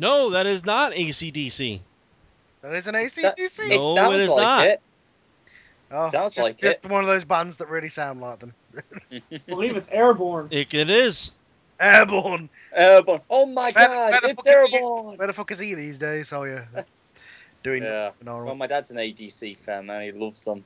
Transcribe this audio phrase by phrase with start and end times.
[0.00, 1.80] No, that is not ACDC.
[2.62, 3.70] That is an So- ACDC.
[3.70, 4.66] it No, sounds it is like not.
[4.66, 4.80] it.
[5.92, 6.90] oh, sounds just, like just it.
[6.90, 8.54] one of those bands that really sound like them.
[9.12, 10.48] I believe it's Airbourne.
[10.50, 11.32] It, it is.
[11.78, 12.48] Airbourne.
[12.74, 13.20] Airbourne.
[13.30, 14.76] Oh my Where- god, where it's fuck is he?
[14.76, 15.16] Airbourne.
[15.18, 16.32] Where the fuck is he these days?
[16.32, 16.64] Oh yeah,
[17.62, 18.10] doing Yeah.
[18.18, 18.46] phenomenal.
[18.46, 20.02] Well, my dad's an ADC fan, man.
[20.02, 20.64] He loves them.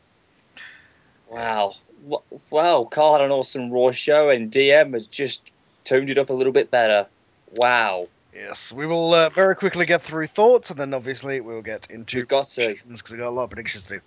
[1.28, 1.74] Wow.
[2.04, 5.42] Wha- Wow, Carl had an awesome Raw show, and DM has just
[5.84, 7.06] toned it up a little bit better.
[7.56, 8.08] Wow.
[8.34, 12.16] Yes, we will uh, very quickly get through thoughts, and then obviously we'll get into
[12.18, 12.74] We've got to.
[12.88, 14.00] because we got a lot of predictions to do.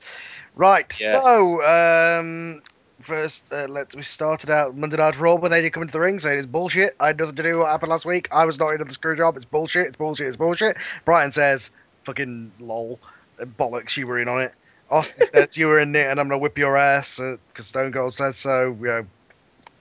[0.56, 1.24] Right, Yes.
[1.24, 2.62] so um,
[3.00, 6.00] first uh, let's we started out Monday Night Raw when they did come into the
[6.00, 6.96] ring saying it's bullshit.
[7.00, 8.28] I had nothing to do with what happened last week.
[8.32, 9.38] I was not into the screw job.
[9.38, 9.88] It's bullshit.
[9.88, 10.28] It's bullshit.
[10.28, 10.76] It's bullshit.
[11.06, 11.70] Brian says,
[12.04, 13.00] "Fucking lol,
[13.40, 13.96] uh, bollocks.
[13.96, 14.54] You were in on it."
[14.90, 18.14] Austin says you were in it, and I'm gonna whip your ass because Stone Cold
[18.14, 18.76] said so.
[18.82, 19.06] You know,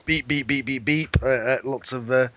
[0.04, 1.16] beep beep beep beep beep.
[1.22, 2.28] Uh, uh, lots of uh,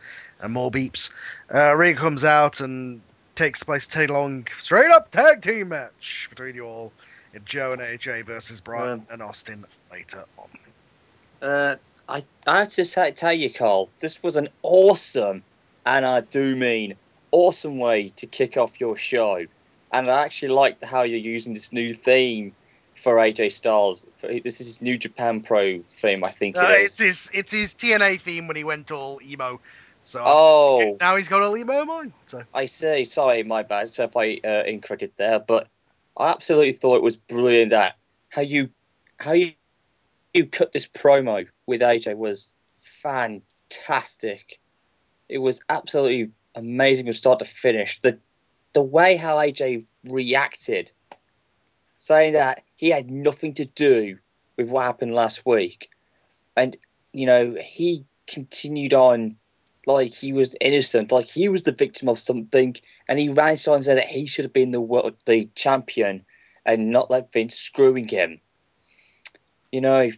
[0.42, 1.10] and more beeps.
[1.54, 3.02] Uh, Ring comes out and
[3.36, 6.92] takes place Teddy Long straight up tag team match between you all.
[7.34, 10.50] in Joe and AJ versus Brian Um, and Austin later on.
[11.42, 11.76] Uh,
[12.08, 15.44] I, I have to say, tell you, Carl, this was an awesome,
[15.86, 16.96] and I do mean
[17.32, 19.46] awesome way to kick off your show.
[19.94, 22.54] And I actually like how you're using this new theme
[22.96, 24.06] for AJ Styles.
[24.22, 27.74] This is his New Japan Pro theme, I think Uh, it it's his it's his
[27.74, 29.60] TNA theme when he went all emo.
[30.10, 30.98] So Oh.
[31.00, 32.12] now he's got all emo mine.
[32.26, 33.06] So I see.
[33.06, 33.90] Sorry, my bad.
[33.90, 35.68] So if I uh, incorrected there, but
[36.18, 37.96] I absolutely thought it was brilliant that
[38.30, 38.72] how you
[39.20, 39.54] how you
[40.34, 44.60] you cut this promo with AJ was fantastic.
[45.28, 48.02] It was absolutely amazing from start to finish.
[48.02, 48.18] The
[48.74, 50.92] the way how AJ reacted,
[52.00, 54.18] saying that he had nothing to do
[54.58, 55.92] with what happened last week,
[56.58, 56.76] and
[57.14, 59.36] you know he continued on
[59.94, 62.76] like he was innocent, like he was the victim of something,
[63.08, 66.24] and he ran on and said that he should have been the world the champion
[66.66, 68.40] and not let Vince screwing him.
[69.72, 70.10] You know,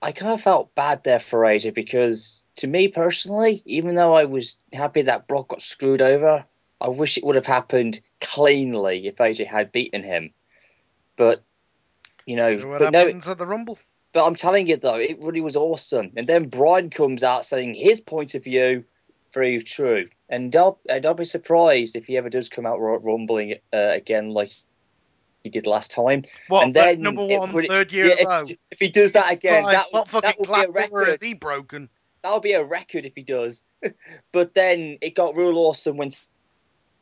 [0.00, 4.24] I kind of felt bad there for AJ because to me personally, even though I
[4.24, 6.44] was happy that Brock got screwed over,
[6.80, 10.30] I wish it would have happened cleanly if AJ had beaten him.
[11.16, 11.42] But
[12.26, 13.78] you know, what but no, happens at the Rumble.
[14.12, 16.12] but I'm telling you though, it really was awesome.
[16.16, 18.84] And then Brian comes out saying his point of view,
[19.32, 20.08] very true.
[20.28, 23.76] And don't, uh, don't be surprised if he ever does come out ru- rumbling uh,
[23.90, 24.52] again like
[25.44, 26.24] he did last time.
[26.48, 28.42] What and then number one, would- third year yeah, in a row?
[28.42, 31.08] if, if he does that again, that, what that would be a record.
[31.08, 31.88] has he broken?
[32.22, 33.64] That would be a record if he does.
[34.32, 36.10] but then it got real awesome when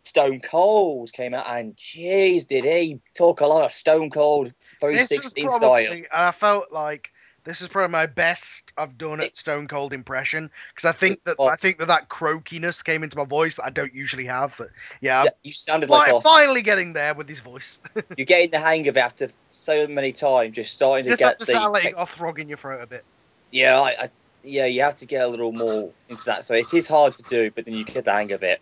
[0.05, 5.13] Stone Cold came out, and jeez, did he talk a lot of Stone Cold This
[5.13, 5.95] is 316 probably, style.
[5.95, 7.11] and I felt like
[7.45, 11.37] this is probably my best I've done at Stone Cold impression because I think that
[11.41, 14.55] I think that that croakiness came into my voice that I don't usually have.
[14.59, 14.69] But
[15.01, 16.31] yeah, Yeah, you sounded like fi- Austin.
[16.31, 17.81] finally getting there with his voice.
[18.17, 20.57] You're getting the hang of it after so many times.
[20.57, 22.59] You're starting to Just get have to the like you got a frog in your
[22.59, 23.05] throat a bit.
[23.51, 24.11] yeah, I, I,
[24.43, 24.67] yeah.
[24.67, 26.45] You have to get a little more into that.
[26.45, 28.61] So it is hard to do, but then you get the hang of it.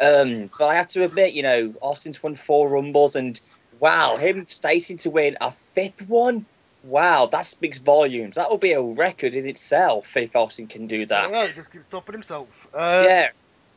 [0.00, 3.40] Um, but I have to admit, you know, Austin's won four rumbles, and
[3.80, 6.46] wow, him stating to win a fifth one.
[6.84, 8.36] Wow, that speaks volumes.
[8.36, 11.30] That will be a record in itself if Austin can do that.
[11.30, 12.48] Yeah, he just keeps stopping himself.
[12.72, 13.28] Uh, yeah,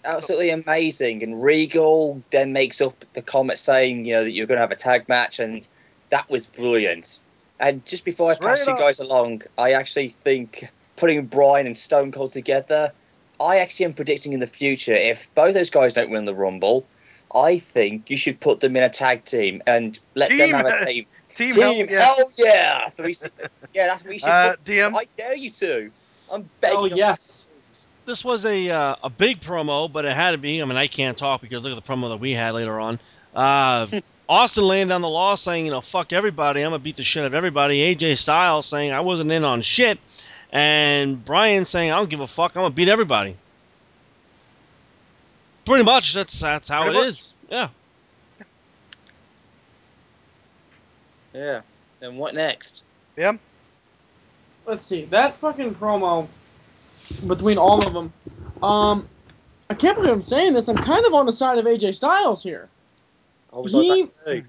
[0.06, 1.24] absolutely amazing.
[1.24, 4.72] And Regal then makes up the comment saying, you know, that you're going to have
[4.72, 5.68] a tag match, and
[6.10, 7.20] that was brilliant.
[7.60, 11.78] And just before I pass Straight you guys along, I actually think putting Brian and
[11.78, 12.92] Stone Cold together,
[13.40, 16.86] I actually am predicting in the future if both those guys don't win the Rumble,
[17.34, 20.86] I think you should put them in a tag team and let them have a
[20.86, 21.06] team.
[21.42, 22.02] Team, Team, hell yeah.
[22.02, 22.90] hell yeah!
[22.90, 23.16] Three,
[23.74, 24.30] yeah, that's what you should.
[24.30, 24.56] Uh.
[24.66, 24.96] DM?
[24.96, 25.92] I dare you to.
[26.32, 26.78] I'm begging.
[26.78, 26.96] Oh you.
[26.96, 27.46] yes.
[28.06, 30.62] This was a uh, a big promo, but it had to be.
[30.62, 33.00] I mean, I can't talk because look at the promo that we had later on.
[33.36, 33.88] Uh,
[34.30, 36.62] Austin laying down the law, saying, you know, fuck everybody.
[36.62, 37.96] I'm gonna beat the shit out of everybody.
[37.96, 40.00] AJ Styles saying I wasn't in on shit,
[40.52, 42.56] and Brian saying I don't give a fuck.
[42.56, 43.36] I'm gonna beat everybody.
[45.66, 46.14] Pretty much.
[46.14, 47.08] That's that's how Pretty it much.
[47.10, 47.34] is.
[47.50, 47.70] Yeah.
[51.34, 51.62] Yeah.
[52.02, 52.84] And what next?
[53.18, 53.38] Yeah.
[54.66, 56.28] Let's see that fucking promo
[57.28, 58.14] between all of them.
[58.62, 59.08] Um,
[59.70, 60.68] I can't believe I'm saying this.
[60.68, 62.70] I'm kind of on the side of AJ Styles here.
[63.52, 64.44] Was He- like that too.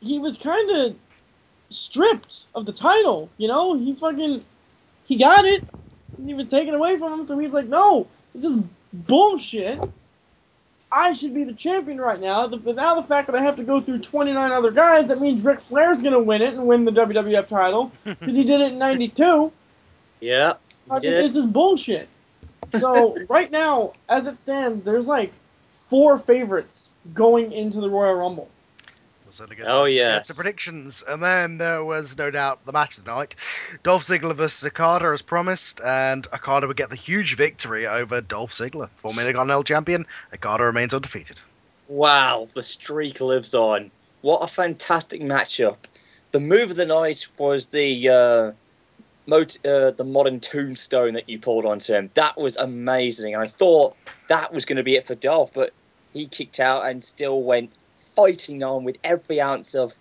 [0.00, 0.96] He was kind of
[1.70, 3.30] stripped of the title.
[3.38, 4.44] You know, he fucking
[5.04, 5.64] he got it.
[6.18, 8.58] And he was taken away from him, so he's like, no, this is
[8.92, 9.84] bullshit.
[10.92, 12.46] I should be the champion right now.
[12.46, 15.20] The, but now the fact that I have to go through 29 other guys, that
[15.20, 18.72] means Ric Flair's gonna win it and win the WWF title because he did it
[18.72, 19.50] in '92.
[20.20, 20.54] Yeah.
[20.84, 22.08] he Fucking, this is bullshit.
[22.78, 25.32] So right now, as it stands, there's like
[25.72, 28.50] four favorites going into the Royal Rumble.
[29.38, 30.28] Get Oh, yes.
[30.28, 33.34] to predictions, and then there was no doubt the match of the night:
[33.82, 38.52] Dolph Ziggler versus Okada as promised, and Okada would get the huge victory over Dolph
[38.52, 40.06] Ziggler, former Intercontinental Champion.
[40.34, 41.40] Okada remains undefeated.
[41.88, 43.90] Wow, the streak lives on.
[44.20, 45.76] What a fantastic matchup.
[46.32, 48.52] The move of the night was the uh,
[49.26, 52.10] mot- uh, the modern tombstone that you pulled onto him.
[52.14, 53.34] That was amazing.
[53.34, 53.96] I thought
[54.28, 55.72] that was going to be it for Dolph, but
[56.12, 57.70] he kicked out and still went
[58.22, 59.96] fighting on with every ounce of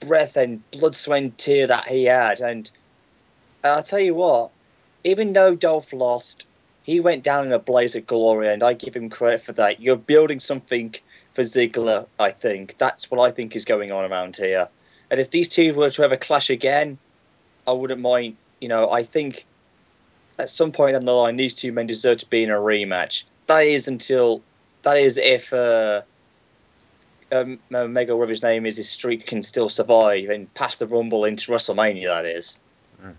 [0.00, 2.40] breath and blood, sweat, and tear that he had.
[2.40, 2.70] And
[3.62, 4.50] I'll tell you what,
[5.04, 6.46] even though Dolph lost,
[6.84, 9.82] he went down in a blaze of glory, and I give him credit for that.
[9.82, 10.94] You're building something
[11.34, 12.78] for Ziggler, I think.
[12.78, 14.66] That's what I think is going on around here.
[15.10, 16.96] And if these two were to ever clash again,
[17.66, 18.38] I wouldn't mind.
[18.62, 19.44] You know, I think
[20.38, 23.24] at some point down the line, these two men deserve to be in a rematch.
[23.46, 24.40] That is until.
[24.84, 25.52] That is if.
[25.52, 26.00] Uh,
[27.32, 31.24] um, Mega, whatever his name is, his streak can still survive and pass the Rumble
[31.24, 32.06] into WrestleMania.
[32.08, 32.58] That is,
[33.02, 33.14] Mm.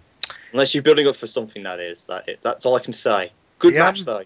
[0.51, 1.63] unless you're building up for something.
[1.63, 2.27] That is that.
[2.41, 3.31] That's all I can say.
[3.59, 3.79] Good Yeah.
[3.85, 4.23] match though.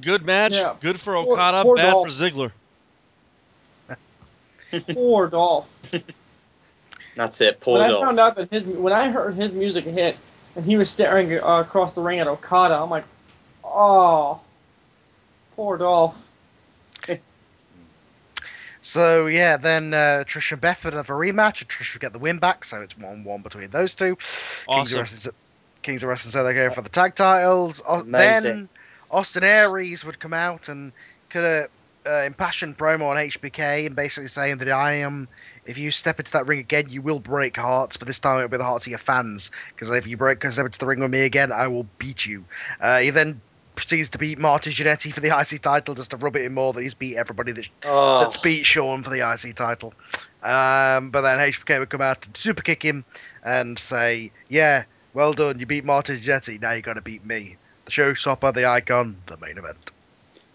[0.00, 0.54] Good match.
[0.54, 0.74] Yeah.
[0.80, 1.62] Good for Okada.
[1.62, 2.06] poor bad Dolph.
[2.06, 2.52] for Ziggler.
[4.94, 5.68] Poor Dolph.
[7.16, 7.60] That's it.
[7.60, 10.16] Poor when I found out that his when I heard his music hit
[10.56, 13.04] and he was staring uh, across the ring at Okada, I'm like,
[13.64, 14.40] oh,
[15.54, 16.16] poor Dolph.
[18.86, 22.12] So yeah, then uh, Trish and Beth would have a rematch, and Trish would get
[22.12, 22.64] the win back.
[22.64, 24.14] So it's one-one between those two.
[24.14, 25.00] Kings Awesome.
[25.00, 25.34] of Wrestling,
[25.82, 27.82] Kings of Wrestling said they're going for the tag titles.
[27.86, 28.42] Amazing.
[28.44, 28.68] Then
[29.10, 30.92] Austin Aries would come out and
[31.30, 31.70] could have
[32.06, 35.26] uh, impassioned promo on HBK and basically saying that I am.
[35.64, 38.50] If you step into that ring again, you will break hearts, but this time it'll
[38.50, 39.50] be the hearts of your fans.
[39.74, 42.44] Because if you break, step into the ring with me again, I will beat you.
[42.80, 43.40] Uh, he then
[43.76, 46.72] proceeds to beat Marty Jannetty for the IC title just to rub it in more
[46.72, 49.94] that he's beat everybody that Oh, that's beat Shawn for the IC title.
[50.42, 53.04] Um, but then HBK would come out and super kick him
[53.44, 54.84] and say, "Yeah,
[55.14, 55.60] well done.
[55.60, 56.60] You beat Martin Jannetty.
[56.60, 59.90] Now you got to beat me, the showstopper, the icon, the main event."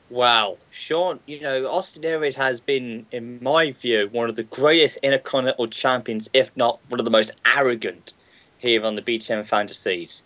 [0.09, 4.97] Wow, Sean, you know, Austin Aries has been, in my view, one of the greatest
[4.97, 8.13] Intercontinental champions, if not one of the most arrogant
[8.57, 10.23] here on the BTM Fantasies.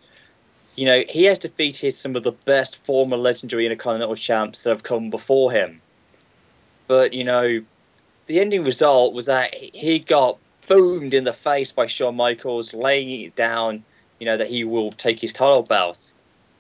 [0.76, 4.84] You know, he has defeated some of the best former legendary Intercontinental champs that have
[4.84, 5.82] come before him.
[6.88, 7.64] But, you know,
[8.28, 10.38] the ending result was that he got
[10.68, 13.84] boomed in the face by Shawn Michaels, laying it down,
[14.20, 16.14] you know, that he will take his title belt.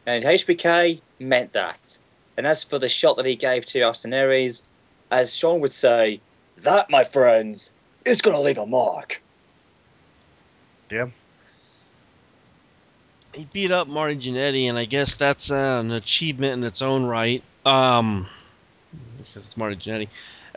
[0.06, 1.98] And HBK meant that.
[2.38, 4.68] And as for the shot that he gave to Austin Aries,
[5.12, 6.20] as Sean would say,
[6.58, 7.72] that, my friends,
[8.06, 9.22] is going to leave a mark.
[13.36, 17.06] He beat up Marty Jannetty, and I guess that's uh, an achievement in its own
[17.06, 17.44] right.
[17.66, 18.28] Um,
[19.18, 20.08] because it's Marty Jannetty.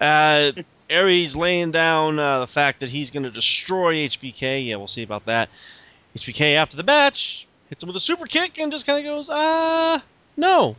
[0.01, 0.53] Uh,
[0.89, 4.67] Aries laying down uh, the fact that he's going to destroy HBK.
[4.67, 5.49] Yeah, we'll see about that.
[6.17, 9.29] HBK after the match hits him with a super kick and just kind of goes,
[9.29, 10.01] uh,
[10.37, 10.77] no.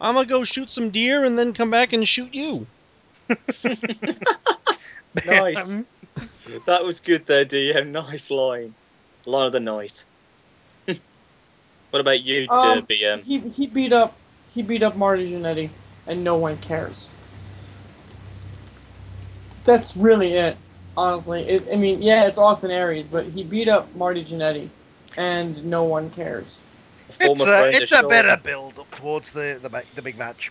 [0.00, 2.66] I'm going to go shoot some deer and then come back and shoot you.
[5.26, 5.84] Nice.
[6.66, 7.88] that was good there, DM.
[7.88, 8.74] Nice line.
[9.26, 10.04] Line of the night.
[11.94, 13.22] What about you, Um, uh, BM?
[13.22, 14.16] He he beat up
[14.52, 15.70] he beat up Marty Jannetty,
[16.08, 17.08] and no one cares.
[19.64, 20.56] That's really it,
[20.96, 21.48] honestly.
[21.48, 24.68] It, I mean, yeah, it's Austin Aries, but he beat up Marty Jannetty,
[25.16, 26.58] and no one cares.
[27.20, 30.50] It's a, it's a better build up towards the the, ma- the big match.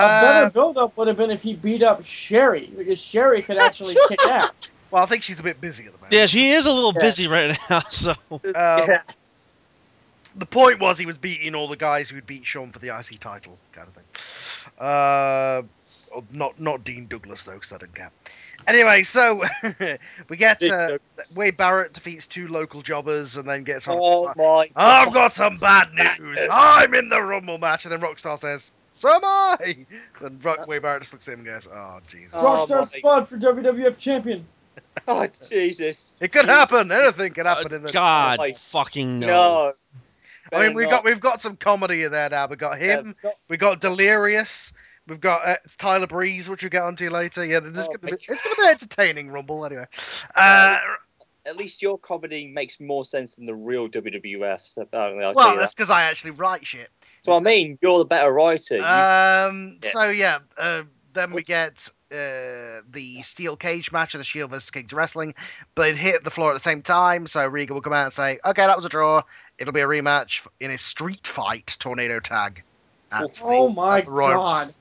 [0.00, 3.58] A better Uh, build-up would have been if he beat up Sherry, because Sherry could
[3.58, 4.50] actually kick ass.
[4.90, 6.14] well, I think she's a bit busy at the moment.
[6.14, 7.00] Yeah, she is a little Yeah.
[7.00, 8.14] busy right now, so.
[8.54, 9.04] Um, Yes.
[10.36, 13.18] The point was he was beating all the guys who'd beat Shawn for the IC
[13.20, 14.04] title, kind of thing.
[14.78, 15.62] Uh,
[16.14, 18.10] oh, not not Dean Douglas though, because I don't care.
[18.66, 19.42] Anyway, so
[20.28, 21.36] we get Dick uh, Douglas.
[21.36, 23.96] Wade Barrett defeats two local jobbers and then gets on.
[24.00, 25.14] Oh my I've God.
[25.14, 26.38] got some bad news.
[26.50, 29.86] I'm in the Rumble match, and then Rockstar says, "So am I."
[30.20, 32.84] Then Rock Wade Barrett just looks at him and goes, "Oh Jesus, Oh, Rockstar my-
[32.84, 34.46] Spud for WWF champion.
[35.06, 36.06] Oh, Jesus.
[36.20, 36.90] it could happen.
[36.90, 39.26] Anything could Uh, happen in this." God Oh, my- fucking no.
[39.26, 39.72] No.
[40.52, 42.46] I mean, we got we've got some comedy in there now.
[42.46, 43.14] We got Yeah, him.
[43.22, 44.72] not- We got Delirious.
[45.06, 47.44] We've got uh, Tyler Breeze, which we'll get onto later.
[47.44, 49.86] Yeah, this is Oh, gonna be, it's going to be an entertaining Rumble anyway.
[50.34, 50.78] Uh,
[51.46, 54.60] at least your comedy makes more sense than the real WWF.
[54.60, 55.72] So well, that's that.
[55.74, 56.90] because I actually write shit.
[57.22, 58.76] So I mean, you're the better writer.
[58.82, 59.78] Um.
[59.82, 59.90] Yeah.
[59.90, 60.38] So yeah.
[60.58, 60.82] Uh,
[61.14, 65.34] then we get uh, the steel cage match of the Shield versus Kings Wrestling.
[65.74, 68.14] But they'd hit the floor at the same time, so Regal will come out and
[68.14, 69.22] say, "Okay, that was a draw.
[69.58, 72.62] It'll be a rematch in a street fight tornado tag."
[73.10, 74.74] at the- Oh my Royal- god.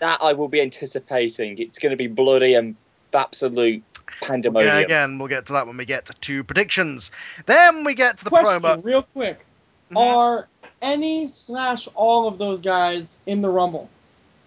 [0.00, 1.58] that I will be anticipating.
[1.58, 2.76] It's going to be bloody and
[3.14, 3.82] absolute
[4.22, 4.74] pandemonium.
[4.76, 7.10] Yeah, again, we'll get to that when we get to predictions.
[7.46, 8.84] Then we get to the Question, promo.
[8.84, 9.44] real quick.
[9.90, 9.96] Mhm.
[9.98, 10.48] Are
[10.82, 13.88] any slash all of those guys in the Rumble?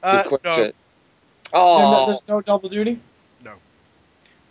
[0.04, 0.64] Good Uh, question.
[0.66, 0.74] no,
[1.54, 3.00] Oh, there's no double duty?
[3.44, 3.54] No.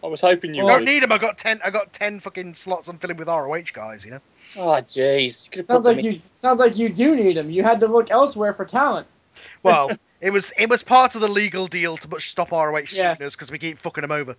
[0.05, 1.11] I was hoping you Oh, don't need them.
[1.12, 1.61] I got ten.
[1.65, 2.89] I got ten fucking slots.
[2.89, 4.05] I'm filling with ROH guys.
[4.05, 4.21] You know.
[4.57, 5.45] Oh, jeez.
[5.45, 7.51] You could have put Sounds them like in- you sounds like you do need them.
[7.51, 9.07] You had to look elsewhere for talent.
[9.65, 9.91] Well,
[10.21, 13.17] it was it was part of the legal deal to much stop ROH Yeah.
[13.17, 14.37] suing us because we keep fucking them over.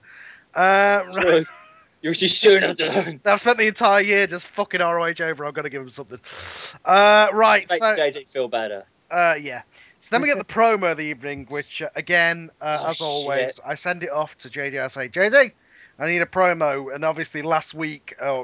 [0.53, 1.13] Uh, right.
[1.13, 1.45] True.
[2.01, 3.19] You just shouldn't have done.
[3.25, 5.45] I've spent the entire year just fucking ROH over.
[5.45, 6.19] I've got to give them something.
[6.85, 7.67] Uh, right.
[7.69, 8.83] Make So, JJ feel better.
[9.11, 9.61] uh, yeah.
[10.01, 13.01] So then we get the promo of the evening, which uh, again, uh, Oh, as
[13.01, 13.59] always, shit.
[13.65, 14.83] I send it off to JJ.
[14.83, 15.53] I say, JJ,
[15.99, 16.93] I need a promo.
[16.93, 18.43] And obviously, last week, or uh,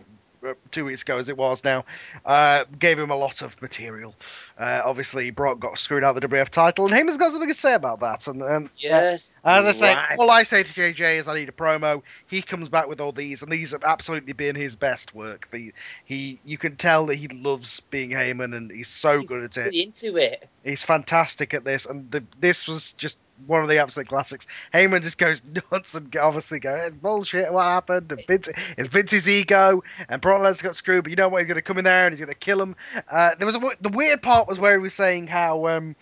[0.72, 1.86] two weeks ago as it was now,
[2.26, 4.16] uh, gave him a lot of material.
[4.58, 7.54] Uh, obviously, Brock got screwed out of the WF title, and Heyman's got something to
[7.54, 8.28] say about that.
[8.28, 8.42] And
[8.78, 9.44] yeah, Yes.
[9.46, 10.18] as I say, right.
[10.20, 12.02] all I say to JJ is I need a promo.
[12.28, 15.50] He comes back with all these, and these have absolutely been his best work.
[15.52, 15.74] The,
[16.06, 19.58] he, you can tell that he loves being Heyman, and he's so He's good at
[19.58, 19.74] it.
[19.76, 20.48] into it.
[20.64, 23.18] He's fantastic at this, and the, this was just
[23.48, 24.48] one of the absolute classics.
[24.74, 25.42] Heyman just goes
[25.72, 27.52] nuts and obviously goes, "It's bullshit.
[27.52, 28.12] What happened?
[28.12, 31.04] And Vince, it's Vince's ego, and Brock Lesnar got screwed.
[31.04, 31.42] But you know what?
[31.42, 32.76] He's going to come in there and he's going to kill him."
[33.10, 35.96] Uh, there was a, the weird part was where he was saying how um,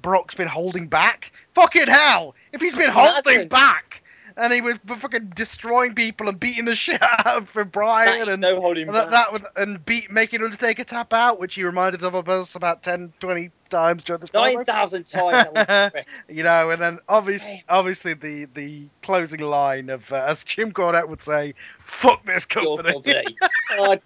[0.00, 1.32] Brock's been holding back.
[1.54, 2.34] Fucking hell!
[2.52, 4.02] If he's been holding back,
[4.36, 8.40] and he was fucking destroying people and beating the shit out of Brian and.
[8.40, 9.30] no holding And that, back.
[9.30, 13.12] that was, and beat making Undertaker tap out, which he reminded of us about 10,
[13.20, 14.54] 20 times during this promo.
[14.54, 15.32] 9,000 times.
[15.32, 16.08] That was correct.
[16.28, 21.08] you know, and then obviously, obviously the the closing line of uh, as Jim Cornette
[21.08, 23.36] would say, "Fuck this company." company.
[23.76, 23.96] Oh,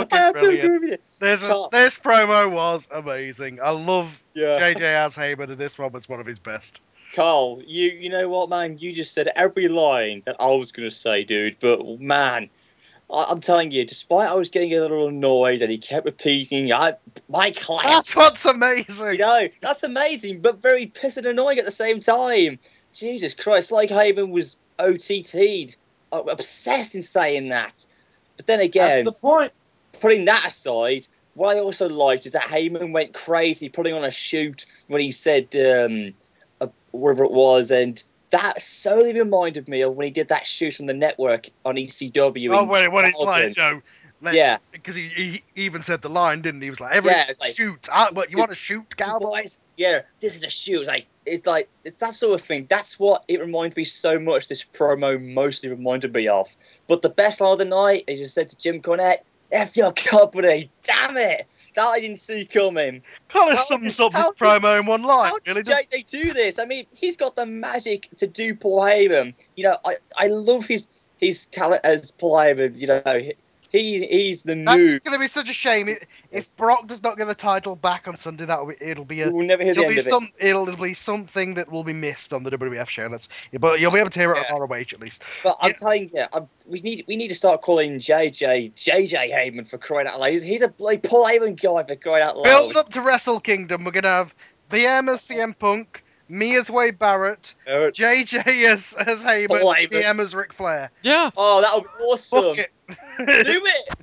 [0.00, 0.64] Fucking I brilliant.
[0.64, 0.98] agree with you.
[1.20, 3.60] This was, this promo was amazing.
[3.62, 4.58] I love Yeah.
[4.58, 6.80] JJ as Heyman, and this one was one of his best.
[7.12, 8.78] Carl, you you know what, man?
[8.78, 11.56] You just said every line that I was going to say, dude.
[11.60, 12.48] But man,
[13.10, 16.72] I, I'm telling you, despite I was getting a little annoyed and he kept repeating,
[16.72, 16.94] I
[17.28, 17.84] my class.
[17.84, 19.12] That's what's amazing.
[19.12, 22.58] You know, that's amazing, but very pissing annoying at the same time.
[22.92, 25.76] Jesus Christ, like Haven was OTT'd.
[26.12, 27.86] I'm obsessed in saying that.
[28.36, 29.52] But then That's again, the point.
[30.00, 34.10] putting that aside, what I also liked is that Heyman went crazy putting on a
[34.10, 36.10] shoot when he said um, uh,
[36.92, 40.86] wherever it was, and that solely reminded me of when he did that shoot on
[40.86, 42.56] the network on ECW.
[42.56, 43.82] Oh, when, when it's like, know,
[44.22, 44.56] let's- Yeah.
[44.70, 46.66] because he, he even said the line, didn't he?
[46.66, 50.00] He was like, "Every Yeah, like- shoot, ah, what you want to shoot, cowboys?" Yeah,
[50.20, 50.80] this is a shoot.
[50.80, 52.66] It's like it's like it's that sort of thing.
[52.68, 54.48] That's what it reminded me so much.
[54.48, 56.54] This promo mostly reminded me of.
[56.88, 59.18] But the best line of the night, as I said to Jim Cornette,
[59.50, 63.02] "F your company, damn it." That I didn't see coming.
[63.28, 65.30] Kind of How sums up this promo in one line.
[65.30, 66.58] How Really, doesn't do this?
[66.58, 69.34] I mean, he's got the magic to do Paul Heyman.
[69.56, 70.86] You know, I, I love his
[71.18, 72.78] his talent as Paul Heyman.
[72.78, 73.02] You know,
[73.72, 74.64] he he's the new.
[74.66, 74.98] That's new.
[75.00, 75.98] going to be such a shame if,
[76.30, 76.52] Yes.
[76.52, 78.44] if Brock does not get the title back on Sunday.
[78.44, 80.06] That will be, it'll be a We will never hear the it'll end be of
[80.06, 80.10] it.
[80.10, 83.08] some it'll be something that will be missed on the WWF show.
[83.08, 84.54] That's, but you'll be able to hear it Yeah.
[84.54, 85.22] on ROH at least.
[85.42, 89.68] But I'm telling you, I'm, we need we need to start calling JJ JJ Heyman
[89.68, 90.30] for crying out loud.
[90.32, 92.44] He's, he's a like Paul Heyman guy for crying out loud.
[92.46, 93.84] Build up to Wrestle Kingdom.
[93.84, 94.34] We're going to have
[94.70, 100.18] BM as CM Punk, me as Wade Barrett, Uh, JJ as as Heyman, Paul Heyman.
[100.20, 100.90] As Ric Flair.
[101.02, 101.30] Yeah.
[101.36, 102.56] Oh, that would be awesome.
[103.16, 103.46] Fuck it.
[103.46, 103.94] Do it.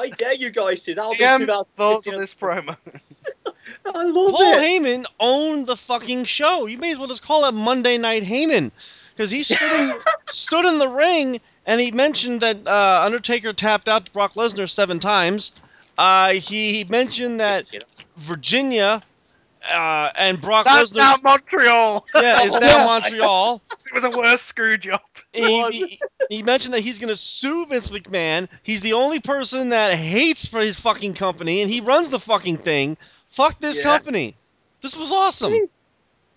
[0.00, 0.94] I dare you guys to.
[0.94, 1.76] That'll be TM 2015.
[1.76, 2.76] thoughts on this promo.
[3.86, 4.32] I love it.
[4.32, 4.62] Paul it.
[4.62, 6.66] Heyman owned the fucking show.
[6.66, 8.70] You may as well just call it Monday Night Heyman,
[9.10, 9.94] because he stood in,
[10.28, 14.68] stood in the ring and he mentioned that uh, Undertaker tapped out to Brock Lesnar
[14.68, 15.52] seven times.
[15.98, 17.66] Uh, he mentioned that
[18.16, 19.02] Virginia
[19.70, 20.74] uh, and Brock Lesnar.
[20.78, 22.06] That's now Montreal.
[22.14, 23.62] yeah, is now Montreal.
[23.70, 25.00] it was a worse screw job.
[25.32, 28.48] He, he, he mentioned that he's going to sue Vince McMahon.
[28.62, 32.56] He's the only person that hates for his fucking company, and he runs the fucking
[32.58, 32.96] thing.
[33.28, 33.84] Fuck this Yes.
[33.84, 34.36] company.
[34.80, 35.54] This was awesome.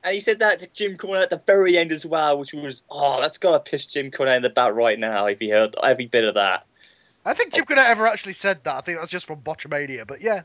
[0.04, 2.84] And he said that to Jim Cornette at the very end as well, which was
[2.90, 6.08] oh, that's gotta piss Jim Cornette in the butt right now if he heard every
[6.08, 6.66] bit of that.
[7.24, 8.76] I think Jim could have ever actually said that.
[8.76, 10.42] I think that's just from Botchamania, but yeah,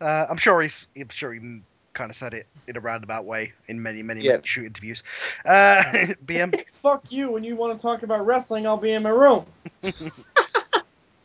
[0.00, 0.86] uh, I'm sure he's.
[0.96, 1.62] I'm sure he
[1.96, 4.32] kind of said it in a roundabout way in many, many, Yeah.
[4.32, 5.02] many shoot interviews.
[5.44, 5.82] Uh,
[6.24, 7.32] BM, Fuck you.
[7.32, 9.44] When you want to talk about wrestling, I'll be in my room.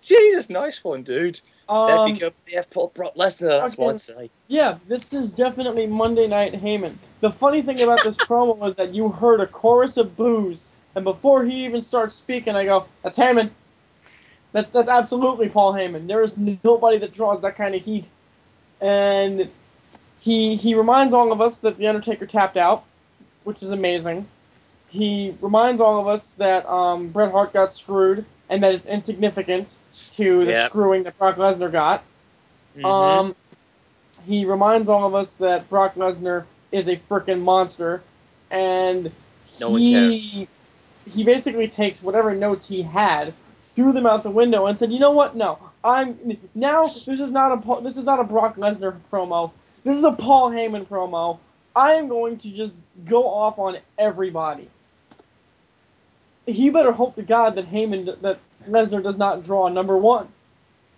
[0.02, 1.40] Jesus, nice one, dude.
[1.68, 3.60] there Um, you go, the F for Brock Lesnar.
[3.62, 4.30] That's what I'd say.
[4.48, 6.96] Yeah, this is definitely Monday Night Heyman.
[7.20, 10.64] The funny thing about this promo was that you heard a chorus of boos,
[10.96, 13.52] and before he even starts speaking, I go, "That's Heyman."
[14.54, 16.08] That, that's absolutely Paul Heyman.
[16.08, 18.10] There is nobody that draws that kind of heat,
[18.82, 19.50] and
[20.22, 22.84] he he reminds all of us that the Undertaker tapped out,
[23.44, 24.28] which is amazing.
[24.88, 29.74] He reminds all of us that um, Bret Hart got screwed, and that it's insignificant
[30.12, 30.70] to the Yep.
[30.70, 32.04] screwing that Brock Lesnar got.
[32.78, 32.86] Mhm.
[32.86, 33.36] Um,
[34.28, 38.04] he reminds all of us that Brock Lesnar is a freaking monster,
[38.52, 39.12] and
[39.60, 40.48] No he
[41.12, 45.00] he basically takes whatever notes he had, threw them out the window, and said, "You
[45.00, 45.36] know what?
[45.36, 46.86] No, I'm now.
[46.86, 49.50] This is not a this is not a Brock Lesnar promo.
[49.84, 51.40] This is a Paul Heyman promo.
[51.76, 54.70] I am going to just go off on everybody."
[56.46, 60.28] He better hope to God that Heyman that Lesnar does not draw number one,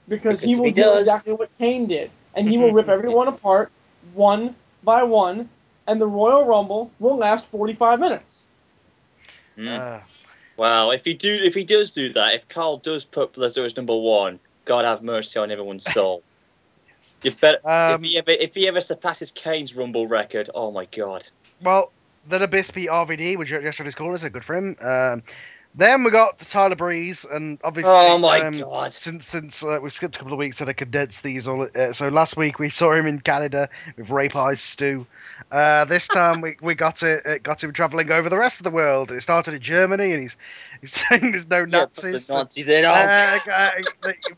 [0.07, 3.27] because, Because he will he do exactly what Kane did, and he will rip everyone
[3.27, 3.71] apart
[4.13, 5.49] one by one,
[5.87, 8.41] and the Royal Rumble will last 45 minutes.
[9.57, 9.79] Mm.
[9.79, 9.99] uh,
[10.57, 13.75] Wow, if he do, if he does do that, if Carl does put Lesnar as
[13.75, 16.23] number one, God have mercy on everyone's soul.
[17.23, 17.65] You bet.
[17.65, 21.27] Um, if he ever, if he ever surpasses Kane's Rumble record, oh my God.
[21.63, 21.91] well,
[22.27, 24.75] then Abyss beat RVD, which yesterday's corner, so good for him.
[24.81, 25.23] Um,
[25.75, 28.93] then we got Tyler Breeze, and obviously, Oh my um, God.
[28.93, 31.67] since since uh, we skipped a couple of weeks and I condensed these all.
[31.75, 35.07] Uh, so last week we saw him in Canada with Rape Eyes Stew.
[35.51, 38.69] Uh, this time we, we got it got him traveling over the rest of the
[38.69, 39.11] world.
[39.11, 40.35] It started in Germany, and he's
[40.81, 42.27] he's saying there's no Yeah, Nazis.
[42.27, 42.85] the Nazis in.
[42.85, 43.71] Uh, uh,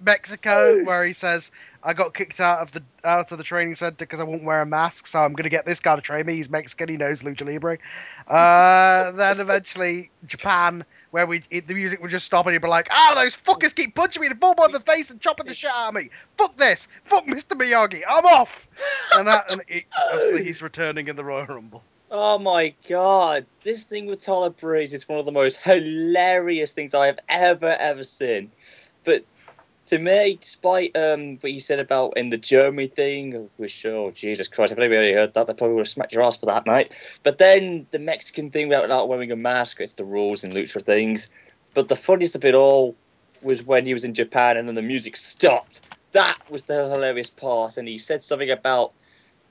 [0.06, 1.52] Mexico, where he says,
[1.86, 4.62] "I got kicked out of the out of the training center because I won't wear
[4.62, 6.36] a mask, so I'm gonna get this guy to train me.
[6.36, 7.78] He's Mexican, he knows lucha libre."
[8.28, 12.68] Uh, then eventually Japan, where we it, the music would just stop and he'd be
[12.68, 15.46] like, "Oh, those fuckers keep punching me in the bum on the face and chopping
[15.46, 16.10] the shit out of me.
[16.38, 16.88] Fuck this.
[17.04, 17.56] Fuck Mr.
[17.56, 18.02] Miyagi.
[18.10, 18.68] I'm off."
[19.16, 21.84] And that, and it, obviously he's returning in the Royal Rumble.
[22.10, 23.46] oh my God.
[23.62, 27.76] This thing with Tyler Breeze is one of the most hilarious things I have ever,
[27.78, 28.52] ever seen.
[29.04, 29.24] But
[29.86, 34.48] to me, despite um, what you said about in the Germany thing, which, oh, Jesus
[34.48, 36.92] Christ, if anybody heard that, they probably would have smacked your ass for that, mate.
[37.24, 40.82] But then the Mexican thing about not wearing a mask, it's the rules and lucha
[40.82, 41.30] things.
[41.74, 42.96] But the funniest of it all
[43.44, 45.82] was when he was in Japan and then the music stopped.
[46.14, 47.78] That was the hilarious part.
[47.78, 48.94] And he said something about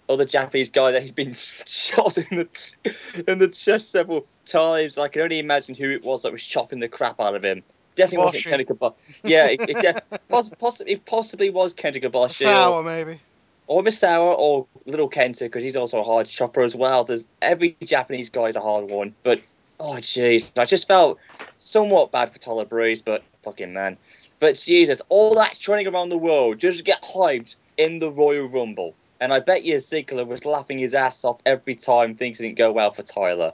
[0.09, 1.35] other Japanese guy that he's been
[1.67, 4.99] shot in the in the chest several times.
[4.99, 7.63] I can only imagine who it was that was chopping the crap out of him.
[7.97, 8.45] Definitely wasn't.
[8.45, 8.95] Kenny Kobashi.
[9.25, 13.21] Yeah, it, it, def- poss- poss- it possibly was Kenta Kobashi or, maybe.
[13.67, 17.05] or Miss Misawa or Little Kenta because he's also a hard chopper as well.
[17.05, 19.41] There's every Japanese guy is a hard one, but
[19.81, 21.19] oh jeez, I just felt
[21.57, 23.97] somewhat bad for Tyler Breeze, but fucking man.
[24.41, 28.49] But Jesus, all that training around the world just to get hyped in the Royal
[28.49, 28.95] Rumble.
[29.21, 32.73] And I bet you Ziggler was laughing his ass off every time things didn't go
[32.73, 33.53] well for Tyler.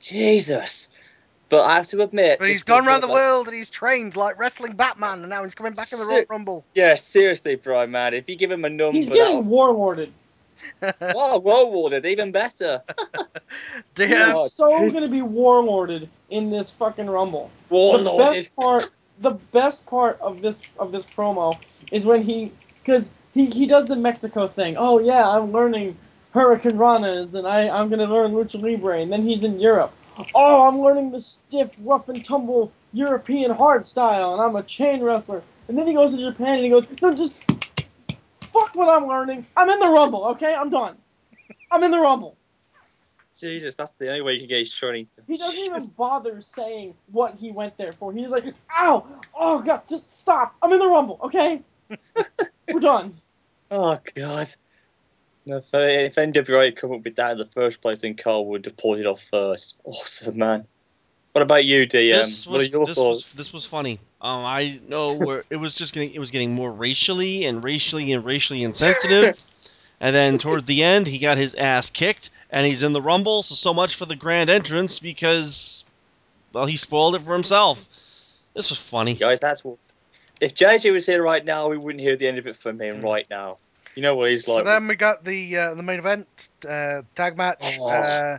[0.00, 0.90] Jesus.
[1.50, 4.38] But I have to admit, But he's gone around the world and he's trained like
[4.38, 6.64] wrestling Batman, and now he's coming back in the Si- Royal Rumble.
[6.74, 8.12] Yeah, seriously, bro, man.
[8.12, 10.10] If you give him a number, He's getting warlorded.
[10.82, 12.82] oh, well warded, even better.
[13.16, 13.22] He
[13.94, 14.36] Damn.
[14.36, 14.92] Is so jeez.
[14.92, 17.50] going to be warlorded in this fucking rumble.
[17.70, 21.58] The best part, the best part of this of this promo
[21.92, 24.76] is when he, because he he does the Mexico thing.
[24.78, 25.96] Oh yeah, I'm learning
[26.34, 29.92] hurricanranas, and I I'm gonna learn lucha libre, and then he's in Europe.
[30.34, 35.02] Oh, I'm learning the stiff, rough and tumble European hard style, and I'm a chain
[35.02, 35.42] wrestler.
[35.68, 37.42] And then he goes to Japan and he goes, no, just
[38.40, 39.46] fuck what I'm learning.
[39.56, 40.54] I'm in the rumble, okay?
[40.54, 40.96] I'm done.
[41.70, 42.36] I'm in the rumble.
[43.38, 45.06] Jesus, that's the only way you can get his training.
[45.28, 48.12] He doesn't even bother saying what he went there for.
[48.12, 49.06] He's like, ow,
[49.38, 50.56] oh god, just stop.
[50.60, 51.62] I'm in the rumble, okay?
[52.72, 53.14] We're done.
[53.70, 54.48] Oh god.
[55.48, 58.44] No, if, if NWA had come up with that in the first place, then Carl
[58.46, 59.76] would have pulled it off first.
[59.82, 60.66] Awesome, man.
[61.32, 62.10] What about you, DM?
[62.10, 63.16] this what are was your this thoughts?
[63.16, 63.98] was this was funny.
[64.20, 68.12] Um, I know where it was just getting it was getting more racially and racially
[68.12, 69.36] and racially insensitive,
[70.00, 73.42] and then toward the end he got his ass kicked and he's in the rumble.
[73.42, 75.84] So so much for the grand entrance because,
[76.52, 77.88] well, he spoiled it for himself.
[78.54, 79.14] This was funny.
[79.14, 79.78] Guys, that's what.
[80.40, 83.00] If JJ was here right now, we wouldn't hear the end of it from him
[83.00, 83.58] right now.
[83.98, 84.64] You know what he's So like.
[84.64, 87.58] then we got the uh, the main event uh, tag match.
[87.80, 87.88] Oh.
[87.88, 88.38] Uh,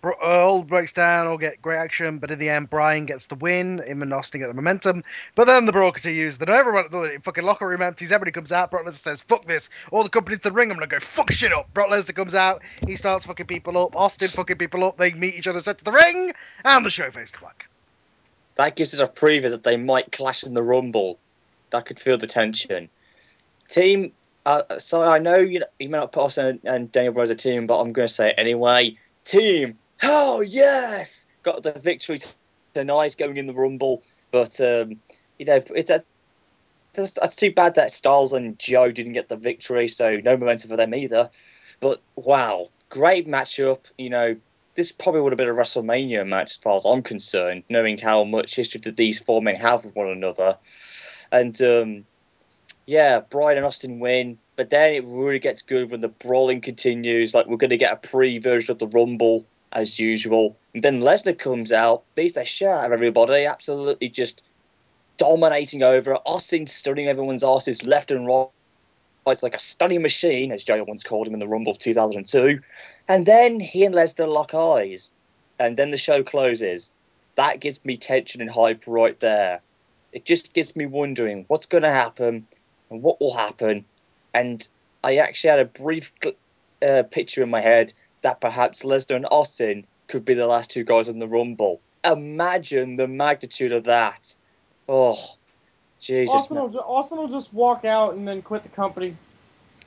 [0.00, 3.34] Bro- all breaks down, all get great action, but in the end, Brian gets the
[3.34, 3.80] win.
[3.86, 5.04] Him and Austin get the momentum.
[5.34, 6.38] But then the brawl continues.
[6.38, 8.12] Then everyone, the fucking locker room empties.
[8.12, 8.70] Everybody comes out.
[8.70, 9.68] Brock Lesnar says, "Fuck this!
[9.92, 10.70] All the company to the ring.
[10.70, 12.62] I'm gonna go fuck shit up." Brock Lesnar comes out.
[12.86, 13.94] He starts fucking people up.
[13.94, 14.96] Austin fucking people up.
[14.96, 16.32] They meet each other, set to the ring,
[16.64, 17.66] and the show fades to black.
[18.54, 21.18] that gives us a preview that they might clash in the Rumble.
[21.70, 22.88] That could feel the tension.
[23.68, 24.12] Team,
[24.46, 27.30] uh, so I know you, know, you may not put Austin and, Daniel Bryan as
[27.30, 28.98] a team, but I'm going to say it anyway.
[29.24, 32.20] Team, oh yes, got the victory
[32.74, 35.00] tonight going in the Rumble, but um,
[35.38, 36.04] you know it's a,
[36.92, 40.70] that's, that's too bad that Styles and Joe didn't get the victory, so no momentum
[40.70, 41.30] for them either.
[41.80, 43.80] But wow, great matchup.
[43.98, 44.36] You know,
[44.74, 48.24] this probably would have been a WrestleMania match as far as I'm concerned, knowing how
[48.24, 50.58] much history that these four men have with one another.
[51.32, 52.04] And um,
[52.86, 57.34] yeah, Brian and Austin win, but then it really gets good when the brawling continues.
[57.34, 60.56] Like we're going to get a pre version of the Rumble as usual.
[60.74, 64.42] And then Lesnar comes out, beats the shit out of everybody, absolutely just
[65.16, 66.16] dominating over.
[66.26, 68.48] Austin stunning everyone's asses left and right.
[69.26, 72.60] It's like a stunning machine, as Joe once called him in the Rumble of 2002.
[73.08, 75.12] And then he and Lesnar lock eyes.
[75.58, 76.92] And then the show closes.
[77.36, 79.60] That gives me tension and hype right there.
[80.12, 82.46] It just gets me wondering what's going to happen
[82.90, 83.84] and what will happen.
[84.32, 84.66] And
[85.02, 86.12] I actually had a brief
[86.86, 87.92] uh, picture in my head
[88.22, 91.80] that perhaps Lesnar and Austin could be the last two guys in the Rumble.
[92.04, 94.34] Imagine the magnitude of that.
[94.88, 95.18] Oh,
[96.00, 96.34] Jesus.
[96.34, 99.16] Austin will, ju- Austin will just walk out and then quit the company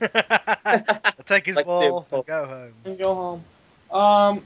[1.26, 2.72] Take his Like ball the- and go home.
[2.84, 3.44] and go home.
[3.90, 4.42] Um,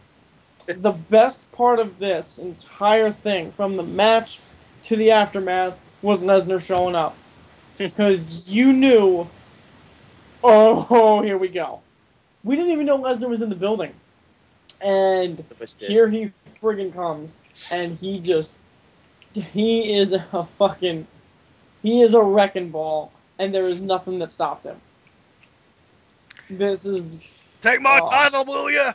[0.67, 4.39] the best part of this entire thing, from the match
[4.85, 7.17] to the aftermath, was Lesnar showing up.
[7.89, 9.27] Because you knew,
[10.45, 11.81] oh, here we go.
[12.45, 13.93] We didn't even know Lesnar was in the building.
[14.81, 15.45] And
[15.79, 17.33] here he friggin' comes.
[17.71, 18.53] And he just,
[19.33, 21.07] he is a fucking,
[21.83, 23.13] he is a wrecking ball.
[23.39, 24.81] And there is nothing that stops him.
[26.51, 27.19] This is,
[27.63, 28.07] Take my Oh.
[28.11, 28.91] title, will you?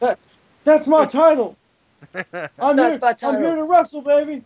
[0.64, 1.56] that's my title.
[2.58, 4.42] I'm That's here, my I'm here to wrestle, baby.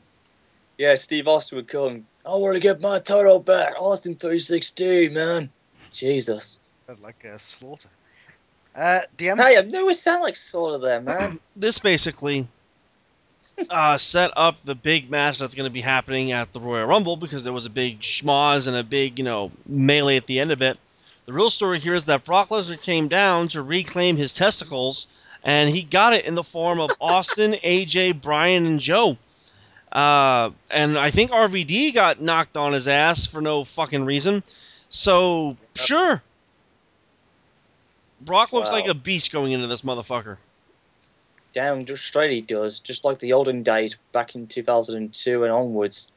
[0.78, 2.06] Yeah, Steve Austin would come.
[2.24, 3.74] I want to get my title back.
[3.78, 5.50] Austin 316, man.
[5.92, 6.60] Jesus.
[7.02, 7.88] like a slaughter.
[8.74, 9.40] Uh, DM.
[9.40, 11.38] Hey, I've never sound like slaughter of there, man.
[11.56, 12.46] this basically
[13.68, 17.16] uh, set up the big match that's going to be happening at the Royal Rumble
[17.16, 20.52] because there was a big schmoz and a big, you know, melee at the end
[20.52, 20.78] of it.
[21.26, 25.06] The real story here is that Brock Lesnar came down to reclaim his testicles,
[25.42, 29.16] and he got it in the form of Austin, AJ, Brian, and Joe.
[29.92, 34.42] Uh, and I think RVD got knocked on his ass for no fucking reason.
[34.88, 36.22] So, sure.
[38.20, 38.74] Brock looks Wow.
[38.76, 40.36] like a beast going into this motherfucker.
[41.52, 46.12] Down just straight he does, just like the olden days back in 2002 and onwards.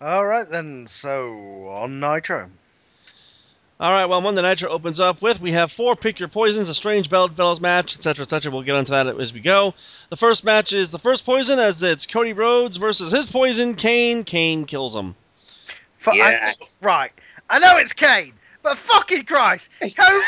[0.00, 0.86] All right then.
[0.88, 2.50] So on Nitro.
[3.80, 6.74] All right, well, Monday Nitro opens up with we have four pick your poisons, a
[6.74, 8.52] strange belt fellows match, etc., etc.
[8.52, 9.74] We'll get onto that as we go.
[10.10, 14.22] The first match is the first poison, as it's Cody Rhodes versus his poison, Kane.
[14.22, 15.16] Kane kills him.
[15.98, 16.78] Fu- I- Yes.
[16.82, 17.10] right.
[17.50, 18.32] I know it's Kane,
[18.62, 20.24] but fucking Christ, Cody,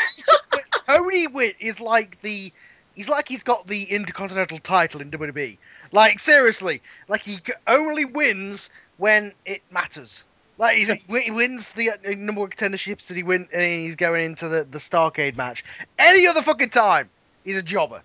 [0.85, 2.51] Cody Witt is like the.
[2.95, 5.57] He's like he's got the Intercontinental title in WWE.
[5.93, 10.25] Like seriously, like he only wins when it matters.
[10.57, 10.89] Like he's,
[11.23, 14.63] he wins the uh, number one contenderships that he win, and he's going into the
[14.69, 15.63] the Starcade match.
[15.99, 17.09] Any other fucking time,
[17.43, 18.01] he's a jobber.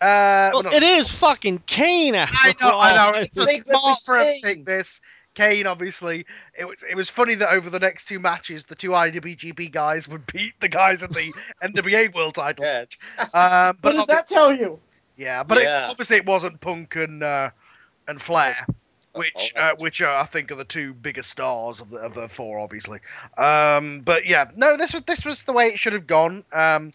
[0.00, 2.80] Uh, Well, well, not- it is fucking Kane after I know, all.
[2.80, 3.18] I know.
[3.18, 4.42] It's a Big the smart for him to machine.
[4.42, 5.00] pick this.
[5.34, 6.26] Kane, obviously,
[6.58, 10.06] it was it was funny that over the next two matches, the two IWGP guys
[10.08, 12.64] would beat the guys at the NWA World Title.
[12.64, 12.84] Yeah.
[13.18, 14.78] Um, What but does that tell you?
[15.16, 15.84] yeah, but Yeah.
[15.86, 17.50] It, obviously it wasn't Punk and uh,
[18.08, 18.56] and Flair,
[19.12, 22.28] which uh, which uh, I think are the two biggest stars of the of the
[22.28, 23.00] four, obviously.
[23.36, 26.44] Um, but yeah, no, this was this was the way it should have gone.
[26.52, 26.92] Um,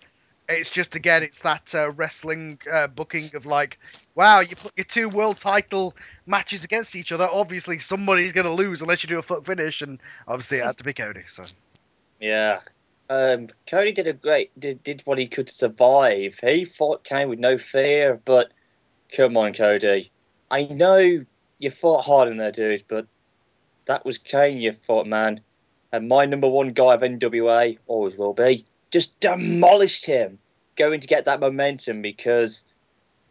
[0.48, 3.80] it's just again, it's that uh, wrestling uh, booking of like,
[4.16, 5.94] wow, you put your two world title
[6.26, 7.28] matches against each other.
[7.30, 10.78] Obviously, somebody's going to lose unless you do a foot finish, and obviously it had
[10.78, 11.24] to be Cody.
[11.32, 11.44] So
[12.20, 12.62] Yeah.
[13.10, 16.40] Um, Cody did a great did did what he could to survive.
[16.42, 18.52] He fought Kane with no fear, but
[19.16, 20.12] come on, Cody.
[20.50, 21.26] I know
[21.58, 23.08] you fought hard in there, dude, but
[23.86, 25.42] that was Kane you fought, man.
[25.92, 28.66] And my number one guy of NWA always will be.
[28.92, 30.40] Just demolished him,
[30.76, 32.64] going to get that momentum because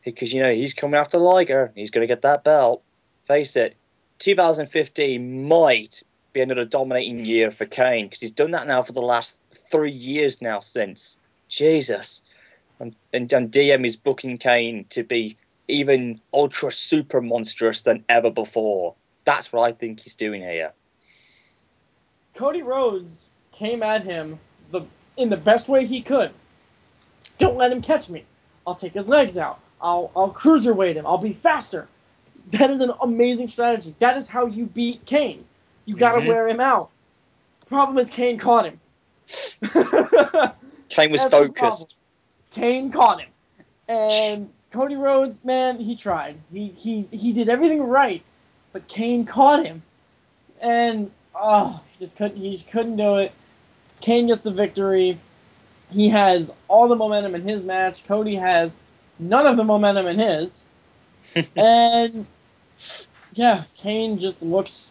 [0.04, 1.72] because you know he's coming after Liger.
[1.74, 2.82] He's going to get that belt.
[3.26, 3.76] Face it,
[4.18, 9.00] 2015 might be another dominating year for Kane because he's done that now for the
[9.00, 9.36] last
[9.70, 11.16] three years now since.
[11.48, 12.22] Jesus.
[12.80, 15.36] And, and, and DM is booking Kane to be
[15.68, 18.94] even ultra super monstrous than ever before.
[19.24, 20.72] That's what I think he's doing here.
[22.34, 24.38] Cody Rhodes came at him
[24.70, 24.82] the
[25.16, 26.32] in the best way he could.
[27.38, 28.24] Don't let him catch me.
[28.66, 29.60] I'll take his legs out.
[29.80, 31.06] I'll I'll cruiserweight him.
[31.06, 31.88] I'll be faster.
[32.50, 33.94] That is an amazing strategy.
[34.00, 35.44] That is how you beat Kane.
[35.86, 36.26] You got to Mhm.
[36.26, 36.90] wear him out.
[37.66, 38.80] Problem is Kane caught him.
[40.88, 41.96] Kane was That's focused.
[42.50, 43.30] Kane caught him.
[43.88, 46.36] And Cody Rhodes, man, he tried.
[46.52, 48.26] He he he did everything right,
[48.72, 49.84] but Kane caught him.
[50.60, 53.30] And oh, he just couldn't he just couldn't do it.
[54.00, 55.20] Kane gets the victory.
[55.92, 58.02] He has all the momentum in his match.
[58.02, 58.74] Cody has
[59.20, 60.64] none of the momentum in his.
[61.56, 62.26] and
[63.32, 64.90] yeah, Kane just looks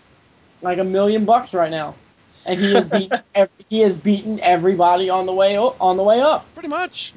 [0.61, 1.95] like a million bucks right now.
[2.45, 6.03] And he has beaten ev- he has beaten everybody on the way up, on the
[6.03, 6.45] way up.
[6.53, 7.13] Pretty much.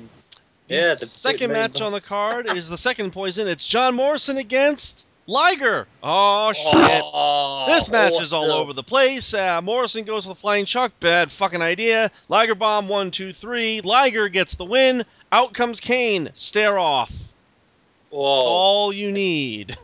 [0.68, 3.46] The Yeah, the second big main match on the card is the second poison.
[3.48, 5.86] It's John Morrison against Liger.
[6.02, 7.02] Oh shit.
[7.04, 8.58] Oh, This match is all awesome.
[8.58, 9.32] over the place.
[9.34, 10.92] Uh, Morrison goes for the flying chuck.
[11.00, 12.10] Bad fucking idea.
[12.28, 13.80] Liger bomb one, two, three.
[13.80, 15.04] Liger gets the win.
[15.32, 16.30] Out comes Kane.
[16.34, 17.12] Stare off.
[18.10, 18.20] Whoa.
[18.20, 19.76] All you need.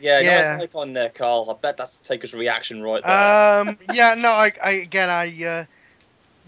[0.00, 0.50] Yeah, Yeah.
[0.52, 1.48] nice like on there, Carl.
[1.48, 3.60] I bet that's Taker's reaction right there.
[3.60, 5.64] Um, yeah, no, I, I again, I uh,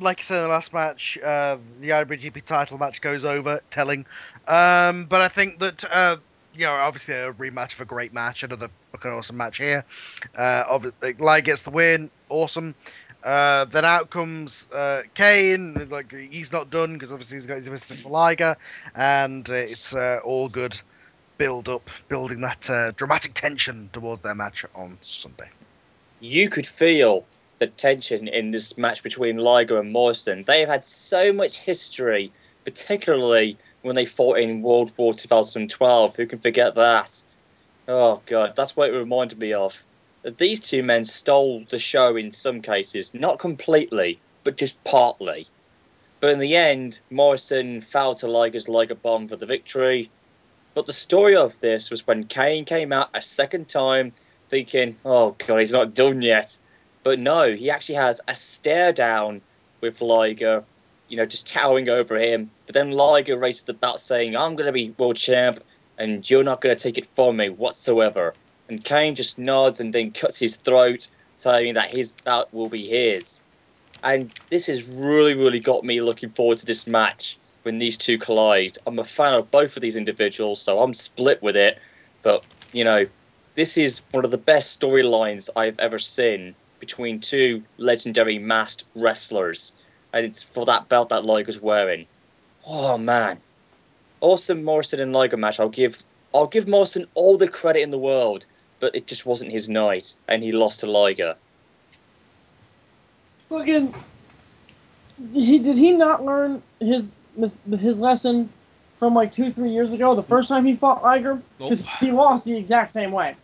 [0.00, 4.07] like I said in the last match, uh, the IWGP title match goes over, telling.
[4.46, 6.16] Um, but I think that uh,
[6.54, 9.85] you know, obviously a rematch of a great match, another fucking awesome match here.
[10.37, 12.74] Uh, obviously, Lai gets the win, awesome.
[13.22, 17.68] Uh, then out comes uh, Kane, like he's not done because obviously he's got his
[17.68, 18.57] business for Liger,
[18.94, 20.78] and uh, it's uh, all good.
[21.37, 25.48] Build up, building that uh, dramatic tension towards their match on Sunday.
[26.20, 27.24] you could feel
[27.64, 30.44] the tension in this match between Liger and Morrison.
[30.44, 32.31] They have had so much history,
[32.62, 36.16] particularly when they fought in World War 2012.
[36.16, 37.22] Who can forget that?
[37.88, 39.83] Oh god, that's what it reminded me of.
[40.37, 45.48] These two men stole the show in some cases, not completely, but just partly.
[46.20, 50.11] But in the end, Morrison fell to Liger's Liger bomb for the victory.
[50.74, 54.12] But the story of this was when Kane came out a second time
[54.50, 56.59] thinking, oh god, he's not done yet.
[57.04, 59.42] But no, he actually has a stare down
[59.82, 60.64] with Liger,
[61.08, 62.50] you know, just towering over him.
[62.66, 65.62] But then Liger raises the belt saying, I'm going to be world champ
[65.98, 68.34] and you're not going to take it from me whatsoever.
[68.70, 72.88] And Kane just nods and then cuts his throat, saying that his belt will be
[72.88, 73.42] his.
[74.02, 78.16] And this has really, really got me looking forward to this match when these two
[78.16, 78.78] collide.
[78.86, 81.78] I'm a fan of both of these individuals, so I'm split with it.
[82.22, 83.06] But, you know,
[83.56, 86.54] this is one of the best storylines I've ever seen
[86.85, 89.73] between two legendary masked wrestlers.
[90.12, 92.07] And it's for that belt that Liger's wearing.
[92.66, 93.38] Oh man.
[94.20, 95.59] Awesome Morrison and Liger match.
[95.59, 95.99] I'll give
[96.35, 98.44] I'll give Morrison all the credit in the world,
[98.81, 101.37] but it just wasn't his night, and he lost to Liger.
[103.49, 103.94] Fucking,
[105.33, 107.14] he did he not learn his
[107.79, 108.51] his lesson
[108.99, 110.14] from like two three years ago?
[110.14, 111.94] The first time he fought Liger, because Nope.
[112.01, 113.37] he lost the exact same way,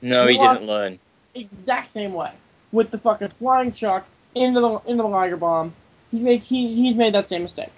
[0.00, 0.98] No, he He didn't learn.
[1.34, 2.30] exact same way,
[2.74, 5.72] with the fucking flying chuck into the into the Liger bomb.
[6.10, 7.70] He make he he's made that same mistake.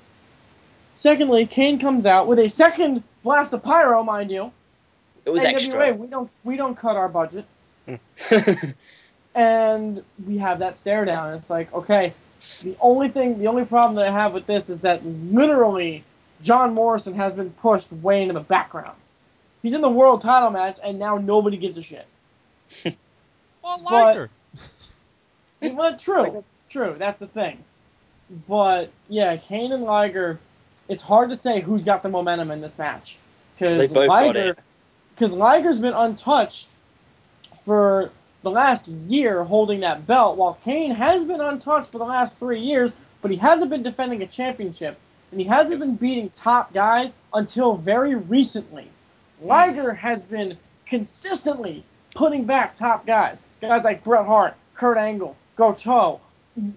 [0.97, 4.51] Secondly, Kane comes out with a second blast of pyro, mind you.
[5.27, 5.93] It was NWA, extra.
[5.95, 7.45] we don't we don't cut our budget.
[7.87, 7.97] Hmm.
[9.35, 11.35] and we have that stare down.
[11.35, 12.15] It's like, okay,
[12.63, 16.05] the only thing, the only problem that I have with this is that literally
[16.41, 18.97] John Morrison has been pushed way into the background.
[19.63, 22.07] He's in the world title match, and now nobody gives a shit.
[23.63, 24.31] Well, But- Liger.
[25.61, 26.97] Well, true, true.
[26.99, 27.62] That's the thing.
[28.49, 30.38] But yeah, Kane and Liger,
[30.88, 33.19] it's hard to say who's got the momentum in this match
[33.55, 34.57] because Liger,
[35.14, 36.71] because Liger's been untouched
[37.64, 38.11] for
[38.42, 42.61] the last year holding that belt, while Kane has been untouched for the last three
[42.61, 42.92] years,
[43.23, 44.99] but he hasn't been defending a championship,
[45.31, 48.88] and he hasn't been beating top guys until very recently.
[49.40, 56.21] Liger has been consistently putting back top guys, guys like Bret Hart, Kurt Angle, Goto,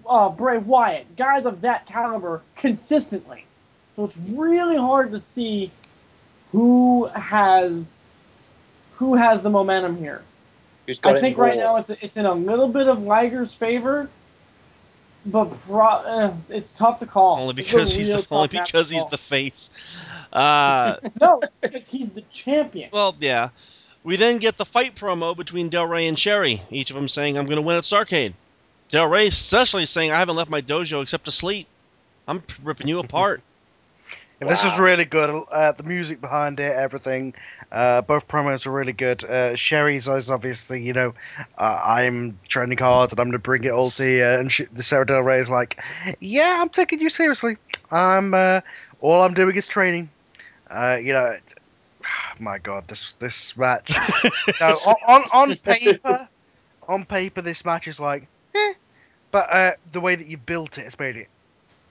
[0.06, 3.44] uh, Bray Wyatt, guys of that caliber consistently.
[3.96, 5.70] So it's really hard to see
[6.52, 8.02] who has
[8.96, 10.22] who has the momentum here.
[11.04, 14.08] I think right now it's it's in a little bit of Liger's favor,
[15.26, 17.38] but pro- uh, it's tough to call.
[17.38, 19.70] Only because he's the only tough match to because he's the face.
[20.32, 22.90] Uh, no, because he's the champion.
[22.92, 23.50] well, yeah.
[24.02, 26.62] We then get the fight promo between Del Rey and Sherry.
[26.70, 28.32] Each of them saying, "I'm going to win at Starcade."
[28.90, 31.68] Del Rey essentially saying, "I haven't left my dojo except to sleep.
[32.26, 33.42] I'm ripping you apart."
[34.40, 34.84] And This was Wow.
[34.84, 35.30] really good.
[35.50, 37.34] Uh, the music behind it, everything.
[37.70, 39.22] Uh, both promos are really good.
[39.24, 41.14] Uh, Sherry's is obviously, you know,
[41.58, 44.24] uh, I'm training hard and I'm going to bring it all to you.
[44.24, 45.78] And she, the Sarah Del Rey is like,
[46.20, 47.56] yeah, I'm taking you seriously.
[47.90, 48.60] I'm uh,
[49.00, 50.10] all I'm doing is training.
[50.70, 51.36] Uh, you know,
[52.40, 54.00] my God, this this match.
[54.60, 56.28] no, on, on on paper,
[56.88, 58.72] on paper, this match is like, eh.
[59.32, 61.28] But uh, the way that you built it has made it,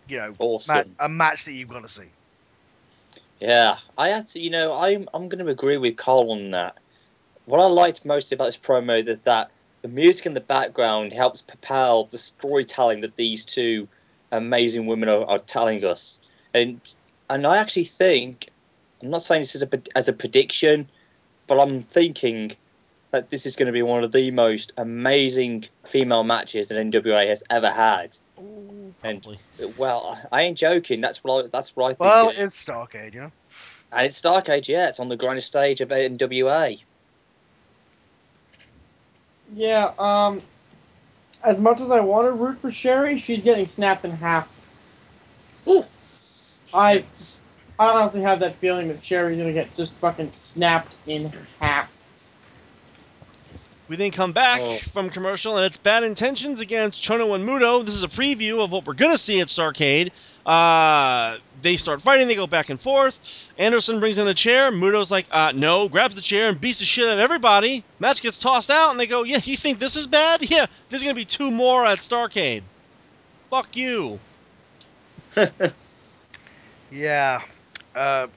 [0.08, 0.96] you know, ma- Awesome.
[1.00, 2.04] a match that you've got to see.
[3.40, 4.40] Yeah, I had to.
[4.40, 6.78] You know, I'm I'm going to agree with Carl on that.
[7.46, 9.50] What I liked most about this promo is that
[9.82, 13.88] the music in the background helps propel the storytelling that these two
[14.32, 16.20] amazing women are, are telling us,
[16.54, 16.82] and
[17.30, 18.50] and I actually think
[19.02, 20.90] I'm not saying this as a as a prediction,
[21.48, 22.52] but I'm thinking
[23.12, 27.28] that this is going to be one of the most amazing female matches that NWA
[27.28, 28.16] has ever had.
[28.40, 29.40] Ooh, And- probably.
[29.78, 31.02] Well, I ain't joking.
[31.02, 32.00] That's what I, that's what I think.
[32.02, 32.54] Well, it is.
[32.54, 33.32] it's Starcade, you know.
[33.92, 34.90] And it's Starcade, yeah.
[34.90, 36.80] It's on the grinding stage of NWA.
[39.56, 40.42] Yeah, um,
[41.44, 44.60] as much as I want to root for Sherry, she's getting snapped in half.
[45.68, 45.84] Ooh.
[46.72, 47.04] I,
[47.80, 51.92] I honestly have that feeling that Sherry's gonna get just fucking snapped in half.
[53.90, 54.78] We then come back Oh.
[54.78, 57.84] from commercial, and it's Bad Intentions against Chono and Muto.
[57.84, 60.12] This is a preview of what we're going to see at Starcade.
[60.46, 63.52] Uh, they start fighting, they go back and forth.
[63.58, 64.72] Anderson brings in a chair.
[64.72, 67.84] Muto's like, uh, no, grabs the chair and beats the shit out of everybody.
[68.00, 70.48] Match gets tossed out, and they go, yeah, you think this is bad?
[70.50, 72.62] Yeah, there's going to be two more at Starcade.
[73.50, 74.20] Fuck you.
[76.92, 77.42] Yeah.
[77.96, 78.28] Uh,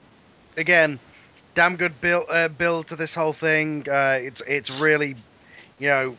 [0.57, 0.99] again,
[1.55, 3.87] damn good build uh, build to this whole thing.
[3.89, 5.15] Uh, it's it's really,
[5.79, 6.17] you know,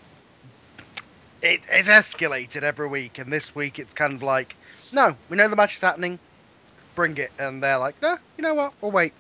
[1.43, 4.57] it, it's escalated every week, and this week it's kind of like,
[4.93, 6.19] no, we know the match is happening,
[6.95, 9.13] bring it, and they're like, no, you know what, we'll wait.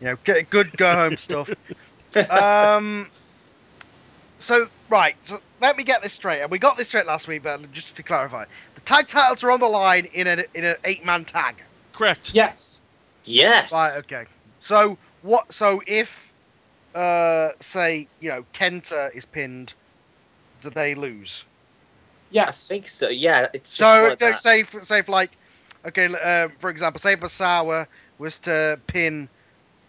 [0.00, 1.50] You know, get good go home stuff.
[2.30, 3.10] um.
[4.40, 7.44] So right, so let me get this straight, and we got this straight last week,
[7.44, 10.76] but just to clarify, the tag titles are on the line in a in an
[10.84, 11.62] eight man tag.
[11.92, 12.34] Correct.
[12.34, 12.80] Yes.
[13.24, 13.72] Yes.
[13.72, 13.96] Right.
[13.98, 14.26] Okay.
[14.58, 15.52] So what?
[15.52, 16.32] So if,
[16.94, 19.74] uh, say you know Kenta is pinned,
[20.62, 21.44] do they lose?
[22.30, 23.08] Yes, I think so.
[23.08, 23.48] Yeah.
[23.52, 24.38] It's just So like if they- that.
[24.38, 25.30] say if, say if like,
[25.86, 27.86] okay, uh, for example, say Misawa
[28.18, 29.28] was to pin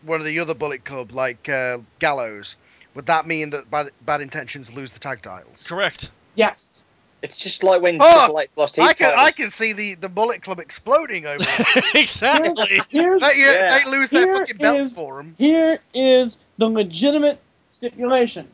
[0.01, 2.55] one of the other Bullet Club like uh, Gallows,
[2.95, 5.63] would that mean that bad, bad intentions lose the tag titles?
[5.65, 6.11] Correct.
[6.35, 6.79] Yes.
[7.21, 9.25] It's just like when Oh, Triple H lost his I can title.
[9.25, 11.37] I can see the, the Bullet Club exploding over.
[11.47, 11.95] it.
[11.95, 12.81] exactly.
[12.89, 13.79] Here's, they, Yeah.
[13.81, 15.33] they lose their fucking belts is- for them.
[15.37, 17.39] Here is the legitimate
[17.71, 18.49] stipulation.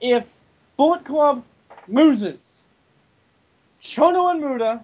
[0.00, 0.26] If
[0.80, 1.44] Bullet Club
[1.88, 2.62] loses,
[3.82, 4.82] Chono and Muto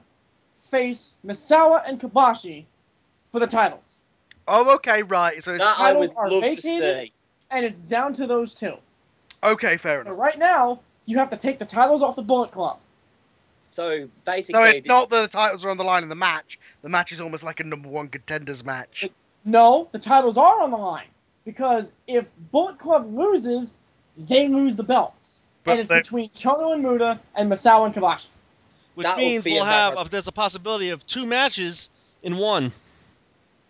[0.71, 2.67] face Misawa and Kobashi
[3.33, 3.99] for the titles.
[4.47, 5.43] Oh, okay, right.
[5.43, 7.11] So it's that I titles are vacated.
[7.51, 8.75] And it's down to those two.
[9.43, 10.19] okay, fair So enough.
[10.19, 12.79] right now, you have to take the titles off the Bullet Club.
[13.69, 16.59] So basically, No, it's not that the titles are on the line in the match.
[16.83, 19.09] The match is almost like a number one contenders match.
[19.47, 21.09] No, the titles are on the line.
[21.47, 23.73] Because if Bullet Club loses,
[24.19, 25.41] they lose the belts.
[25.67, 28.27] But and it's they- between Chono and Muto and Masao and Kobashi.
[28.95, 31.91] Which That means we'll have, bad- uh, there's a possibility of two matches
[32.23, 32.73] in one.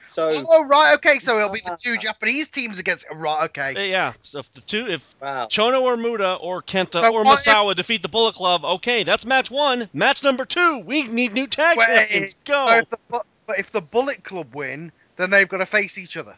[0.07, 0.95] So Oh, right.
[0.95, 1.97] Okay, so it'll be the two.
[2.01, 3.07] Japanese teams against.
[3.13, 3.45] Right.
[3.47, 3.91] Okay.
[3.91, 5.47] Yeah, so if the two, if wow.
[5.47, 9.27] Chono or Muto or Kenta So or what if- defeat the Bullet Club, okay, that's
[9.27, 9.89] match one.
[9.93, 12.35] Match number two, we need new tag Wait, champions.
[12.45, 12.67] Go.
[12.69, 12.99] So if the,
[13.47, 16.37] but if the Bullet Club win, then they've got to face each other.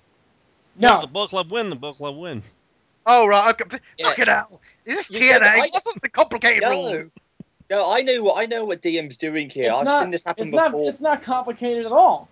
[0.76, 1.00] No, No.
[1.02, 1.68] the Bullet Club win.
[1.68, 2.42] The Bullet Club win.
[3.04, 3.50] Oh, right.
[3.60, 3.78] Okay.
[3.98, 4.06] Yeah.
[4.08, 4.60] Fucking hell.
[4.88, 5.46] Is this You said TNA?
[5.46, 6.70] I- What's the complicated No.
[6.70, 7.10] rules?
[7.70, 9.68] No, I know what I know what DM's doing here.
[9.68, 10.88] It's I've not, seen this happen it's not, before.
[10.88, 12.28] it's not complicated at all.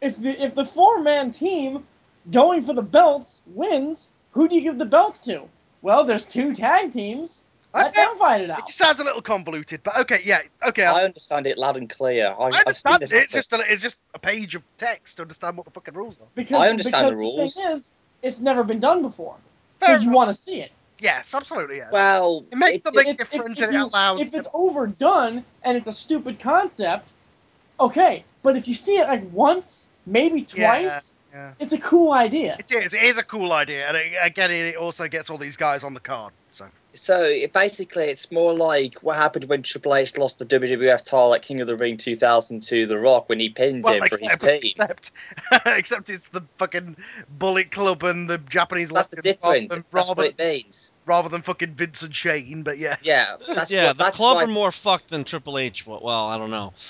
[0.00, 1.84] If the if the four man team
[2.30, 5.42] going for the belts wins, who do you give the belts to?
[5.82, 7.42] Well, there's two tag teams.
[7.74, 8.04] Let Okay.
[8.04, 10.84] them fight it It just sounds a little convoluted, but okay, yeah, okay.
[10.84, 12.28] I, I understand it loud and clear.
[12.38, 13.12] I, I understand it.
[13.12, 16.16] It's just a, it's just a page of text to understand what the fucking rules
[16.20, 16.26] are.
[16.34, 17.54] Because, I understand because the rules.
[17.54, 17.90] The thing is,
[18.22, 19.36] it's never been done before,
[19.80, 20.72] so Fair you want to see it.
[21.00, 21.78] Yes, absolutely.
[21.78, 21.88] Yeah.
[21.90, 24.20] Well, It makes something If, if, different if and it you- allows.
[24.20, 27.08] if it's overdone and it's a stupid concept,
[27.78, 28.24] okay.
[28.42, 31.00] But if you see it like once, maybe twice, Yeah,
[31.32, 31.52] yeah.
[31.58, 32.56] it's a cool idea.
[32.58, 32.94] It is.
[32.94, 35.94] It is a cool idea, and it, again, it also gets all these guys on
[35.94, 36.32] the card.
[36.52, 41.04] So So it, basically, it's more like what happened when Triple H lost the WWF
[41.04, 44.02] title at King of the Ring 2000 to The Rock when he pinned well, him
[44.08, 44.60] for his team.
[44.64, 45.12] except
[45.66, 46.96] except it's the fucking
[47.38, 48.90] Bullet Club and the Japanese.
[48.90, 49.68] That's the difference.
[49.70, 50.92] than- That's rather- what it means.
[51.06, 52.62] Rather than fucking Vince and Shane.
[52.62, 52.98] But yes.
[53.02, 55.86] Yeah, that's yeah, what, the that's club why- are more fucked than Triple H.
[55.86, 56.72] Well, well, I don't know.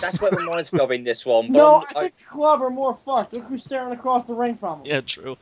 [0.00, 1.46] That's what reminds me of in this one.
[1.48, 3.32] but No, I'm- I think the club are more fucked.
[3.32, 4.86] Look who's staring across the ring from them.
[4.86, 5.36] Yeah, true.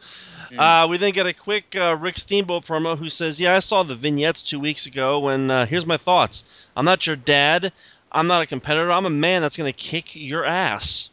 [0.50, 0.84] Mm.
[0.84, 3.82] Uh, we then get a quick uh, Rick Steamboat promo who says, "Yeah, I saw
[3.82, 6.66] the vignettes two weeks ago, and uh, here's my thoughts.
[6.74, 7.70] I'm not your dad.
[8.10, 8.90] I'm not a competitor.
[8.90, 11.10] I'm a man that's gonna kick your ass."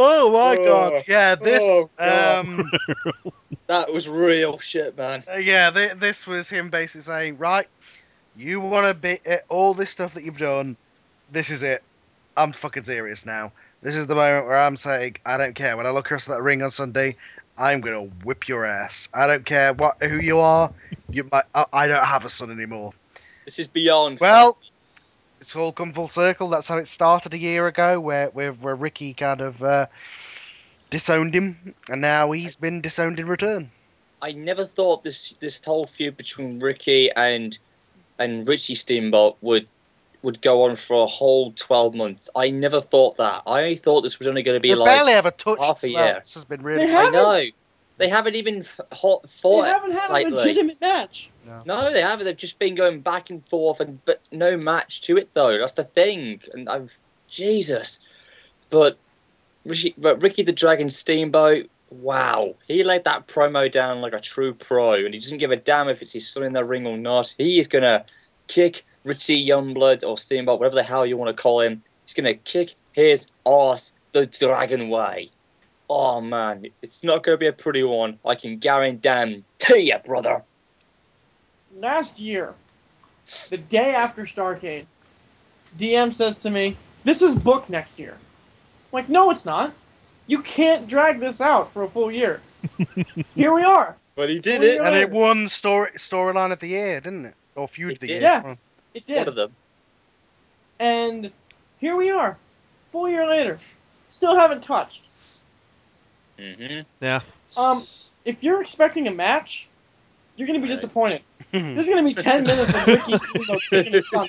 [0.00, 0.64] Oh my Oh.
[0.64, 1.04] god.
[1.08, 1.64] Yeah, this.
[1.64, 2.46] Oh, God.
[2.46, 2.70] um,
[3.66, 5.24] that was real shit, man.
[5.32, 7.66] uh, yeah, th- this was him basically saying, right,
[8.36, 10.76] you want to be uh, all this stuff that you've done.
[11.32, 11.82] This is it.
[12.36, 13.50] I'm fucking serious now.
[13.82, 15.76] This is the moment where I'm saying, I don't care.
[15.76, 17.16] When I look across that ring on Sunday,
[17.56, 19.08] I'm gonna whip your ass.
[19.12, 20.70] I don't care what who you are.
[21.10, 21.44] You might.
[21.56, 22.92] I, I don't have a son anymore.
[23.44, 24.20] This is beyond.
[24.20, 24.58] Well,
[25.40, 26.48] it's all come full circle.
[26.48, 29.86] That's how it started a year ago, where where, where Ricky kind of uh,
[30.90, 33.70] disowned him, and now he's been disowned in return.
[34.20, 37.56] I never thought this this whole feud between Ricky and
[38.18, 39.68] and Richie Steamboat would
[40.22, 42.28] would go on for a whole twelve months.
[42.34, 43.42] I never thought that.
[43.46, 45.62] I thought this was only going to be They like barely ever touched.
[45.62, 46.04] half a as well.
[46.06, 46.18] year.
[46.18, 46.86] This has been really.
[46.86, 47.42] They I know
[47.98, 48.88] they haven't even fought.
[48.92, 49.22] ho-
[49.64, 50.12] They haven't had a
[50.46, 51.30] legitimate match.
[51.66, 52.24] No, they haven't.
[52.24, 55.58] They've just been going back and forth, and but no match to it though.
[55.58, 56.40] That's the thing.
[56.52, 56.96] And I've
[57.28, 57.98] Jesus,
[58.70, 58.98] but
[59.64, 61.68] Ricky, but Ricky the Dragon Steamboat.
[61.90, 65.56] Wow, he laid that promo down like a true pro, and he doesn't give a
[65.56, 67.34] damn if it's his son in the ring or not.
[67.38, 68.04] He is gonna
[68.46, 71.82] kick Richie Youngblood or Steamboat, whatever the hell you want to call him.
[72.04, 75.30] He's gonna kick his ass the Dragon way.
[75.90, 78.18] Oh man, it's not gonna be a pretty one.
[78.24, 79.42] I can guarantee
[79.78, 80.42] you, brother.
[81.76, 82.54] Last year,
[83.50, 84.86] the day after Starcade,
[85.78, 89.72] DM says to me, "This is booked next year." I'm like, no, it's not.
[90.26, 92.40] You can't drag this out for a full year.
[93.34, 93.96] Here we are.
[94.14, 94.78] But he did it.
[94.78, 95.02] And right.
[95.02, 97.34] it won story storyline of the year, didn't it?
[97.54, 98.12] Or feud It of the did.
[98.14, 98.20] year.
[98.22, 98.42] Yeah.
[98.44, 98.56] Oh.
[98.94, 99.28] It One did.
[99.28, 99.54] of them.
[100.80, 101.30] And
[101.80, 102.36] here we are,
[102.92, 103.58] full year later,
[104.10, 105.02] still haven't touched.
[106.38, 107.20] Hmm Yeah.
[107.56, 107.82] Um,
[108.24, 109.66] if you're expecting a match,
[110.36, 110.74] you're gonna be Right.
[110.76, 111.22] disappointed.
[111.52, 114.26] There's gonna be ten minutes of Ricky Steamboat kicking his son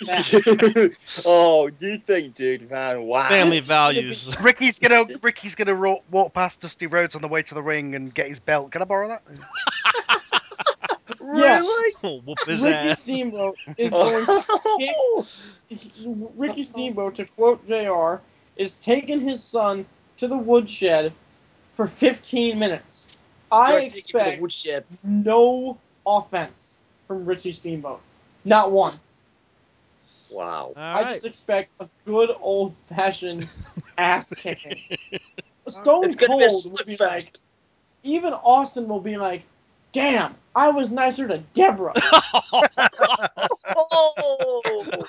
[1.26, 3.03] oh, you think, dude, man?
[3.03, 3.28] Wow.
[3.30, 4.41] Family values.
[4.43, 7.95] Ricky's gonna Ricky's gonna ro- walk past Dusty Rhodes on the way to the ring
[7.95, 8.72] and get his belt.
[8.72, 9.24] Can I borrow that?
[11.22, 11.60] Yeah.
[11.60, 11.93] Really?
[12.01, 13.01] Whoop his Ricky ass.
[13.01, 15.28] Steamboat is going Oh.
[16.36, 18.22] Ricky Steamboat, to quote JR,
[18.55, 19.86] is taking his son
[20.18, 21.14] to the woodshed
[21.80, 23.07] for 15 minutes.
[23.49, 24.84] I You're taking to the expect woodshed.
[25.01, 26.75] no offense
[27.07, 28.01] from Richie Steamboat.
[28.43, 28.99] Not one.
[30.30, 30.73] Wow.
[30.75, 31.13] All I right.
[31.13, 33.47] just expect a good old fashioned
[33.97, 34.82] ass kicking.
[35.69, 37.32] Stone It's gonna be a Cold will be like,
[38.03, 39.43] even Austin will be like,
[39.93, 41.93] damn, I was nicer to Deborah.
[43.75, 45.07] Oh.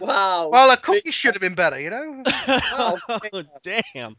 [0.00, 0.48] Wow.
[0.48, 2.22] Well, a cookie should have been better, you know.
[2.26, 2.98] oh,
[3.62, 4.16] damn.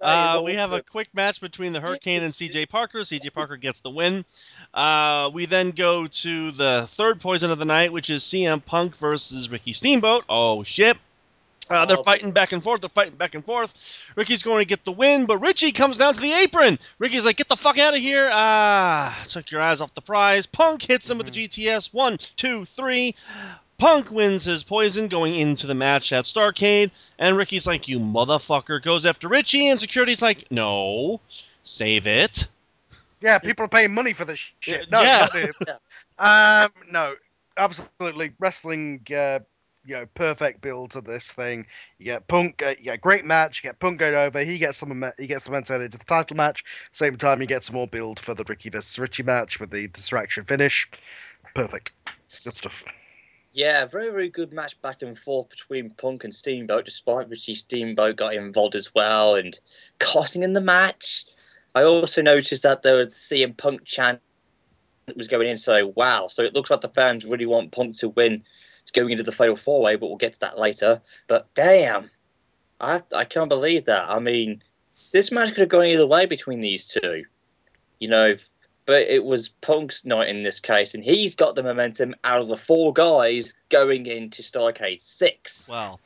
[0.00, 3.00] Uh, we have a quick match between the Hurricane and CJ Parker.
[3.00, 4.24] CJ Parker gets the win.
[4.72, 8.96] Uh, we then go to the third poison of the night, which is CM Punk
[8.96, 10.24] versus Ricky Steamboat.
[10.28, 10.96] Oh, shit.
[11.70, 12.82] Uh, they're Oh, fighting back and forth.
[12.82, 14.12] They're fighting back and forth.
[14.16, 16.78] Ricky's going to get the win, but Richie comes down to the apron.
[16.98, 20.44] Ricky's like, "Get the fuck out of here!" Ah, took your eyes off the prize.
[20.44, 21.94] Punk hits him with the GTS.
[21.94, 23.14] One, two, three.
[23.84, 28.82] Punk wins his poison going into the match at Starcade, and Ricky's like, "You motherfucker!"
[28.82, 31.20] Goes after Richie, and security's like, "No,
[31.64, 32.48] save it."
[33.20, 34.90] Yeah, people are paying money for this shit.
[34.90, 35.26] No, Yeah.
[36.18, 37.14] um, no,
[37.58, 38.32] absolutely.
[38.38, 39.40] Wrestling, uh,
[39.84, 41.66] you know, perfect build to this thing.
[41.98, 43.62] You get Punk, uh, you get a great match.
[43.62, 44.44] You get Punk going over.
[44.44, 46.64] He gets some, he gets some momentum into the title match.
[46.92, 49.88] Same time, you get some more build for the Ricky versus Richie match with the
[49.88, 50.88] distraction finish.
[51.54, 51.92] Perfect.
[52.44, 52.82] Good stuff.
[53.54, 58.16] Yeah, very, very good match back and forth between Punk and Steamboat, despite Richie Steamboat
[58.16, 59.56] got involved as well and
[60.00, 61.24] costing in the match.
[61.72, 64.20] I also noticed that there was CM Punk chant
[65.14, 66.26] was going in, so wow.
[66.26, 68.42] So it looks like the fans really want Punk to win
[68.86, 71.00] to going into the fatal four way, but we'll get to that later.
[71.28, 72.10] But damn,
[72.80, 74.10] I I can't believe that.
[74.10, 74.64] I mean,
[75.12, 77.24] this match could have gone either way between these two.
[78.00, 78.36] You know,
[78.86, 82.48] but it was Punk's night in this case, and he's got the momentum out of
[82.48, 85.68] the four guys going into Starcade 6.
[85.70, 86.00] Well,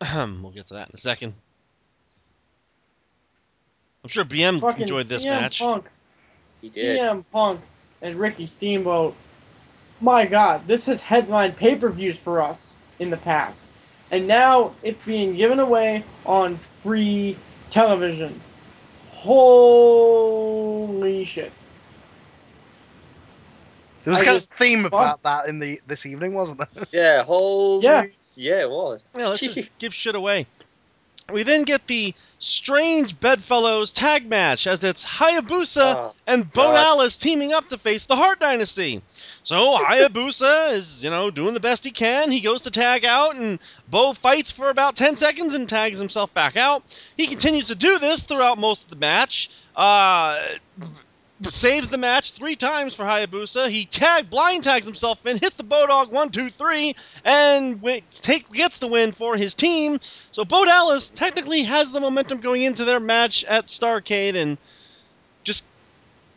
[0.00, 1.34] we'll get to that in a second.
[4.04, 5.60] I'm sure BM Fucking enjoyed this CM match.
[5.60, 5.86] Punk,
[6.60, 7.00] He did.
[7.00, 7.60] CM Punk,
[8.00, 9.14] and Ricky Steamboat.
[10.00, 13.62] My God, this has headlined pay-per-views for us in the past,
[14.10, 17.36] and now it's being given away on free
[17.70, 18.40] television.
[19.12, 21.52] Holy shit!
[24.02, 24.92] There was I kind of just- theme fuck.
[24.92, 26.84] about that in the this evening, wasn't there?
[26.92, 27.84] Yeah, holy.
[27.84, 28.06] Yeah.
[28.34, 29.08] Yeah, it was.
[29.16, 30.46] Yeah, let's just give shit away.
[31.32, 36.74] We then get the strange Bedfellows tag match as it's Hayabusa Oh, and Bo God.
[36.74, 39.00] Dallas teaming up to face the Hart Dynasty.
[39.08, 42.30] So Hayabusa is, you know, doing the best he can.
[42.32, 46.34] He goes to tag out, and Bo fights for about 10 seconds and tags himself
[46.34, 46.82] back out.
[47.16, 49.48] He continues to do this throughout most of the match.
[49.76, 50.42] Uh,
[51.50, 53.68] saves the match three times for Hayabusa.
[53.68, 58.50] He tag blind tags himself in, hits the Bodog one, two, three, and wi- take
[58.52, 59.98] gets the win for his team.
[60.30, 64.58] So Bo Dallas technically has the momentum going into their match at Starcade, and
[65.44, 65.66] just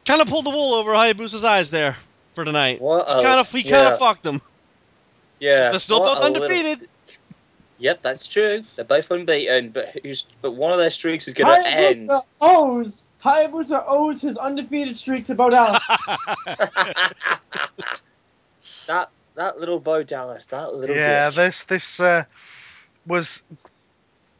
[0.06, 1.96] kind of pulled the wool over Hayabusa's eyes there
[2.34, 2.82] for tonight.
[2.82, 4.42] What a, Kind of he kind yeah, of fucked him.
[5.40, 5.70] Yeah.
[5.70, 6.90] They're still both a little- undefeated.
[7.78, 8.64] Yep, that's true.
[8.78, 12.10] They're both unbeaten, but who's but one of their streaks is going to end.
[12.10, 15.84] Hayabusa owes Hayabusa owes his undefeated streak to Bo Dallas.
[18.88, 21.36] that that little Bo Dallas, that little yeah, dick.
[21.36, 22.24] this this uh,
[23.08, 23.42] was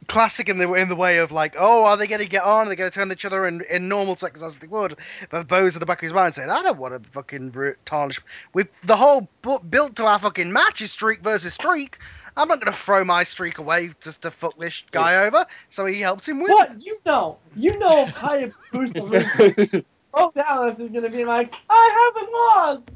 [0.06, 2.66] classic in the in the way of like, oh, are they going to get on?
[2.66, 4.96] Are they going to turn each other in, in normal seconds as they would?
[5.30, 8.20] But Bo's at the back of his mind saying, I don't want to fucking tarnish.
[8.52, 9.28] We the whole
[9.68, 11.98] built to our fucking match is streak versus streak.
[12.36, 15.46] I'm not going to throw my streak away just to fuck this guy over.
[15.70, 16.52] So he helps him win.
[16.52, 17.38] what you know?
[17.54, 19.84] You know if Hayabusa
[20.14, 22.90] oh, Dallas is gonna be like, I haven't lost.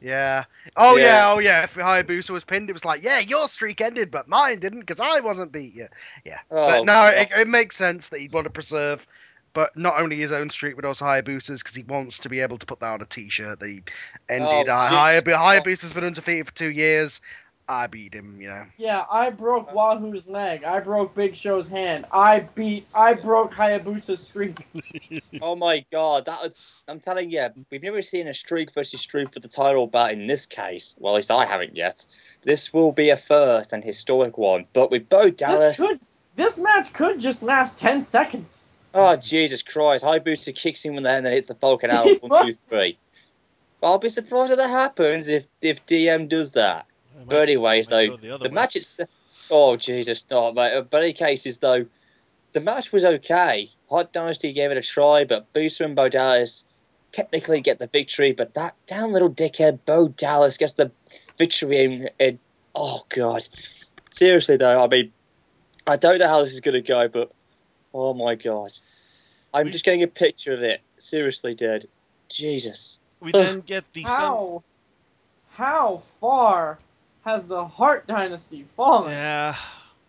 [0.00, 0.44] Yeah.
[0.76, 1.04] Oh yeah.
[1.04, 1.32] Yeah.
[1.32, 1.62] Oh yeah.
[1.64, 5.00] If Hayabusa was pinned, it was like, yeah, your streak ended, but mine didn't because
[5.00, 5.88] I wasn't beat you.
[6.24, 6.38] Yeah.
[6.50, 9.06] Oh, but no, it, it makes sense that he'd want to preserve,
[9.52, 12.58] but not only his own streak, but also Hayabusa's because he wants to be able
[12.58, 13.82] to put that on a T-shirt that he
[14.28, 14.68] ended.
[14.68, 17.20] Oh, uh, Hayabusa's been undefeated for two years.
[17.68, 18.40] I beat him.
[18.40, 18.66] You know.
[18.76, 20.64] Yeah, I broke Wahoo's leg.
[20.64, 22.06] I broke Big Show's hand.
[22.12, 22.86] I beat.
[22.94, 24.66] I broke Hayabusa's streak.
[25.40, 26.64] Oh my god, that was.
[26.88, 30.26] I'm telling you, we've never seen a streak versus streak for the title bout in
[30.26, 30.94] this case.
[30.98, 32.04] Well, at least I haven't yet.
[32.42, 34.66] This will be a first and historic one.
[34.72, 35.76] But with Bo Dallas.
[35.76, 36.00] This could.
[36.34, 38.64] This match could just last ten seconds.
[38.94, 40.04] Oh, Jesus Christ.
[40.04, 42.06] Hayabusa kicks him in the head and then hits the Falcon out.
[42.22, 42.98] One, two, three.
[43.82, 46.86] I'll be surprised if that happens if, if DM does that.
[47.26, 49.08] But anyways, might though, the the match itself.
[49.50, 50.74] Oh, Jesus, not, mate.
[50.74, 51.86] Uh, but any cases, though,
[52.52, 53.70] the match was okay.
[53.90, 56.64] Hart Dynasty gave it a try, but Booster and Bo Dallas
[57.10, 58.32] technically get the victory.
[58.32, 60.90] But that damn little dickhead, Bo Dallas, gets the
[61.38, 61.84] victory.
[61.84, 62.38] In, in,
[62.74, 63.46] oh, God.
[64.08, 65.12] Seriously, though, I mean,
[65.86, 67.32] I don't know how this is going to go, but
[67.92, 68.70] oh, my God.
[69.52, 70.80] I'm We- just getting a picture of it.
[70.98, 71.88] Seriously, dude.
[72.30, 72.98] Jesus.
[73.20, 74.62] We then get the sem- How?
[75.50, 76.78] How far
[77.24, 79.10] has the Hart Dynasty fallen?
[79.10, 79.54] yeah.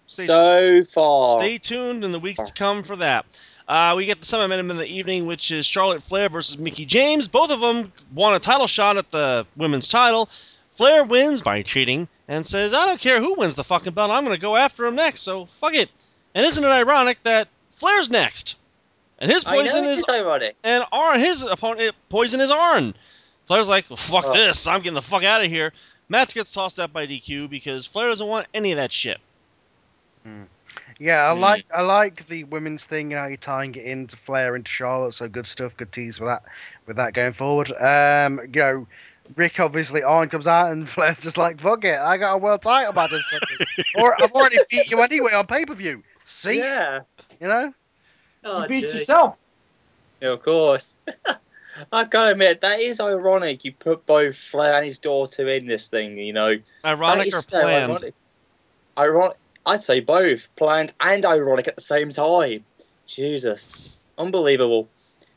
[0.07, 1.37] Stay- So far.
[1.39, 3.25] Stay tuned in the weeks to come for that.
[3.67, 7.27] Uh, we get the semi-minute in the evening, which is Charlotte Flair versus Mickie James.
[7.29, 10.29] Both of them won a title shot at the women's title.
[10.71, 14.11] Flair wins by cheating and says, "I don't care who wins the fucking belt.
[14.11, 15.21] I'm going to go after him next.
[15.21, 15.89] So fuck it."
[16.35, 18.55] And isn't it ironic that Flair's next,
[19.19, 20.55] and his I know poison it's is ironic.
[20.63, 22.93] and Arn his opponent poison is Arn.
[23.45, 24.33] Flair's like, well, "Fuck Oh.
[24.33, 24.67] this!
[24.67, 25.71] I'm getting the fuck out of here."
[26.09, 29.19] Match gets tossed out by DQ because Flair doesn't want any of that shit.
[30.99, 31.39] Yeah, I Hmm.
[31.41, 33.11] like I like the women's thing.
[33.11, 36.29] You know, you're tying it into Flair into Charlotte, so good stuff, good tease with
[36.29, 36.43] that,
[36.85, 37.71] with that going forward.
[37.81, 38.87] Um, you know,
[39.35, 42.61] Rick obviously on comes out and Flair's just like, fuck it, I got a world
[42.61, 46.03] title match, this fucking- or I've already beat you anyway on pay per view.
[46.25, 47.01] See, Yeah.
[47.41, 47.73] you know,
[48.45, 48.97] Oh, you beat gee.
[48.99, 49.37] yourself.
[50.21, 50.95] Yeah, of course.
[51.91, 53.65] I gotta admit, that is ironic.
[53.65, 56.57] You put both Flair and his daughter in this thing, you know.
[56.85, 57.91] Ironic or so planned?
[57.91, 58.13] Ironic.
[58.97, 59.37] Ironic.
[59.65, 60.53] I'd say both.
[60.55, 62.65] Planned and ironic at the same time.
[63.07, 63.99] Jesus.
[64.17, 64.89] Unbelievable.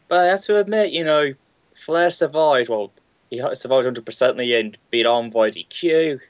[0.08, 1.34] But I have to admit, you know,
[1.74, 2.68] Flair survived.
[2.68, 2.92] Well,
[3.30, 6.20] he survived 100% in the end, beat on by DQ.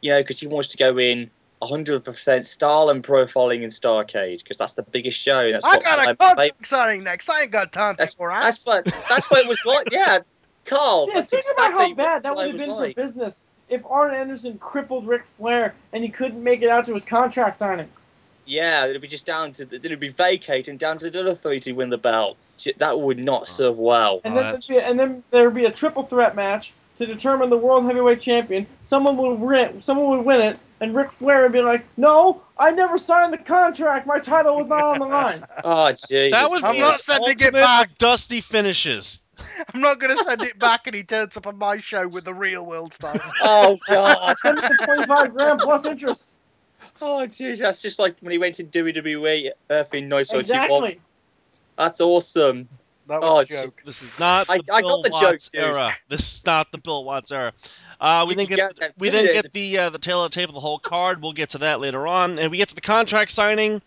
[0.00, 1.30] You know, because he wants to go in
[1.62, 5.50] 100% style and profiling in Starcade, because that's the biggest show.
[5.50, 7.28] That's I what got a contract signing next.
[7.28, 8.42] I ain't got time That's for that.
[8.42, 9.90] That's what that's what it was like.
[9.92, 10.20] Yeah,
[10.64, 11.06] Carl.
[11.08, 12.94] Yeah, that's think exactly about how bad that would have been like.
[12.94, 16.94] for business if Arn Anderson crippled Ric Flair and he couldn't make it out to
[16.94, 17.88] his contract signing.
[18.44, 21.72] Yeah, it'd be just down to it'd be vacating down to the other three to
[21.72, 22.36] win the belt.
[22.78, 24.20] That would not serve well.
[24.24, 27.06] And then that's- there'd be, and then there would be a triple threat match to
[27.06, 28.66] determine the world heavyweight champion.
[28.84, 32.70] Someone would win, someone would win it, and Ric Flair would be like, "No, I
[32.70, 34.06] never signed the contract.
[34.06, 36.32] My title was not on the line." Oh Jesus!
[36.32, 37.96] That would I'm be not sending it back.
[37.96, 39.22] dusty finishes.
[39.74, 42.34] I'm not gonna send it back, and he turns up on my show with the
[42.34, 43.20] real world style.
[43.40, 44.36] Oh God!
[44.38, 46.32] Send it for twenty-five grand plus interest.
[47.00, 51.00] Oh jeez, that's just like when he went to WWE Earth in Night Exactly.
[51.78, 52.68] That's awesome.
[53.12, 53.82] That was Oh, a joke.
[53.84, 55.60] This is not the I- I got Bill the joke, Watts dude.
[55.62, 55.94] era.
[56.08, 57.52] This is not the Bill Watts era.
[58.00, 59.42] Uh, we You then get get that we then limited.
[59.42, 61.20] get the uh, the tale of the tape of the whole card.
[61.22, 63.82] We'll get to that later on, and we get to the contract signing.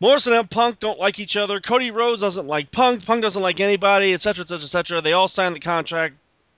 [0.00, 1.60] Morrison and Punk don't like each other.
[1.60, 3.04] Cody Rhodes doesn't like Punk.
[3.04, 5.00] Punk doesn't like anybody, etc., etc., etc.
[5.02, 6.14] They all sign the contract.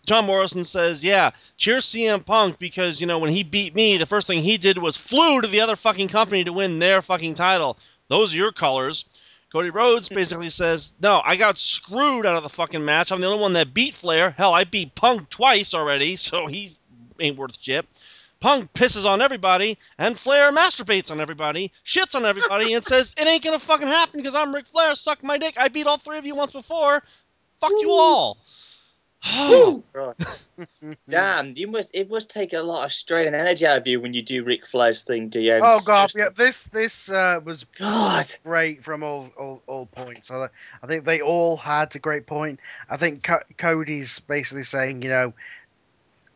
[0.07, 4.07] John Morrison says, "Yeah, cheers CM Punk because you know when he beat me, the
[4.07, 7.35] first thing he did was flew to the other fucking company to win their fucking
[7.35, 7.77] title.
[8.09, 9.05] Those are your colors."
[9.53, 13.11] Cody Rhodes basically says, "No, I got screwed out of the fucking match.
[13.11, 14.31] I'm the only one that beat Flair.
[14.31, 16.71] Hell, I beat Punk twice already, so he
[17.19, 17.87] ain't worth shit."
[18.41, 23.27] Punk pisses on everybody, and Flair masturbates on everybody, shits on everybody, and says, It
[23.27, 25.59] ain't gonna fucking happen because I'm Ric Flair, suck my dick.
[25.59, 27.03] I beat all three of you once before.
[27.61, 28.39] Fuck you all.
[29.49, 29.85] Woo!
[29.95, 30.17] Right.
[31.09, 31.91] Damn, you must.
[31.95, 34.45] It must take a lot of strain and energy out of you when you do
[34.45, 35.61] Ric Flair's thing, DM.
[35.63, 36.29] Oh god, yeah.
[36.37, 38.27] This this uh, was God.
[38.45, 40.31] great from all all, all points.
[40.31, 40.49] I,
[40.83, 42.61] I think they all had a great point.
[42.89, 45.35] I think Co- Cody's basically saying, you know,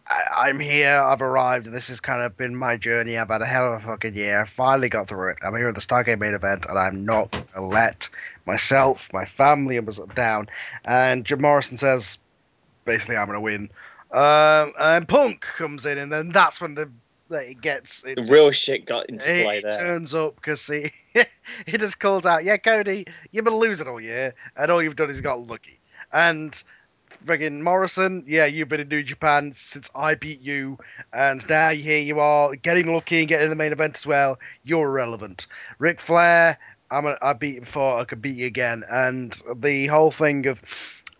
[0.08, 3.16] I, I'm here, I've arrived, and this has kind of been my journey.
[3.16, 4.40] I've had a hell of a fucking year.
[4.42, 5.38] I finally got through it.
[5.42, 8.08] I'm here at the Starcade main event, and I'm not gonna let
[8.46, 10.48] myself, my family, and was down.
[10.84, 12.18] And Jim Morrison says,
[12.84, 13.70] basically, I'm gonna win.
[14.12, 16.88] Um, and Punk comes in, and then that's when the
[17.28, 19.70] like, it gets The real shit got into he play there.
[19.70, 20.92] It turns up because he
[21.66, 25.10] he just calls out, "Yeah, Cody, you've been losing all year, and all you've done
[25.10, 25.80] is got lucky."
[26.12, 26.62] And
[27.26, 30.78] friggin' Morrison, yeah, you've been in New Japan since I beat you,
[31.12, 34.38] and now here you are getting lucky and getting in the main event as well.
[34.64, 35.46] You're irrelevant.
[35.78, 36.58] Ric Flair,
[36.90, 40.46] I'm a, I beat you before, I could beat you again, and the whole thing
[40.46, 40.60] of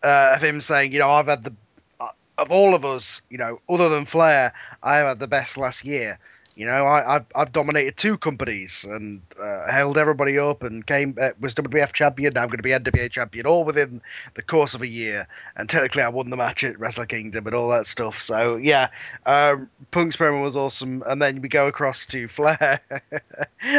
[0.05, 1.52] uh, of him saying, you know, I've had the
[2.00, 4.52] uh, of all of us, you know, other than Flair,
[4.82, 6.18] I have had the best last year.
[6.57, 11.16] You know, I, I've, I've dominated two companies and uh, held everybody up and came
[11.20, 12.32] uh, was WWF champion.
[12.34, 14.00] Now I'm going to be NWA champion, all within
[14.34, 15.26] the course of a year.
[15.57, 18.22] And technically, I won the match at Wrestle Kingdom and all that stuff.
[18.22, 18.88] So yeah,
[19.26, 21.02] um, Punk's promo was awesome.
[21.07, 22.80] And then we go across to Flair.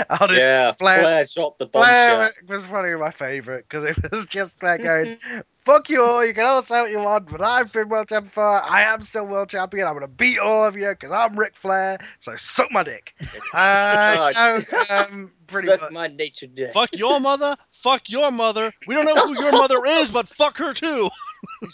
[0.10, 2.24] Honestly, yeah, Flair, Flair dropped the bombshell.
[2.24, 5.18] Flair was probably my favourite because it was just Flair going,
[5.66, 8.30] "Fuck you all, you can all say what you want, but I've been world champion
[8.30, 8.62] before.
[8.64, 9.88] I am still world champion.
[9.88, 12.00] I'm gonna beat all of you because I'm Ric Flair.
[12.20, 13.14] So suck my dick."
[13.54, 15.92] Uh, Oh, so, um, pretty Suck much.
[15.92, 16.74] my nature dick.
[16.74, 17.56] fuck your mother.
[17.70, 18.72] Fuck your mother.
[18.88, 21.10] We don't know who your mother is, but fuck her too.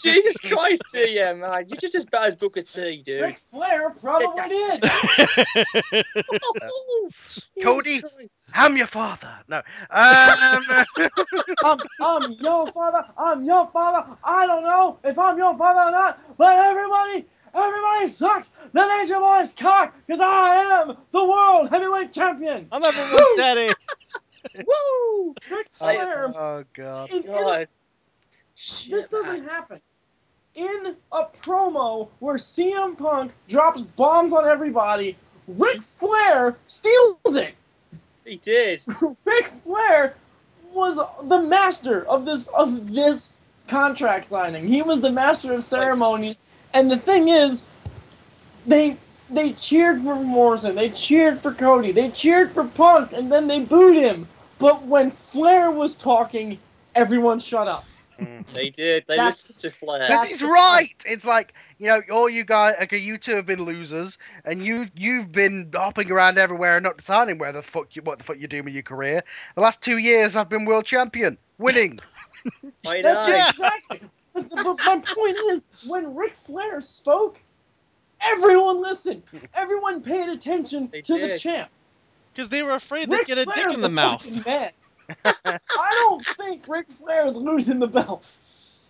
[0.02, 1.66] Jesus Christ, yeah, man.
[1.68, 3.22] You're just as bad as Booker T, dude.
[3.22, 4.82] Ric Flair probably Yeah, did.
[7.28, 8.00] Jesus Cody?
[8.00, 8.30] Christ.
[8.54, 9.30] I'm your father.
[9.48, 9.58] No.
[9.58, 9.64] Um,
[11.64, 13.04] I'm, I'm your father.
[13.16, 14.16] I'm your father.
[14.22, 19.18] I don't know if I'm your father or not, but everybody, everybody sucks the Nature
[19.20, 22.68] Boy's cock because I am the world heavyweight champion.
[22.72, 23.72] I'm everyone's daddy.
[24.66, 25.34] Woo!
[25.50, 27.10] Ric I- Flair, oh god.
[27.12, 27.66] in, in a
[28.88, 29.44] this doesn't man.
[29.44, 29.80] happen.
[30.54, 35.16] In a promo where CM Punk drops bombs on everybody,
[35.48, 37.54] Ric Flair steals it.
[38.24, 38.82] He did.
[39.24, 40.14] Ric Flair
[40.72, 43.34] was the master of this of this
[43.66, 44.66] contract signing.
[44.68, 46.40] He was the master of ceremonies.
[46.74, 47.62] And the thing is,
[48.66, 48.96] they
[49.30, 53.60] they cheered for Morrison, they cheered for Cody, they cheered for Punk, and then they
[53.60, 54.28] booed him.
[54.58, 56.58] But when Flair was talking,
[56.94, 57.84] everyone shut up.
[58.18, 59.04] Mm, they did.
[59.08, 60.00] They That's- listened to Flair.
[60.00, 60.94] Because That's he's right.
[61.06, 64.86] It's like you know, all you guys, okay, you two have been losers, and you
[64.96, 68.36] you've been hopping around everywhere and not deciding where the fuck you what the fuck
[68.38, 69.24] you're doing with your career.
[69.56, 71.98] The last two years, I've been world champion, winning.
[72.86, 73.14] I know.
[73.14, 73.48] That's Yeah.
[73.48, 74.08] exactly.
[74.34, 77.42] But, but my point is, when Ric Flair spoke,
[78.26, 79.22] everyone listened.
[79.54, 81.68] Everyone paid attention They to the champ.
[82.32, 84.46] Because they were afraid they'd get a Flair's dick in the mouth.
[84.46, 84.70] man.
[85.24, 85.58] I
[86.08, 88.36] don't think Ric Flair is losing the belt.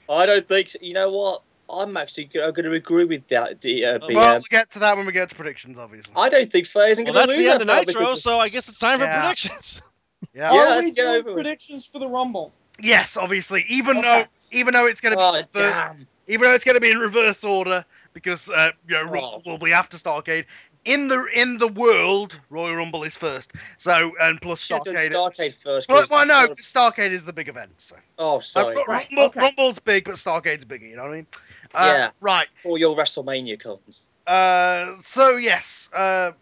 [0.08, 0.78] I don't think so.
[0.80, 1.42] You know what?
[1.72, 3.60] I'm actually going to agree with that.
[3.62, 4.14] The, uh, BM.
[4.14, 6.12] well, we'll get to that when we get to predictions, obviously.
[6.16, 8.22] I don't think Flair isn't Well, going to that's the end of belt Nitro, because-
[8.22, 9.80] so I guess it's time for predictions.
[9.82, 9.88] Yeah.
[10.34, 12.52] Yeah, Are let's we get doing over predictions for the Rumble?
[12.80, 13.64] Yes, obviously.
[13.68, 14.22] Even Okay.
[14.22, 15.90] though even though it's going to be Oh, reverse,
[16.28, 19.50] even though it's going to be in reverse order because uh, you know, Rumble Oh.
[19.50, 20.44] will be after Starcade.
[20.84, 23.52] In the in the world, Royal Rumble is first.
[23.78, 25.12] So and plus Should Starcade.
[25.12, 25.88] Starcade first.
[25.88, 27.72] Well, 'cause- well, no, Starcade is the big event.
[27.78, 28.74] So Oh, sorry.
[28.74, 29.40] Ru- Right, Rumble, okay.
[29.40, 30.86] Rumble's big, but Starcade's bigger.
[30.86, 31.26] You know what I mean?
[31.72, 32.10] Uh, Yeah.
[32.20, 32.48] Right.
[32.54, 34.10] Before your WrestleMania comes.
[34.26, 36.32] Uh, so yes, uh,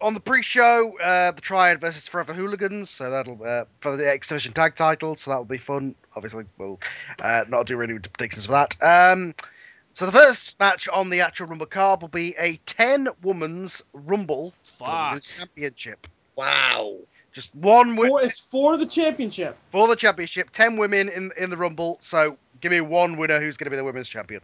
[0.00, 2.90] on the pre-show, uh, the Triad versus Forever Hooligans.
[2.90, 5.94] So that'll uh, for the X Division tag title, So that'll be fun.
[6.14, 6.78] Obviously, we'll
[7.20, 8.74] uh, not do any predictions for that.
[8.82, 9.34] Um,
[9.94, 14.86] so the first match on the actual Rumble card will be a ten-woman's Rumble for
[14.86, 15.22] the Fuck.
[15.22, 16.06] Championship.
[16.36, 16.96] Wow.
[17.32, 19.56] Just one wi- For, it's for the championship.
[19.70, 20.50] for the championship.
[20.50, 21.98] Ten women in in the Rumble.
[22.00, 24.40] So Give me one winner who's going to be the women's champion.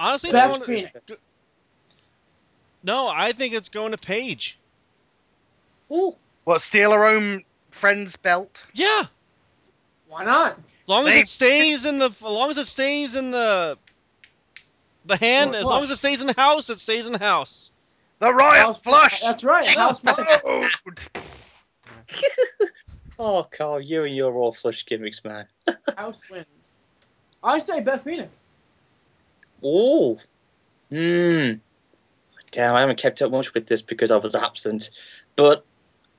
[0.00, 1.18] Honestly, it's going to,
[2.82, 4.58] no, I think it's going to Paige.
[5.92, 6.16] Ooh.
[6.44, 8.64] What, steal her own friend's belt?
[8.72, 9.02] Yeah,
[10.08, 10.52] Why not?
[10.82, 13.76] as long as it stays in the, as long as it stays in the,
[15.04, 15.50] the hand.
[15.50, 17.72] Well, As long as it stays in the house, it stays in the house.
[18.20, 19.20] The Royal House- Flush!
[19.20, 19.66] That's right.
[19.66, 20.70] House Explode!
[23.22, 25.44] Oh, Carl, you and your raw flush gimmicks, man.
[25.98, 26.46] House wins.
[27.44, 28.40] I say Beth Phoenix.
[29.64, 30.18] Ooh.
[30.90, 31.52] Hmm.
[32.50, 34.90] Damn, I haven't kept up much with this because I was absent.
[35.36, 35.64] But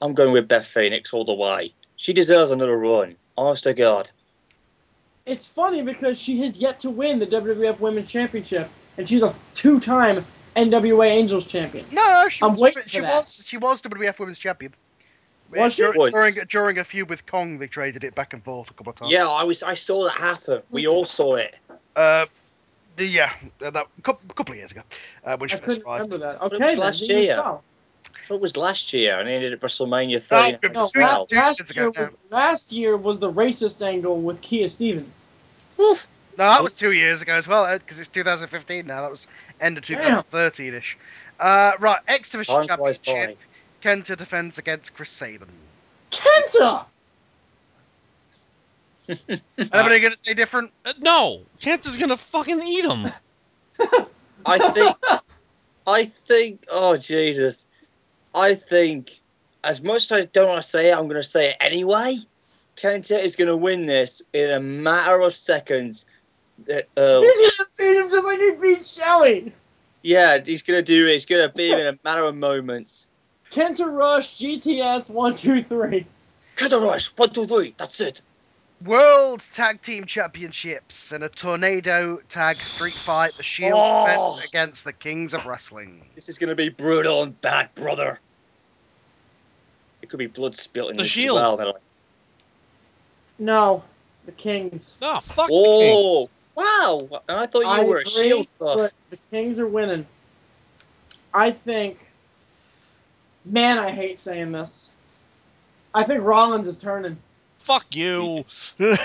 [0.01, 1.73] I'm going with Beth Phoenix all the way.
[1.97, 3.15] She deserves another run.
[3.37, 4.09] Honest to God.
[5.25, 9.35] It's funny because she has yet to win the WWF Women's Championship, and she's a
[9.53, 10.25] two-time
[10.55, 11.85] NWA Angels champion.
[11.91, 13.19] No, she I'm was, waiting she for that.
[13.19, 14.73] was she was WWF Women's Champion.
[15.55, 15.83] Was she?
[15.83, 16.11] Dur- Was.
[16.11, 18.95] During, during a feud with Kong, they traded it back and forth a couple of
[18.95, 19.11] times.
[19.11, 19.63] Yeah, I was.
[19.63, 20.61] I saw that happen.
[20.71, 21.55] We all saw it.
[21.95, 22.29] Uh, the,
[23.06, 23.32] yeah,
[23.64, 24.82] uh, that couple, couple of years ago
[25.26, 26.12] uh, when she I first couldn't arrived.
[26.12, 26.36] remember that.
[26.36, 27.36] It Okay, was then, last then year.
[27.36, 27.64] tell.
[28.30, 30.58] It was last year, and it ended at WrestleMania Oh, 30.
[30.64, 31.26] it No, was as well.
[31.26, 35.16] two last, year was, last year was the racist angle with Kia Stevens.
[35.78, 35.97] No,
[36.38, 39.02] that was two years ago as well, because it's 2015 now.
[39.02, 39.28] That was
[39.60, 40.97] end of 2013 ish.
[41.39, 43.38] Uh, right, X Division Time Championship.
[43.84, 45.49] Kenta defends against Chris Sabin.
[46.12, 46.86] Kenta!
[49.10, 50.72] Anybody going to say different?
[50.86, 53.12] Uh, no, Kenta's gonna fucking eat him.
[54.45, 54.97] I think.
[55.88, 56.66] I think.
[56.70, 57.68] Oh Jesus!
[58.34, 59.20] I think.
[59.64, 62.18] As much as I don't want to say it, I'm going to say it anyway.
[62.78, 66.08] Kenta is going to win this in a matter of seconds.
[66.68, 69.54] Uh, uh, He's gonna beat him just like he beat Shelly!
[70.02, 71.12] yeah, he's going to do it.
[71.12, 73.08] He's going to beat him in a matter of moments.
[73.52, 76.08] Kenta Rush, GTS, one, two, three.
[76.56, 77.76] Kenta Rush, one, two, three.
[77.78, 78.22] That's it.
[78.84, 83.34] World Tag Team Championships and a Tornado Tag Street Fight.
[83.34, 84.05] The Shield Oh.
[84.36, 86.03] defends against the Kings of Wrestling.
[86.15, 88.19] This is going to be brutal and bad, brother.
[90.01, 91.38] It could be blood spilling The this Shield.
[91.38, 91.79] as well.
[93.38, 93.84] No,
[94.25, 94.95] the Kings.
[95.01, 96.29] No, fuck the oh, Kings.
[96.55, 97.21] wow!
[97.29, 98.77] And I thought you I were a Shield buff.
[98.77, 100.07] but the Kings are winning.
[101.34, 102.07] I think.
[103.45, 104.89] Man, I hate saying this.
[105.93, 107.17] I think Rollins is turning.
[107.62, 108.43] Fuck you.
[108.80, 108.95] You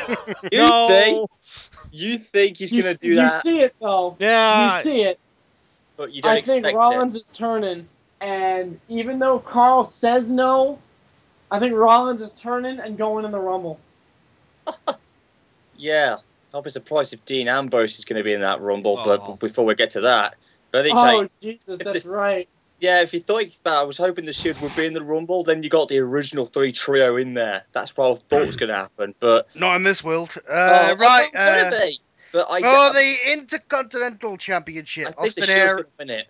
[0.53, 0.89] no.
[0.89, 1.31] think?
[1.93, 3.23] You think he's You, going s- to do that?
[3.23, 4.17] you see it though.
[4.19, 4.77] Yeah.
[4.79, 5.19] you see it.
[5.97, 7.89] but you don't I expect think Rollins is turning,
[8.21, 10.79] and even though Carl says no,
[11.51, 13.79] I think Rollins is turning and going in the Rumble.
[15.79, 16.17] Yeah,
[16.55, 18.97] I'll be surprised if Dean Ambrose is going to be in that Rumble.
[18.99, 19.05] Oh.
[19.05, 20.35] But before we get to that,
[20.73, 22.49] but okay, Oh Jesus, if that's the- right.
[22.81, 25.43] Yeah, if you thought that, I was hoping the Shield would be in the Rumble.
[25.43, 27.64] Then you got the original three trio in there.
[27.72, 29.14] That's what I thought was going to happen.
[29.20, 30.33] But Not in this world.
[30.49, 31.31] Uh, oh, right.
[31.35, 32.01] I Uh, be.
[32.33, 36.27] But I, for I, the Intercontinental Championship, I Austin, Aries, going to win it.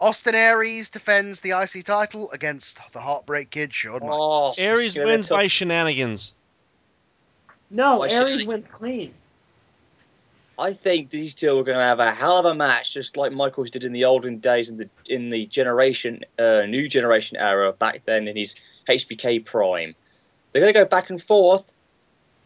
[0.00, 5.38] Austin Aries defends the IC title against the Heartbreak Kid, Shawn Oh, Aries wins tough.
[5.38, 6.34] by shenanigans.
[7.70, 9.14] No, Why should Aries I- wins clean.
[10.58, 13.32] I think these two are going to have a hell of a match, just like
[13.32, 17.72] Michaels did in the olden days in the in the generation, uh, new generation era
[17.72, 18.54] back then in his
[18.88, 19.94] HBK prime.
[20.52, 21.64] They're going to go back and forth,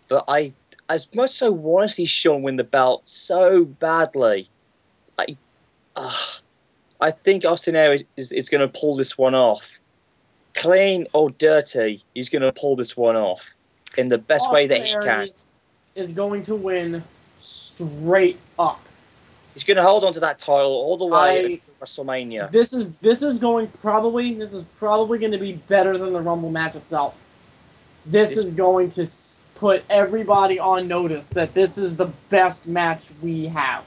[0.08, 0.52] but I,
[0.88, 4.48] as much as I want to see Sean win the belt so badly,
[5.18, 5.36] I,
[5.94, 6.16] uh,
[7.02, 9.78] I think Austin Aries is, is going to pull this one off,
[10.54, 12.02] clean or dirty.
[12.14, 13.52] He's going to pull this one off
[13.98, 15.20] in the best way that he Austin can.
[15.20, 15.44] Aries
[15.94, 17.02] is going to win
[17.40, 18.80] straight up.
[19.54, 22.50] He's going to hold on to that title all the way I- WrestleMania.
[22.52, 26.20] This is this is going probably this is probably going to be better than the
[26.20, 27.14] Rumble match itself.
[28.06, 29.06] This, This- is going to
[29.54, 33.84] put everybody on notice that this is the best match we have.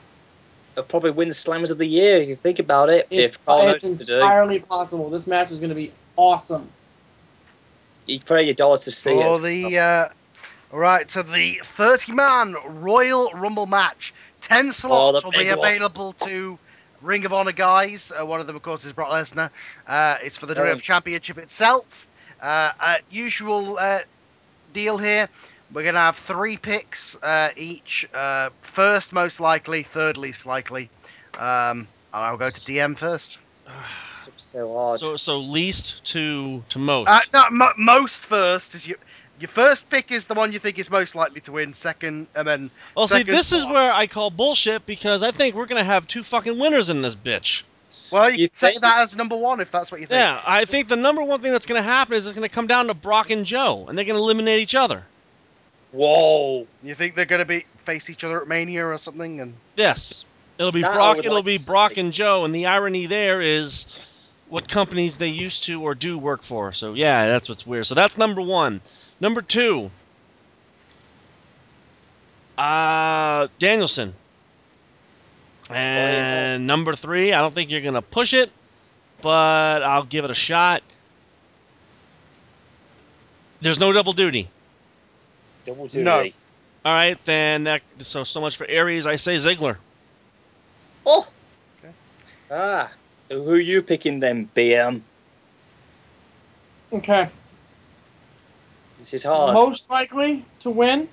[0.75, 3.07] He'll probably win the Slammers of the Year if you think about it.
[3.09, 5.09] It's, if Carl it's knows to do, entirely possible.
[5.09, 6.69] This match is going to be awesome.
[8.05, 9.41] you pay your dollars to see For it.
[9.43, 10.09] the uh,
[10.71, 15.59] all right, so the 30-man Royal Rumble match, ten slots Oh, will be big one.
[15.59, 16.57] available to
[17.01, 18.11] Ring of Honor guys.
[18.17, 19.49] Uh, one of them, of course, is Brock Lesnar.
[19.87, 20.63] Uh, it's for the Oh.
[20.65, 22.07] WWF Championship itself.
[22.41, 23.99] Uh, uh, usual uh,
[24.73, 25.27] deal here.
[25.73, 28.07] We're gonna have three picks uh, each.
[28.13, 29.83] Uh, first, most likely.
[29.83, 30.89] Third, least likely.
[31.37, 33.37] Um, and I'll go to DM first.
[34.11, 34.99] It's gonna be so hard.
[34.99, 37.09] So so least to to most.
[37.09, 38.97] Uh, no, mo- most first is your
[39.41, 41.73] your first pick is the one you think is most likely to win.
[41.73, 45.55] Second, and then well, see, second this is where I call bullshit because I think
[45.55, 47.63] we're gonna have two fucking winners in this bitch.
[48.11, 50.17] Well, you, You can say think- that as number one if that's what you think.
[50.17, 52.53] Yeah, I think the number one thing that's going to happen is it's going to
[52.53, 55.03] come down to Brock and Joe, and they're going to eliminate each other.
[55.91, 56.67] Whoa.
[56.83, 59.41] You think they're going to be face each other at Mania or something?
[59.41, 60.25] And Yes,
[60.57, 61.19] it'll be That Brock.
[61.19, 64.11] It'll like be Brock and Joe, and the irony there is
[64.49, 66.73] what companies they used to or do work for.
[66.73, 67.85] So yeah, that's what's weird.
[67.85, 68.81] So that's number one.
[69.21, 69.91] Number two,
[72.57, 74.15] uh, Danielson.
[75.69, 78.51] And number three, I don't think you're gonna push it,
[79.21, 80.81] but I'll give it a shot.
[83.61, 84.49] There's no double duty.
[85.65, 86.03] Double duty.
[86.03, 86.29] No.
[86.83, 89.05] All right, then that so so much for Aries.
[89.05, 89.77] I say Ziggler.
[91.05, 91.27] Oh.
[91.79, 91.93] Okay.
[92.49, 92.91] Ah.
[93.29, 95.01] So who are you picking then, BM?
[96.91, 97.29] Okay.
[99.01, 99.55] This is hard.
[99.55, 101.09] Most likely to win.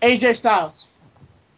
[0.00, 0.86] AJ Styles.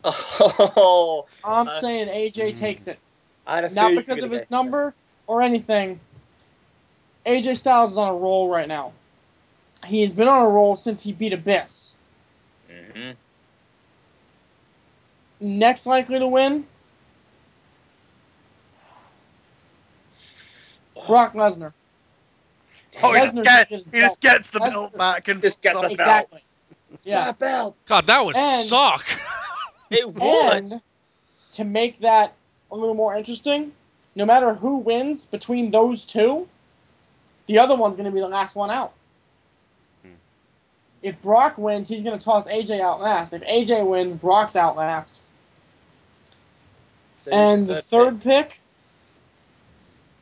[0.03, 1.27] Oh.
[1.45, 2.57] I'm Uh, saying AJ mm.
[2.57, 2.99] takes it.
[3.47, 4.95] I had a Not feeling you were because of his get- number
[5.27, 6.01] or anything.
[7.27, 8.93] AJ Styles is on a roll right now.
[9.87, 11.97] He's been on a roll since he beat Abyss.
[12.71, 13.15] Mhm.
[15.41, 16.67] Next likely to win,
[21.07, 21.73] Brock Lesnar.
[23.03, 25.89] Oh, he just, Lesnar's get, he just gets the belt back and Just gets the
[25.89, 25.93] belt.
[25.93, 26.43] Exactly.
[26.95, 27.27] It's Yeah.
[27.27, 27.77] my belt.
[27.87, 29.07] God, that would And- suck.
[29.91, 30.53] It would.
[30.53, 30.81] And
[31.55, 32.35] to make that
[32.71, 33.73] a little more interesting,
[34.15, 36.47] no matter who wins between those two,
[37.47, 38.93] the other one's going to be the last one out.
[40.05, 40.13] Hmm.
[41.03, 43.33] If Brock wins, he's going to toss AJ out last.
[43.33, 45.19] If AJ wins, Brock's out last.
[47.17, 48.61] So and the third pick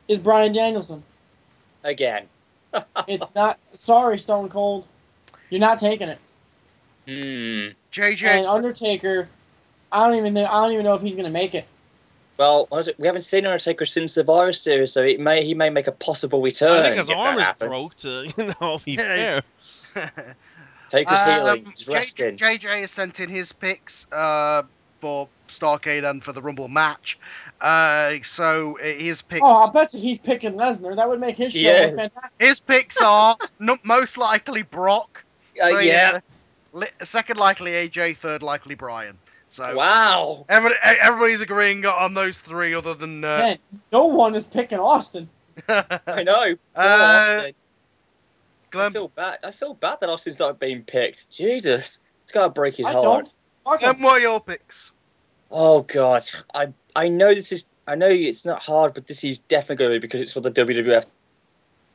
[0.07, 1.03] is Bryan Danielson.
[1.83, 2.27] again.
[3.07, 3.59] It's not.
[3.73, 4.87] Sorry, Stone Cold.
[5.49, 6.19] You're not taking it.
[7.07, 7.73] Hmm.
[7.91, 9.27] JJ, And Undertaker,
[9.91, 10.45] I don't even know.
[10.45, 11.65] I don't even know if he's gonna make it.
[12.37, 12.67] Well,
[12.97, 15.91] we haven't seen Undertaker since the Survivor Series, so it may he may make a
[15.91, 16.79] possible return.
[16.79, 17.69] I think his if arm that is happens.
[17.69, 17.95] broke.
[17.97, 19.41] To you know, be Yeah,
[19.93, 20.35] fair.
[20.89, 21.73] Taker's Um, healing.
[21.75, 22.37] He's J- resting.
[22.37, 24.63] JJ has sent in his picks uh,
[24.99, 27.17] for Starcade and for the Rumble match.
[27.61, 30.95] Uh, so uh, his picks, Oh, I bet you he's picking Lesnar.
[30.95, 31.95] That would make his show Yes.
[31.95, 32.31] fantastic.
[32.39, 35.23] his picks are no, most likely Brock.
[35.61, 36.19] Uh, So, yeah.
[36.73, 39.17] li- second likely AJ, third likely Bryan.
[39.49, 40.45] So Wow.
[40.47, 43.59] everybody, everybody's agreeing on those three, other than uh, Man,
[43.91, 45.27] no one is picking Austin.
[45.67, 46.55] I know.
[46.75, 47.53] Poor Uh, Austin.
[48.75, 49.39] I feel bad.
[49.43, 51.29] I feel bad that Austin's not being picked.
[51.31, 53.03] Jesus, it's gotta break his I heart.
[53.03, 53.33] don't.
[53.63, 54.01] Fuck Glenn, him.
[54.01, 54.91] what are your picks?
[55.51, 59.39] Oh God, I I know this is I know it's not hard, but this is
[59.39, 61.05] definitely going to be because it's for the WWF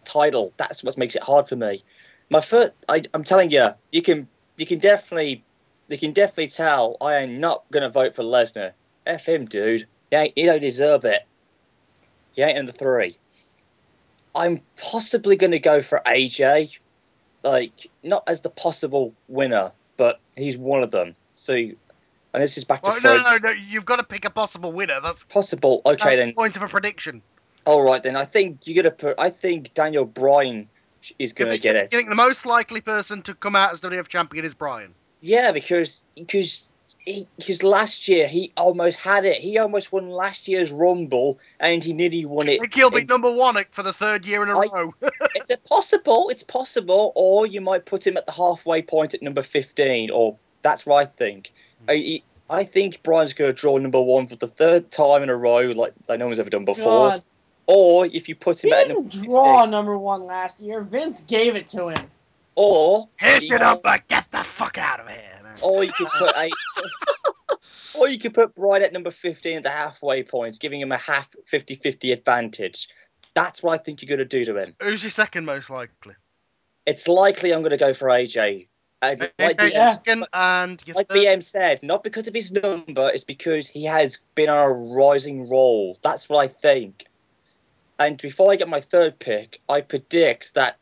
[0.04, 0.52] title.
[0.56, 1.82] That's what makes it hard for me.
[2.30, 5.44] My foot, I, I'm telling you, you can you can definitely
[5.88, 8.72] you can definitely tell I am not going to vote for Lesnar.
[9.06, 9.86] F him, dude.
[10.10, 11.26] He, ain't, he don't deserve it.
[12.32, 13.18] He ain't in the three.
[14.34, 16.78] I'm possibly going to go for AJ,
[17.44, 21.14] like not as the possible winner, but he's one of them.
[21.34, 21.74] So, and
[22.32, 25.00] this is back to Well, no, no, no, you've got to pick a possible winner.
[25.02, 25.82] That's, possible.
[25.84, 26.34] that's Okay, the then.
[26.34, 27.20] point of a prediction.
[27.66, 28.16] All right, then.
[28.16, 29.18] I think you're gonna put.
[29.18, 30.68] I think Daniel Bryan
[31.18, 31.92] is gonna think, get you it.
[31.92, 34.94] You think the most likely person to come out as WWF champion is Bryan?
[35.22, 36.64] Yeah, because because
[36.98, 39.40] he, because last year he almost had it.
[39.40, 42.60] He almost won last year's Rumble, and he nearly won I it.
[42.60, 44.94] think he'll be number one for the third year in a I- row.
[45.34, 46.28] it's a possible.
[46.28, 50.36] It's possible, or you might put him at the halfway point at number fifteen, or
[50.64, 51.52] that's what I think.
[51.84, 51.90] Hmm.
[51.90, 55.36] I, I think Bryan's going to draw number one for the third time in a
[55.36, 57.10] row, like, like no one's ever done before.
[57.10, 57.24] God,
[57.68, 60.80] Or if you put he him at didn't number draw 15, number one last year.
[60.82, 62.10] Vince gave it to him.
[62.56, 63.96] or Here's your he- number.
[64.08, 65.20] Get the fuck out of here.
[65.62, 66.52] Or you could put eight.
[67.98, 70.96] or you could put Bryan at number 15 at the halfway point, giving him a
[70.98, 72.88] half 50 50 advantage.
[73.34, 74.74] That's what I think you're going to do to him.
[74.82, 76.14] Who's your second most likely?
[76.86, 78.66] It's likely I'm going to go for AJ.
[79.10, 81.08] Like, DM, and like?
[81.08, 85.48] BM said, not because of his number, it's because he has been on a rising
[85.48, 85.98] roll.
[86.02, 87.06] That's what I think.
[87.98, 90.78] And before I get my third pick, I predict that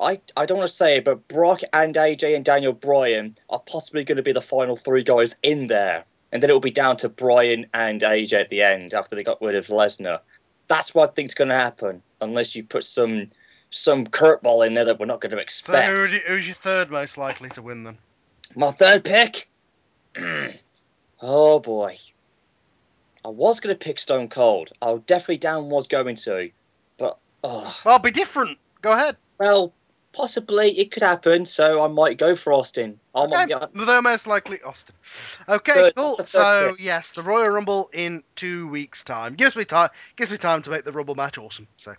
[0.00, 3.60] I, I don't want to say it, but Brock and AJ and Daniel Bryan are
[3.60, 6.04] possibly going to be the final three guys in there.
[6.32, 9.24] And then it will be down to Bryan and AJ at the end after they
[9.24, 10.20] got rid of Lesnar.
[10.68, 13.30] That's what I think's going to happen, unless you put some
[13.70, 15.96] some curveball in there that we're not going to So expect.
[15.96, 17.98] who, do- who's your third most likely to win then?
[18.56, 19.48] My third pick.
[21.22, 21.98] oh boy.
[23.24, 24.70] I was going to pick Stone Cold.
[24.80, 26.50] I definitely down was going to,
[26.96, 28.58] but oh, Well, be different.
[28.82, 29.16] Go ahead.
[29.38, 29.72] well,
[30.12, 31.46] possibly it could happen.
[31.46, 32.98] So I might go for Austin.
[33.14, 34.94] I'm, Okay, yeah, though most likely Austin.
[35.48, 36.16] Okay, Third- cool.
[36.16, 36.84] that's the third So pick.
[36.84, 39.90] yes, the Royal Rumble in two weeks' time gives me time.
[40.16, 41.66] Gives me time to make the Rumble match awesome.
[41.76, 41.96] So, all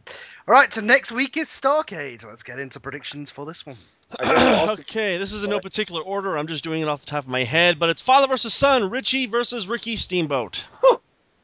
[0.48, 0.74] right.
[0.74, 2.26] So next week is Starcade.
[2.26, 3.78] Let's get into predictions for this one.
[4.20, 4.86] I go for Austin.
[4.90, 6.38] okay, this is in no particular order.
[6.38, 8.90] I'm just doing it off the top of my head, but it's father versus son,
[8.90, 10.66] Richie versus Ricky Steamboat.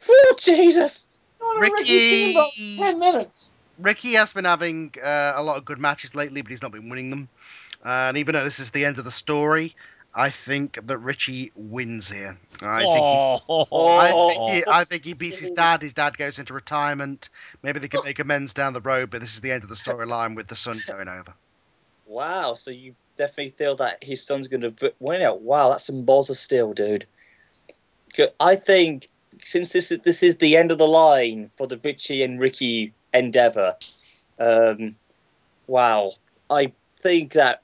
[0.10, 1.08] Oh Jesus!
[1.42, 3.52] No, no, Ricky- Ricky Steamboat, ten minutes.
[3.78, 6.90] Ricky has been having uh, a lot of good matches lately, but he's not been
[6.90, 7.30] winning them.
[7.86, 9.76] Uh, and even though this is the end of the story,
[10.16, 12.38] I think that Richie wins here.
[12.62, 13.06] I think.
[13.48, 15.84] He, I think, he, I think he beats his dad.
[15.84, 17.30] His dad goes into retirement.
[17.62, 19.76] Maybe they can make amends down the road, but this is the end of the
[19.76, 21.34] storyline with the son going over.
[22.08, 22.56] Wow.
[22.56, 25.42] So you definitely feel that his son's going to win it?
[25.42, 27.06] Wow, that's some balls of steel, dude.
[28.40, 29.10] I think
[29.44, 32.94] since this is this is the end of the line for the Richie and Ricky
[33.18, 33.76] endeavor.
[34.40, 34.96] Um,
[35.68, 36.14] wow.
[36.50, 37.64] I think that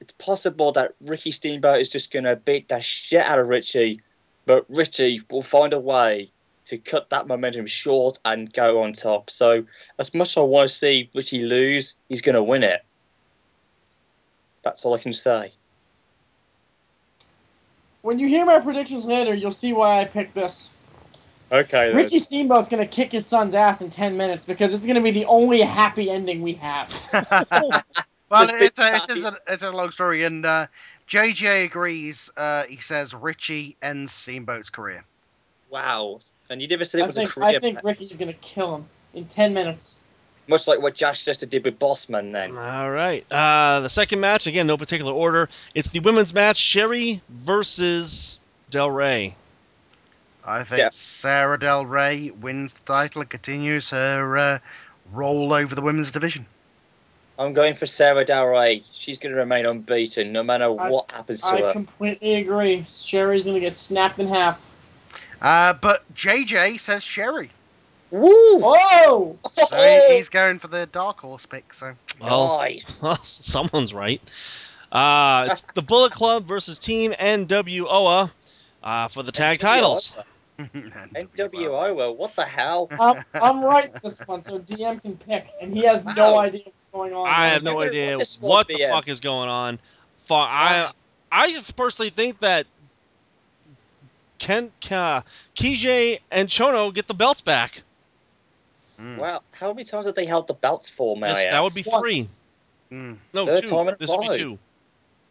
[0.00, 4.00] it's possible that Ricky Steamboat is just going to beat the shit out of Richie,
[4.46, 6.32] but Richie will find a way
[6.64, 9.30] to cut that momentum short and go on top.
[9.30, 9.64] So,
[10.00, 12.84] as much as I want to see Richie lose, he's going to win it.
[14.62, 15.52] That's all I can say.
[18.02, 20.70] When you hear my predictions later, you'll see why I picked this.
[21.52, 21.96] Okay, then.
[21.96, 25.26] Ricky Steamboat's gonna kick his son's ass in ten minutes because it's gonna be the
[25.26, 26.88] only happy ending we have.
[28.30, 30.66] well, Just it's a, it is a, it's a long story, and uh,
[31.08, 32.30] JJ agrees.
[32.36, 35.04] Uh, he says Richie ends Steamboat's career.
[35.68, 36.20] Wow.
[36.48, 37.84] And you never said it I was think a career I think match.
[37.84, 39.98] Ricky's gonna kill him in ten minutes.
[40.48, 42.56] Much like what Josh Chester did with Bossman then.
[42.56, 43.24] All right.
[43.30, 45.48] Uh, the second match, again, no particular order.
[45.74, 48.40] It's the women's match: Sherry versus
[48.70, 49.36] Del Rey.
[50.44, 50.88] I think Yeah.
[50.90, 54.58] Sarah Del Rey wins the title and continues her uh,
[55.12, 56.46] roll over the women's division.
[57.38, 58.82] I'm going for Sarah Del Rey.
[58.92, 61.68] She's going to remain unbeaten no matter I- what happens to I her.
[61.68, 62.84] I completely agree.
[62.88, 64.60] Sherry's gonna get snapped in half.
[65.40, 67.50] Uh, but JJ says Sherry,
[68.10, 68.30] Woo!
[68.30, 69.38] Oh!
[69.50, 71.72] so he's going for the dark horse pick.
[71.74, 73.02] So Well, nice.
[73.22, 74.20] someone's right.
[74.92, 78.30] Uh, it's the Bullet Club versus Team NWOA
[78.84, 80.16] uh, for the tag titles.
[81.14, 82.88] NWO, well, what the hell?
[82.98, 86.38] I'm, I'm right this one, so DM can pick, and he has no Wow.
[86.38, 87.26] idea what's going on.
[87.28, 88.90] I have no Never idea won this what the BM.
[88.90, 89.78] fuck is going on.
[90.18, 90.92] Fu- I Wow.
[91.30, 92.66] I personally think that
[94.38, 95.22] Ken uh,
[95.56, 97.82] Keiji and Chono get the belts back.
[99.00, 101.60] Mm, Wow, how many times have they held the belts for, may This- I that
[101.62, 101.76] would ask?
[101.76, 102.00] be One.
[102.00, 102.28] three.
[102.92, 103.16] mm.
[103.32, 103.68] No, Third two.
[103.68, 104.32] time in a This would be row.
[104.36, 104.58] two.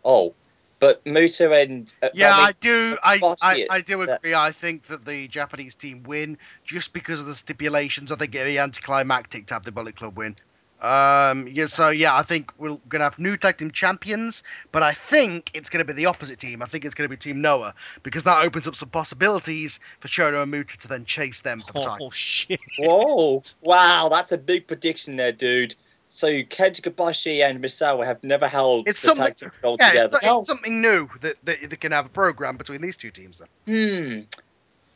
[0.04, 0.34] Oh,
[0.82, 1.94] but Muta and...
[2.04, 2.98] Uh, Yeah, I I do.
[3.04, 4.34] I, I, I do agree.
[4.34, 8.12] I think that the Japanese team win just because of the stipulations.
[8.12, 10.36] I think it'd be anticlimactic to have the Bullet Club win.
[10.82, 14.94] Um, yeah, so yeah, I think we're gonna have new tag team champions, but I
[14.94, 16.64] think it's gonna be the opposite team.
[16.64, 20.42] I think it's gonna be Team Noah because that opens up some possibilities for Chono
[20.42, 22.08] and Muta to then chase them for the title.
[22.08, 22.60] Oh shit!
[22.80, 23.44] Whoa!
[23.62, 25.76] Wow, that's a big prediction there, dude.
[26.14, 30.20] So Kenta Kobashi and Misawa have never held It's the tag team Yeah, together.
[30.22, 33.40] it's, it's something new that, that they can have a program between these two teams.
[33.40, 33.48] Then.
[33.66, 34.20] Hmm.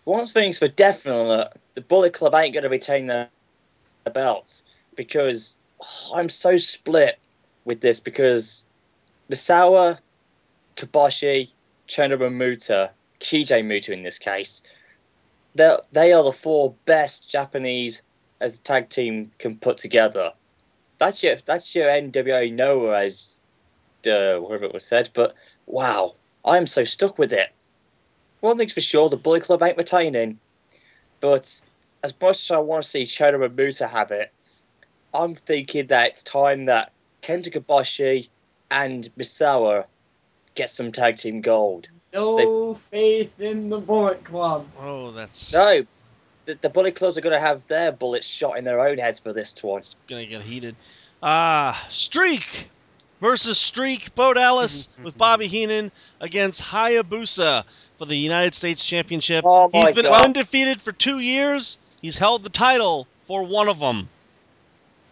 [0.04, 3.30] One thing's for definite, the Bullet Club ain't going to retain their,
[4.04, 4.62] their belts
[4.98, 7.18] because oh, I'm so split
[7.64, 8.66] with this because
[9.32, 9.98] Misawa,
[10.76, 11.50] Kobashi,
[11.88, 12.92] Chono and Muta,
[13.22, 14.64] Keiji Muta in this case,
[15.56, 18.02] they they are the four best Japanese
[18.42, 20.34] as a tag team can put together.
[20.98, 23.36] That's your that's your NWA Noah as
[24.08, 25.36] uh, whatever it was said, but
[25.66, 27.50] wow, I'm so stuck with it.
[28.42, 30.40] One thing's for sure, the Bullet Club ain't retaining.
[31.22, 31.62] But
[32.04, 34.32] as much as I want to see Chono and Muta have it,
[35.14, 36.92] I'm thinking that it's time that
[37.24, 38.30] Kenta Kobashi
[38.70, 39.86] and Misawa
[40.56, 41.88] get some tag team gold.
[42.14, 44.68] No faith in the Bullet Club.
[44.80, 45.86] Oh, that's No,
[46.46, 49.20] the, the Bullet Clubs are going to have their bullets shot in their own heads
[49.20, 49.82] for this one.
[50.08, 50.76] gonna get heated.
[51.22, 52.70] Ah, Streak
[53.22, 54.14] versus Streak.
[54.16, 55.92] Bo Dallas with Bobby Heenan
[56.22, 57.64] against Hayabusa
[57.98, 59.44] for the United States Championship.
[59.46, 60.26] Oh He's been God.
[60.26, 61.80] undefeated for two years.
[62.02, 64.08] He's held the title for one of them.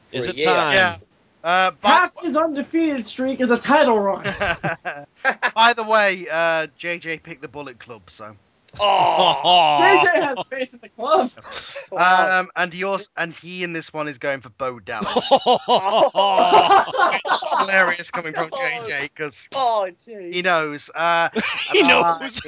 [0.10, 0.46] For Is it year.
[0.46, 0.76] time?
[0.76, 0.98] Yeah.
[1.44, 4.24] Uh, by, Half his undefeated streak is a title run.
[5.56, 8.36] by the way, uh, JJ picked the Bullet Club, so
[8.80, 11.30] Oh, JJ has faith in the club.
[11.92, 12.40] wow.
[12.40, 15.08] um, and yours, and he in this one is going for Bo Dallas.
[15.14, 20.34] Which is hilarious coming from JJ because oh, jeez.
[20.34, 20.90] he knows.
[20.94, 21.30] Uh,
[21.72, 22.42] he and I- knows.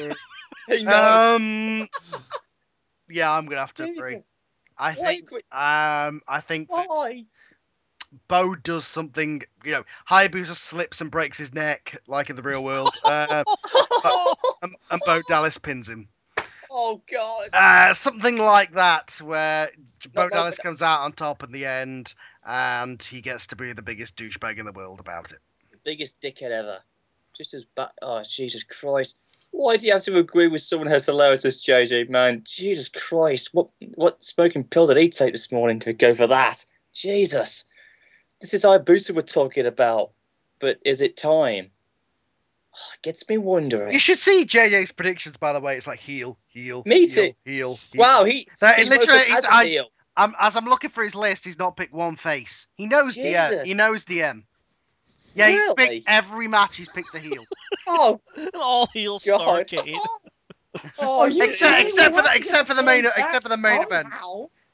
[0.67, 1.41] He knows.
[1.41, 1.87] Um,
[3.09, 4.21] yeah, I'm gonna have to agree.
[4.77, 5.31] I Why think.
[5.31, 6.69] Um, I think.
[6.69, 7.25] That, Why?
[8.27, 12.63] Bo does something, you know, Hayabusa slips and breaks his neck like in the real
[12.63, 13.43] world, uh,
[14.61, 16.07] and, and Bo Dallas pins him.
[16.75, 17.49] Oh God.
[17.53, 19.71] Uh, something like that, where
[20.13, 22.13] Bo Dallas comes out on top in the end,
[22.45, 25.39] and he gets to be the biggest douchebag in the world about it.
[25.83, 26.79] biggest dickhead ever.
[27.35, 27.89] Just as bad.
[28.01, 29.15] Oh, Jesus Christ.
[29.51, 32.41] Why do you have to agree with someone as hilarious as JJ, man?
[32.45, 33.49] Jesus Christ.
[33.53, 36.65] What what smoking pill did he take this morning to go for that?
[36.93, 37.65] Jesus.
[38.41, 40.11] This is Hayabusa we're talking about.
[40.59, 41.71] But is it time?
[42.77, 43.93] Oh, it gets me wondering.
[43.93, 45.77] You should see JJ's predictions, by the way.
[45.77, 47.33] It's like heel, heel, Me heel, too.
[47.45, 47.75] heel.
[47.75, 47.77] heel.
[47.95, 48.47] Wow, he.
[48.59, 49.87] That- he's literally, woken it's- as a I- heel.
[50.17, 52.67] Um, as I'm looking for his list, he's not picked one face.
[52.75, 53.23] He knows DM.
[53.49, 53.75] He Jesus.
[53.75, 54.43] knows DM.
[55.35, 56.77] Yeah, he's picked every match.
[56.77, 57.43] He's picked a heel.
[57.87, 59.67] Oh, An all heel God.
[59.67, 59.97] Starcade.
[60.99, 63.49] oh, Are you Except- kidding except for the- except for the main- back except for
[63.49, 64.07] the main event.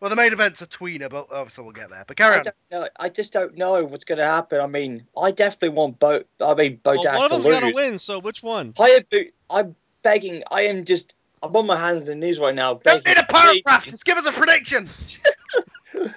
[0.02, 0.10] Somehow.
[0.10, 2.04] well, the main event's a tweener, but obviously we'll get there.
[2.08, 2.44] But carry I on.
[2.44, 2.90] don't know.
[3.00, 4.60] I just don't know what's going to happen.
[4.60, 6.24] I mean, I definitely want Bo.
[6.40, 7.60] I mean, Bo Well, Dash one of to them's lose.
[7.60, 8.74] got to win, so which one?
[8.74, 10.44] Hayabu- I'm begging.
[10.52, 11.14] I am just.
[11.44, 12.76] I'm on my hands and knees right now.
[12.76, 13.86] Don't need a paragraph.
[13.86, 14.88] Just give us a prediction.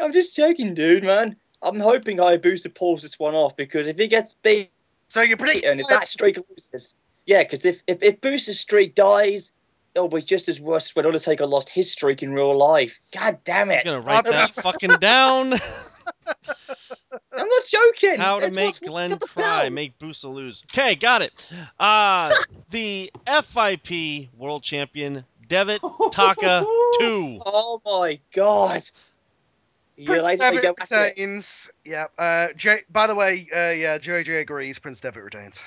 [0.00, 1.36] I'm just joking, dude, man.
[1.62, 4.70] I'm hoping Hayabusa pulls this one off because if he gets beat
[5.08, 6.94] So you predict and if that streak loses,
[7.26, 9.52] yeah, because if, if if Booster's streak dies,
[9.98, 12.98] it'll be just as worse when Undertaker lost his streak in real life.
[13.12, 13.74] God damn it!
[13.74, 13.84] I'm it!
[13.84, 15.52] gonna write that fucking down.
[17.32, 18.18] I'm not joking.
[18.18, 19.72] How to It's make what's- what's Glenn cry, belt.
[19.72, 20.64] make Boosa lose.
[20.72, 21.50] Okay, got it.
[21.78, 22.30] Uh,
[22.70, 25.80] the FIP World Champion Devitt
[26.12, 26.64] Taka
[26.98, 27.40] two.
[27.44, 28.82] Oh my god!
[29.96, 30.96] Yeah, Prince Devitt gentlemen, that's it.
[30.96, 31.70] retains.
[31.84, 32.06] Yeah.
[32.18, 34.78] Uh, J- by the way, uh, yeah, JJ agrees.
[34.78, 35.62] Prince Devitt retains.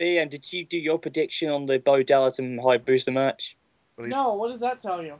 [0.00, 3.56] Ian, did you do your prediction on the Bo Dallas and High Hayabusa match?
[4.10, 5.14] Well, No, what does that tell you?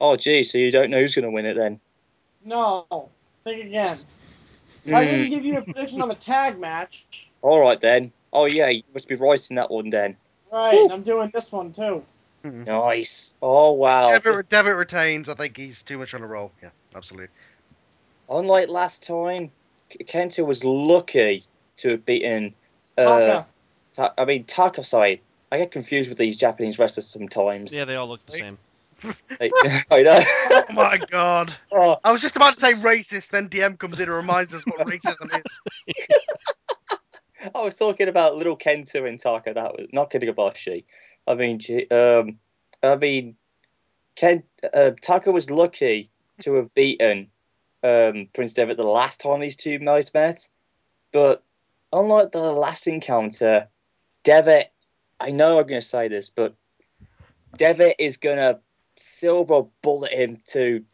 [0.00, 1.80] Oh, gee, so you don't know who's going to win it then?
[2.44, 2.86] No.
[3.44, 3.96] Think again.
[4.94, 7.30] I didn't give you a prediction on the tag match.
[7.42, 8.12] All right then.
[8.32, 10.16] Oh yeah, you must be right in that one then.
[10.52, 12.04] Right, and I'm doing this one too.
[12.44, 13.32] Nice.
[13.42, 14.08] Oh wow.
[14.08, 15.28] Devitt, Devitt retains.
[15.28, 16.52] I think he's too much on a roll.
[16.62, 17.28] Yeah, absolutely.
[18.28, 19.50] Unlike last time,
[19.90, 21.44] K- Kenta was lucky
[21.78, 22.54] to have beaten.
[22.96, 23.46] Uh, Taka.
[23.94, 24.84] Ta- I mean Taka.
[25.48, 27.74] Sorry, I get confused with these Japanese wrestlers sometimes.
[27.74, 28.58] Yeah, they all look the same.
[29.40, 29.52] Like,
[29.90, 30.20] I know.
[30.50, 31.54] Oh my god.
[31.72, 34.64] oh, I was just about to say racist, then DM comes in and reminds us
[34.66, 35.96] what racism is.
[37.54, 39.54] I was talking about little Kenta and Taka.
[39.54, 40.84] That was not Kitabashi.
[41.26, 42.38] I mean, um,
[42.82, 43.36] I mean,
[44.16, 44.42] Ken
[44.74, 47.28] uh, Taka was lucky to have beaten
[47.84, 50.48] um, Prince Devitt the last time these two guys met,
[51.12, 51.44] but
[51.92, 53.68] unlike the last encounter,
[54.24, 54.72] Devitt.
[55.20, 56.54] I know I'm going to say this, but
[57.56, 58.60] Devitt is going to
[58.96, 60.84] silver bullet him to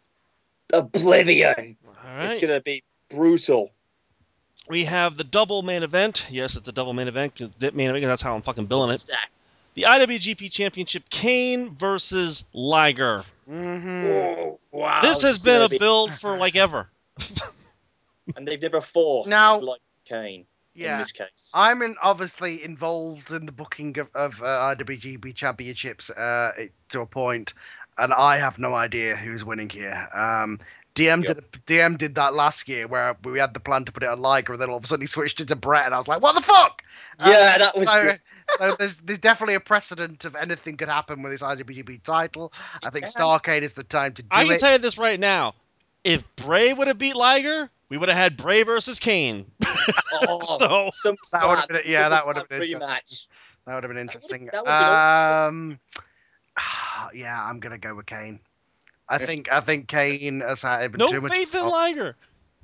[0.72, 1.77] oblivion.
[1.87, 3.70] All It's going to be brutal.
[4.68, 6.27] We have the double main event.
[6.31, 7.35] Yes, it's a double main event.
[7.37, 8.05] 'cause that main event.
[8.07, 9.05] That's how I'm fucking billing it.
[9.75, 13.25] The IWGP Championship: Kane versus Liger.
[13.51, 14.07] Mm-hmm.
[14.07, 15.01] Oh, wow.
[15.03, 16.89] this has been a build for like ever.
[18.37, 20.47] and they've never forced Now- like Kane
[20.77, 20.99] in Yeah.
[20.99, 21.51] this case.
[21.55, 27.01] I'm in, obviously involved in the booking of, of uh, IWGP championships uh, it- to
[27.01, 27.55] a point,
[27.99, 30.09] and I have no idea who's winning here.
[30.14, 30.61] Um,
[30.95, 31.27] DM Yep.
[31.27, 34.20] did DM did that last year where we had the plan to put it on
[34.20, 36.07] Liger, and then all of a sudden he switched it to Brett, and I was
[36.07, 36.83] like, "What the fuck?"
[37.18, 38.14] Yeah, Um, that was so,
[38.59, 42.53] so there's there's definitely a precedent of anything could happen with this IWGP title.
[42.83, 43.12] I think can.
[43.12, 44.37] Starcade is the time to do it.
[44.39, 44.59] I can it.
[44.61, 45.55] tell you this right now:
[46.05, 49.50] if Bray would have beat Liger, we would have had Bray versus Kane.
[50.26, 52.88] Oh, so some That would've been- yeah, that would've been interesting.
[52.88, 53.26] rematch.
[53.66, 54.48] That would have been interesting.
[54.52, 55.80] that would've been um,
[57.14, 58.38] yeah, I'm gonna go with Kane.
[59.09, 61.32] I think I think Kane has had no too much.
[61.32, 62.16] faith in Liger.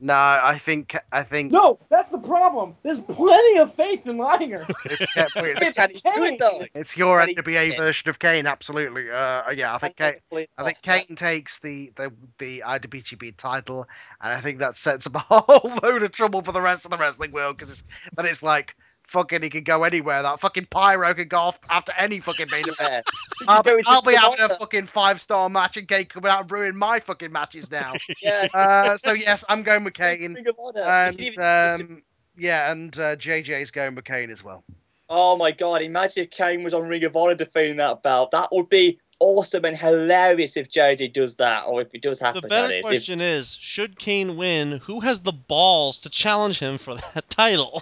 [0.03, 2.75] No, I think I think No, that's the problem.
[2.83, 4.65] There's plenty of faith in Liger.
[4.87, 8.47] it's, Ka- wait, Can it it's your Can NWA version of Kane.
[8.47, 9.11] Absolutely.
[9.11, 10.15] Uh, yeah, I think Kane.
[10.15, 13.87] he pull it I think Kane takes the, the, the IWGP title,
[14.23, 16.91] and I think that sets him a whole load of trouble for the rest of
[16.91, 17.83] the wrestling world because
[18.17, 18.75] then it's like
[19.11, 20.23] fucking he can go anywhere.
[20.23, 23.05] That fucking pyro can go off after any fucking main event.
[23.43, 23.47] Yeah.
[23.49, 26.43] I'll, be- into I'll be having a fucking five star match, and Kane coming out
[26.43, 27.93] and ruin my fucking matches now.
[28.23, 28.55] Yes.
[28.55, 30.83] uh, so yes, I'm going with It's Kane, Ring of Honor.
[30.83, 32.03] And um,
[32.37, 34.63] yeah, and uh, JJ's going with Kane as well.
[35.09, 35.83] Oh my god!
[35.83, 38.31] Imagine if Kane was on Ring of Honor defending that belt.
[38.31, 42.43] That would be awesome and hilarious if JJ does that, or if it does happen.
[42.43, 42.79] The that better is.
[42.81, 44.73] If- question is: Should Kane win?
[44.85, 47.81] Who has the balls to challenge him for that title?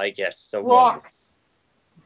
[0.00, 0.60] I guess so.
[0.62, 1.12] Rock.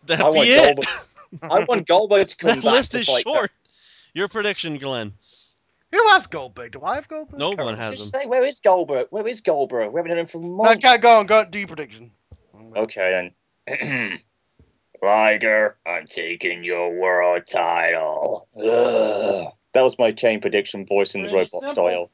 [0.06, 0.76] That I be want it.
[0.76, 1.52] Goldberg.
[1.52, 3.50] I want Goldberg to come That back list is fight short.
[4.14, 5.14] Your prediction, Glenn.
[5.92, 6.72] Who has Goldberg?
[6.72, 7.38] Do I have Goldberg?
[7.38, 7.82] No Can't one remember.
[7.82, 8.20] has Just him.
[8.22, 9.06] say, where is Goldberg?
[9.10, 9.92] Where is Goldberg?
[9.92, 10.82] We haven't heard him for No, months.
[10.82, 11.26] can't go on.
[11.26, 12.10] Go on, do your prediction.
[12.76, 13.30] Okay
[13.68, 14.20] then.
[15.02, 18.48] Liger, I'm taking your world title.
[18.56, 19.52] Ugh.
[19.72, 21.72] That was my Kane prediction voice in the Pretty robot simple.
[21.72, 22.10] style.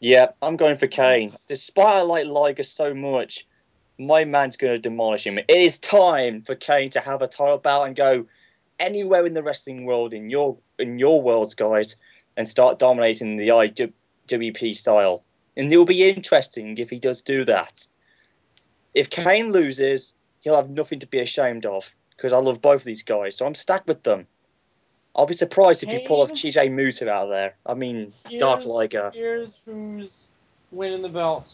[0.00, 1.36] Yep, I'm going for Kane.
[1.46, 3.46] Despite I like Liger so much,
[3.98, 5.38] my man's going to demolish him.
[5.38, 8.26] It is time for Kane to have a title bout and go
[8.80, 11.96] anywhere in the wrestling world in your in your worlds, guys,
[12.36, 15.22] and start dominating the IWP style.
[15.56, 17.86] And it'll be interesting if he does do that.
[18.94, 22.84] If Kane loses, he'll have nothing to be ashamed of because I love both of
[22.84, 24.26] these guys, so I'm stacked with them.
[25.14, 27.54] I'll be surprised if you pull off Kane- Keiji Muta out of there.
[27.66, 29.10] I mean, Dark Liger.
[29.14, 30.24] Here's who's
[30.70, 31.52] winning the belt.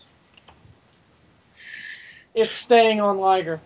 [2.38, 3.60] It's staying on Liger.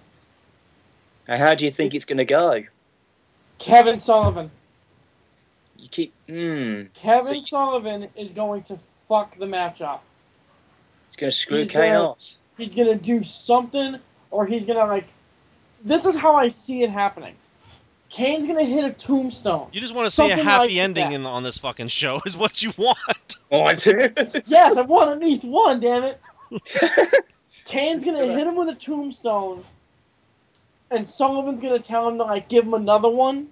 [1.29, 2.69] And how do you think it's, It's- going to go?
[3.59, 4.51] Kevin Sullivan.
[5.79, 8.79] You keep, hmm, Kevin So- Sullivan is going to
[9.09, 10.03] fuck the match up.
[11.09, 12.35] it's going to screw He's Kane gonna- off.
[12.59, 13.97] He's gonna do something,
[14.31, 15.07] or he's gonna like.
[15.83, 17.35] This is how I see it happening.
[18.11, 19.69] Kane's gonna hit a tombstone.
[19.73, 21.15] You just want to see a happy like ending that.
[21.15, 22.99] in, on this fucking show, is what you want.
[23.51, 24.11] Oh, I do.
[24.45, 25.81] Yes, I want at least one.
[25.81, 26.21] Damn it.
[27.73, 29.65] Kane's gonna hit him with a tombstone,
[30.91, 33.49] and Sullivan's gonna tell him to like give him another one,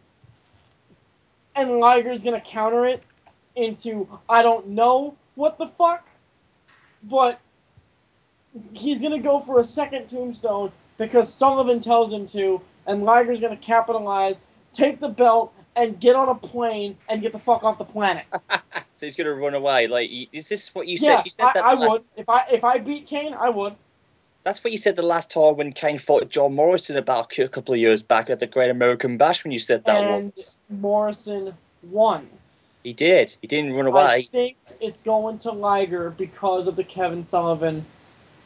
[1.56, 3.02] and Liger's gonna counter it
[3.56, 6.06] into I don't know what the fuck,
[7.02, 7.40] but
[8.74, 13.56] he's gonna go for a second tombstone because Sullivan tells him to, and Liger's gonna
[13.56, 14.36] capitalize,
[14.74, 18.26] take the belt, and get on a plane and get the fuck off the planet.
[18.92, 19.86] so he's going to run away.
[19.86, 21.06] Like, is this what you said?
[21.06, 23.34] yeah, You said I, that I the last- would if I if I beat Kane,
[23.34, 23.76] I would.
[24.42, 27.74] That's what you said the last time when Kane fought John Morrison about a couple
[27.74, 29.44] of years back at the Great American Bash.
[29.44, 32.28] When you said that and once, Morrison won.
[32.82, 33.36] he did.
[33.42, 34.02] He didn't run away.
[34.02, 37.84] I think it's going to Liger because of the Kevin Sullivan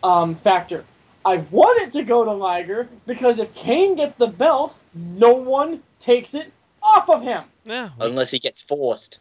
[0.03, 0.85] um, factor.
[1.25, 5.83] I want it to go to Liger because if Kane gets the belt, no one
[6.01, 6.53] takes it
[6.83, 7.45] off of him.
[7.65, 7.91] Yeah.
[7.99, 9.21] Unless he gets forced.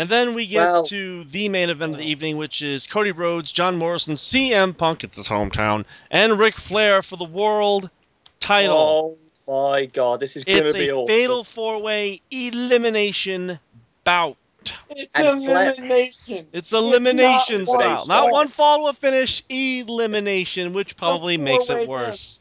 [0.00, 3.12] And then we get Well- to the main event of the evening, which is Cody
[3.12, 7.90] Rhodes, John Morrison, CM Punk, it's his hometown, and Ric Flair for the world
[8.40, 9.18] title.
[9.46, 11.06] Oh my god, this is going to be a awesome.
[11.06, 13.58] fatal four way elimination
[14.02, 14.38] bout.
[14.88, 16.46] It's And Flair- elimination.
[16.54, 18.06] It's elimination not one style.
[18.06, 18.32] Not fall.
[18.32, 22.40] one follow up finish, elimination, which probably makes it worse.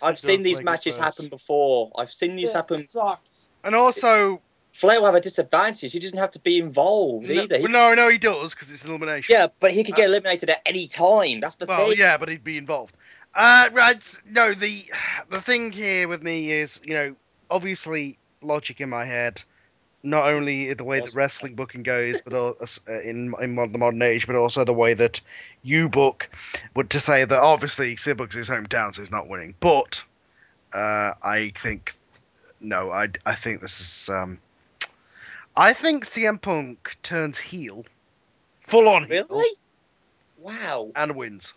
[0.00, 1.90] I've It seen these matches happen before.
[1.96, 2.86] I've seen these This happen.
[2.88, 3.32] sucks.
[3.64, 4.40] And also,
[4.80, 5.92] Flair will have a disadvantage.
[5.92, 7.58] He doesn't have to be involved no, either.
[7.58, 9.30] He- no, no, he does because it's an elimination.
[9.34, 11.40] Yeah, but he could get eliminated at any time.
[11.40, 11.98] That's the Well, thing.
[11.98, 12.96] yeah, but he'd be involved.
[13.34, 14.20] Uh, right.
[14.24, 14.86] No, the
[15.28, 17.14] the thing here with me is, you know,
[17.50, 19.42] obviously logic in my head.
[20.02, 24.00] Not only the way that wrestling booking goes, but also in in mod- the modern
[24.00, 25.20] age, but also the way that
[25.62, 26.30] you book
[26.74, 29.54] would to say that obviously Sibbook's his hometown, so he's not winning.
[29.60, 30.02] But
[30.72, 31.94] uh, I think
[32.62, 34.38] no, I I think this is um,
[35.60, 37.84] I think CM Punk turns heel,
[38.66, 39.56] full on heel, Really?
[40.38, 40.90] Wow.
[40.96, 41.52] and wins.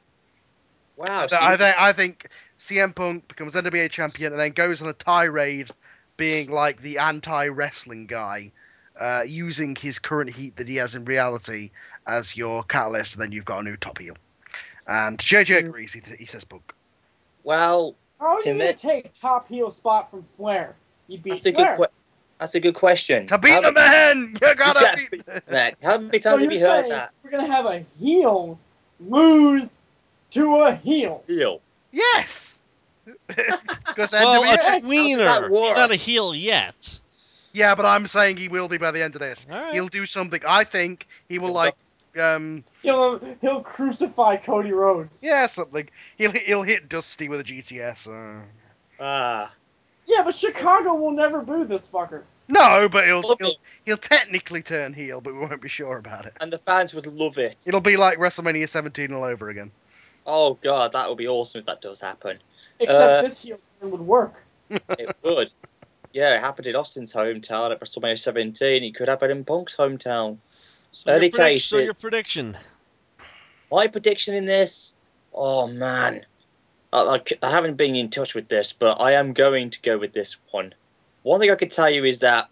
[0.98, 1.06] Wow.
[1.24, 2.28] I, so I you- think I think
[2.60, 5.70] CM Punk becomes NWA champion and then goes on a tirade,
[6.18, 8.52] being like the anti-wrestling guy,
[9.00, 11.72] uh, using his current heat that he has in reality
[12.06, 14.16] as your catalyst, and then you've got a new top heel.
[14.86, 15.70] And JJ Mm.
[15.70, 15.94] agrees.
[15.94, 16.74] He, he says Punk.
[17.44, 20.76] Well, How are To you gonna take top heel spot from Flair?
[21.08, 21.78] You beat that's a Flair.
[21.78, 21.88] good.
[21.88, 21.94] Que-
[22.44, 23.26] that's a good question.
[23.28, 25.24] To beat How- the man, you gotta gotta beat.
[25.50, 27.12] Matt, how many times you're have you heard that?
[27.24, 28.60] we're going to have a heel
[29.00, 29.78] lose
[30.32, 31.24] to a heel?
[31.26, 31.62] Heel.
[31.94, 32.60] yes.
[33.28, 34.54] Because Well, NWA.
[34.54, 35.64] a does that tweener.
[35.64, 37.00] He's not a heel yet.
[37.54, 39.48] Yeah, but I'm saying he will be by the end of this.
[39.50, 39.74] All right.
[39.74, 40.42] He'll do something.
[40.46, 41.76] I think he will He'll like.
[42.20, 45.24] Um, He'll he'll crucify Cody Rhodes.
[45.24, 45.88] yeah, something.
[46.18, 48.08] He'll he'll hit Dusty with a GTS.
[48.10, 48.42] Uh...
[49.00, 49.54] Ah.
[50.06, 52.24] Yeah, but Chicago will never boo this fucker.
[52.54, 53.58] No, but he'll, Love he'll it.
[53.86, 56.34] he'll technically turn heel, but we won't be sure about it.
[56.40, 57.64] And the fans would love it.
[57.66, 59.72] It'll be like WrestleMania 17 all over again.
[60.26, 62.38] Oh god, that would be awesome if that does happen.
[62.80, 64.44] Except Uh, this heel turn would work.
[64.70, 65.52] It would.
[66.14, 68.84] Yeah, it happened in Austin's hometown at WrestleMania 17.
[68.84, 70.38] It could happen in Punk's hometown.
[70.92, 71.86] So your, predict- Case so did.
[71.86, 72.56] your prediction.
[73.72, 74.94] My prediction in this,
[75.34, 76.26] oh man,
[76.94, 79.98] I, I, I haven't been in touch with this, but I am going to go
[79.98, 80.76] with this one.
[81.24, 82.48] One thing I could tell you is that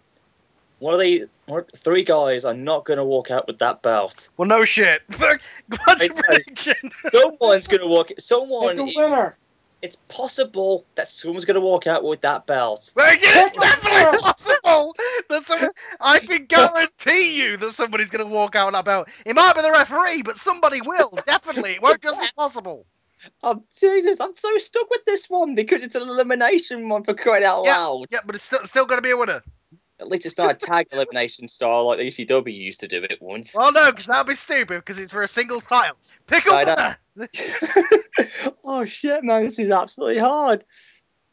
[0.78, 4.30] one of the one, three guys are not going to walk out with that belt.
[4.36, 5.02] Well, no shit.
[5.18, 6.90] What's your prediction?
[7.10, 8.10] Someone's going to walk.
[8.18, 8.76] Someone.
[8.76, 9.36] Pick a winner.
[9.82, 12.92] it's possible that someone's going to walk out with that belt.
[12.96, 14.94] Well, yeah, it's definitely possible
[15.28, 15.70] that someone.
[16.00, 19.08] I can guarantee you that somebody's going to walk out on that belt.
[19.26, 21.10] It might be the referee, but somebody will.
[21.26, 22.86] Definitely, it won't just be possible.
[23.42, 24.18] Oh Jesus!
[24.20, 27.76] I'm so stuck with this one because it's an elimination one for crying out Yeah.
[27.76, 28.06] loud.
[28.10, 29.42] Yeah, but it's still still going to be a winner.
[30.00, 33.18] At least it's not a tag elimination style like the ECW used to do it
[33.20, 33.54] once.
[33.56, 34.76] Well, no, because that'd be stupid.
[34.78, 35.96] Because it's for a single title.
[36.26, 37.26] Pick I up know.
[38.64, 39.44] oh shit, man!
[39.44, 40.64] This is absolutely hard.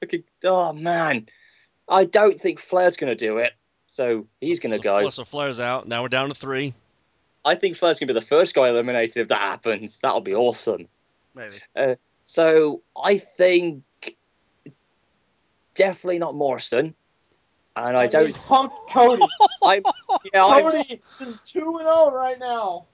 [0.03, 0.23] Okay.
[0.43, 1.27] Oh man,
[1.87, 3.53] I don't think Flair's going to do it,
[3.87, 4.99] so he's going to So go.
[5.01, 5.87] Fla- So Flair's out.
[5.87, 6.73] Now we're down to three.
[7.45, 9.99] I think Flair's going to be the first guy eliminated if that happens.
[9.99, 10.87] That'll be awesome.
[11.35, 11.55] Maybe.
[11.75, 11.95] Uh,
[12.25, 13.83] so I think
[15.75, 16.93] definitely not Morrison,
[17.75, 18.23] and I That don't.
[18.25, 19.23] means Punk Cody.
[19.63, 19.81] I
[20.33, 22.85] yeah, I Cody is two and zero right now.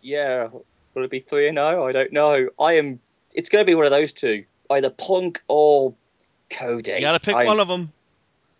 [0.00, 0.48] yeah.
[0.94, 1.86] Will it be three and zero?
[1.86, 2.48] I don't know.
[2.60, 3.00] I am.
[3.34, 5.94] It's going to be one of those two, either Punk or
[6.50, 6.92] Cody.
[6.92, 7.90] You got to pick I, one of them.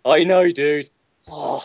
[0.06, 0.89] I know, dude.
[1.28, 1.62] Oh,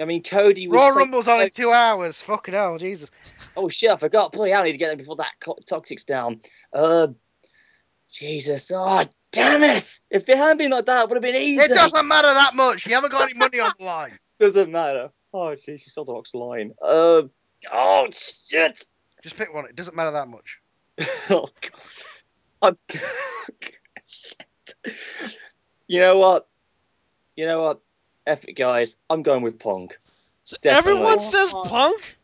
[0.00, 0.76] I mean, Cody was.
[0.80, 2.20] Raw so- Rumble's only two hours.
[2.20, 3.10] Fucking hell, Jesus.
[3.56, 3.90] Oh shit!
[3.90, 4.30] I forgot.
[4.30, 4.60] Bloody hell!
[4.62, 5.32] I need to get them before that
[5.66, 6.40] toxic's down.
[6.72, 7.08] Uh,
[8.10, 8.70] Jesus!
[8.74, 10.00] Oh, damn it!
[10.10, 11.62] If it hadn't been like that, it would have been easy.
[11.64, 12.86] It doesn't matter that much.
[12.86, 14.18] You haven't got any money on the line.
[14.40, 15.10] Doesn't matter.
[15.34, 16.72] Oh, jeez, you saw the box line.
[16.82, 17.22] Uh,
[17.70, 18.84] oh shit!
[19.22, 19.66] Just pick one.
[19.66, 20.58] It doesn't matter that much.
[21.30, 21.48] Oh,
[22.62, 22.76] God.
[24.06, 24.44] Shit.
[25.86, 26.46] You know what?
[27.36, 27.80] You know what?
[28.26, 28.96] F it, guys.
[29.10, 29.98] I'm going with Punk.
[30.44, 32.16] So everyone says Uh, Punk.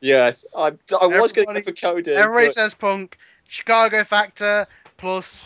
[0.00, 2.12] Yes, I, I was going to Everybody- go for Cody.
[2.14, 3.18] Everybody but- says Punk.
[3.52, 4.66] Chicago Factor
[4.96, 5.44] plus.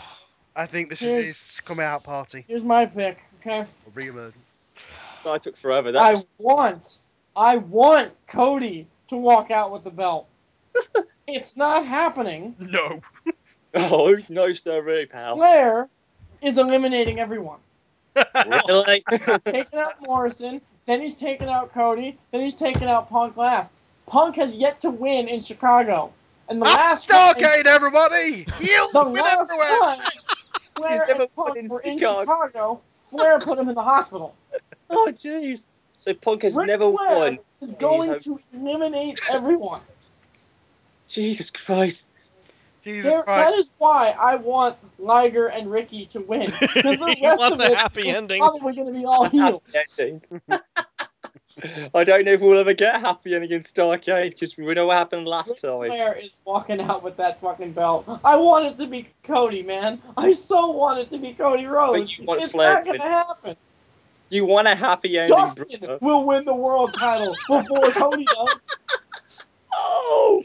[0.55, 2.45] I think this is his coming out party.
[2.47, 3.19] Here's my pick.
[3.41, 3.63] Okay.
[3.63, 4.37] Or re-emergence.
[5.27, 5.91] I took forever.
[5.91, 6.33] That I was...
[6.39, 6.99] want,
[7.35, 10.29] I want Cody to walk out with the belt.
[11.27, 12.55] it's not happening.
[12.61, 13.03] No.
[13.79, 15.37] Oh no, sorry, pal.
[15.37, 15.91] Flair
[16.41, 17.59] is eliminating everyone.
[18.47, 19.05] really?
[19.27, 23.77] He's taking out Morrison, then he's taking out Cody, then he's taking out Punk last.
[24.07, 26.11] Punk has yet to win in Chicago,
[26.49, 28.45] and the That's last time, Starcade, everybody!
[28.59, 29.69] Heels the win last everywhere!
[29.69, 30.11] time
[30.77, 32.23] Flair never and won Punk in were in Chicago.
[32.23, 34.37] Chicago, Flair put him in the hospital.
[34.91, 35.65] oh jeez.
[35.99, 37.39] So Punk has Ric never Flair won.
[37.61, 39.83] is going He's to eliminate everyone.
[41.09, 42.09] Jesus Christ.
[42.85, 43.57] Jesus There, Christ.
[43.59, 46.61] is why I want Liger and Ricky to win.
[46.83, 48.39] Because the rest of a it happy is ending.
[48.39, 49.63] probably going to be all heel.
[51.63, 51.91] Happy ending.
[51.95, 54.87] I don't know if we'll ever get a happy ending in Starcade because we know
[54.87, 55.87] what happened last Ric time.
[55.87, 58.09] Flair is walking out with that fucking belt.
[58.25, 60.01] I want it to be Cody, man.
[60.17, 62.19] I so want it to be Cody Rhodes.
[62.19, 63.57] you want It's Flair not going to happen.
[64.29, 65.99] You want a happy ending, Dustin brother.
[66.01, 68.61] will win the world title before Cody does.
[69.73, 70.43] Oh,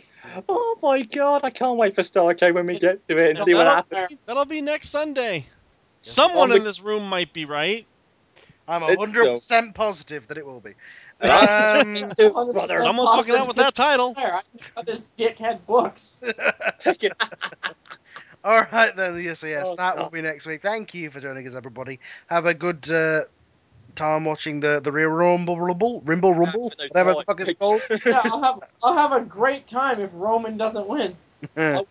[0.47, 1.43] oh my god!
[1.43, 4.07] I can't wait for Starcade when we get to it and And see what happens.
[4.09, 5.45] be- that'll be next Sunday.
[6.01, 7.85] Someone On in this room might be right.
[8.67, 10.73] I'm It's um, 100% positive that it will be.
[11.23, 14.13] Um, So, brother, Someone's walking out with that title.
[14.13, 14.41] Flair, I
[14.75, 16.17] got this dickhead books.
[18.43, 19.21] All right, then.
[19.21, 19.65] Yes, yes.
[19.67, 20.61] Oh, that will be next week.
[20.63, 21.99] Thank you for joining us, everybody.
[22.27, 23.25] Have a good uh,
[23.95, 27.81] time watching the the real Rumble, Rumble, Rimble, Rumble, No whatever the fuck it's called.
[28.05, 31.15] Yeah, I'll have I'll have a great time if Roman doesn't win.
[31.55, 31.85] well,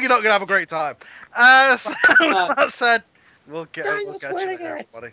[0.00, 0.96] you're not gonna have a great time.
[1.34, 3.02] Uh, so, Uh, that said,
[3.46, 4.88] we'll get we'll Daniel's catch you winning later, it.
[4.94, 5.12] everybody.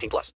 [0.00, 0.28] 18 plus.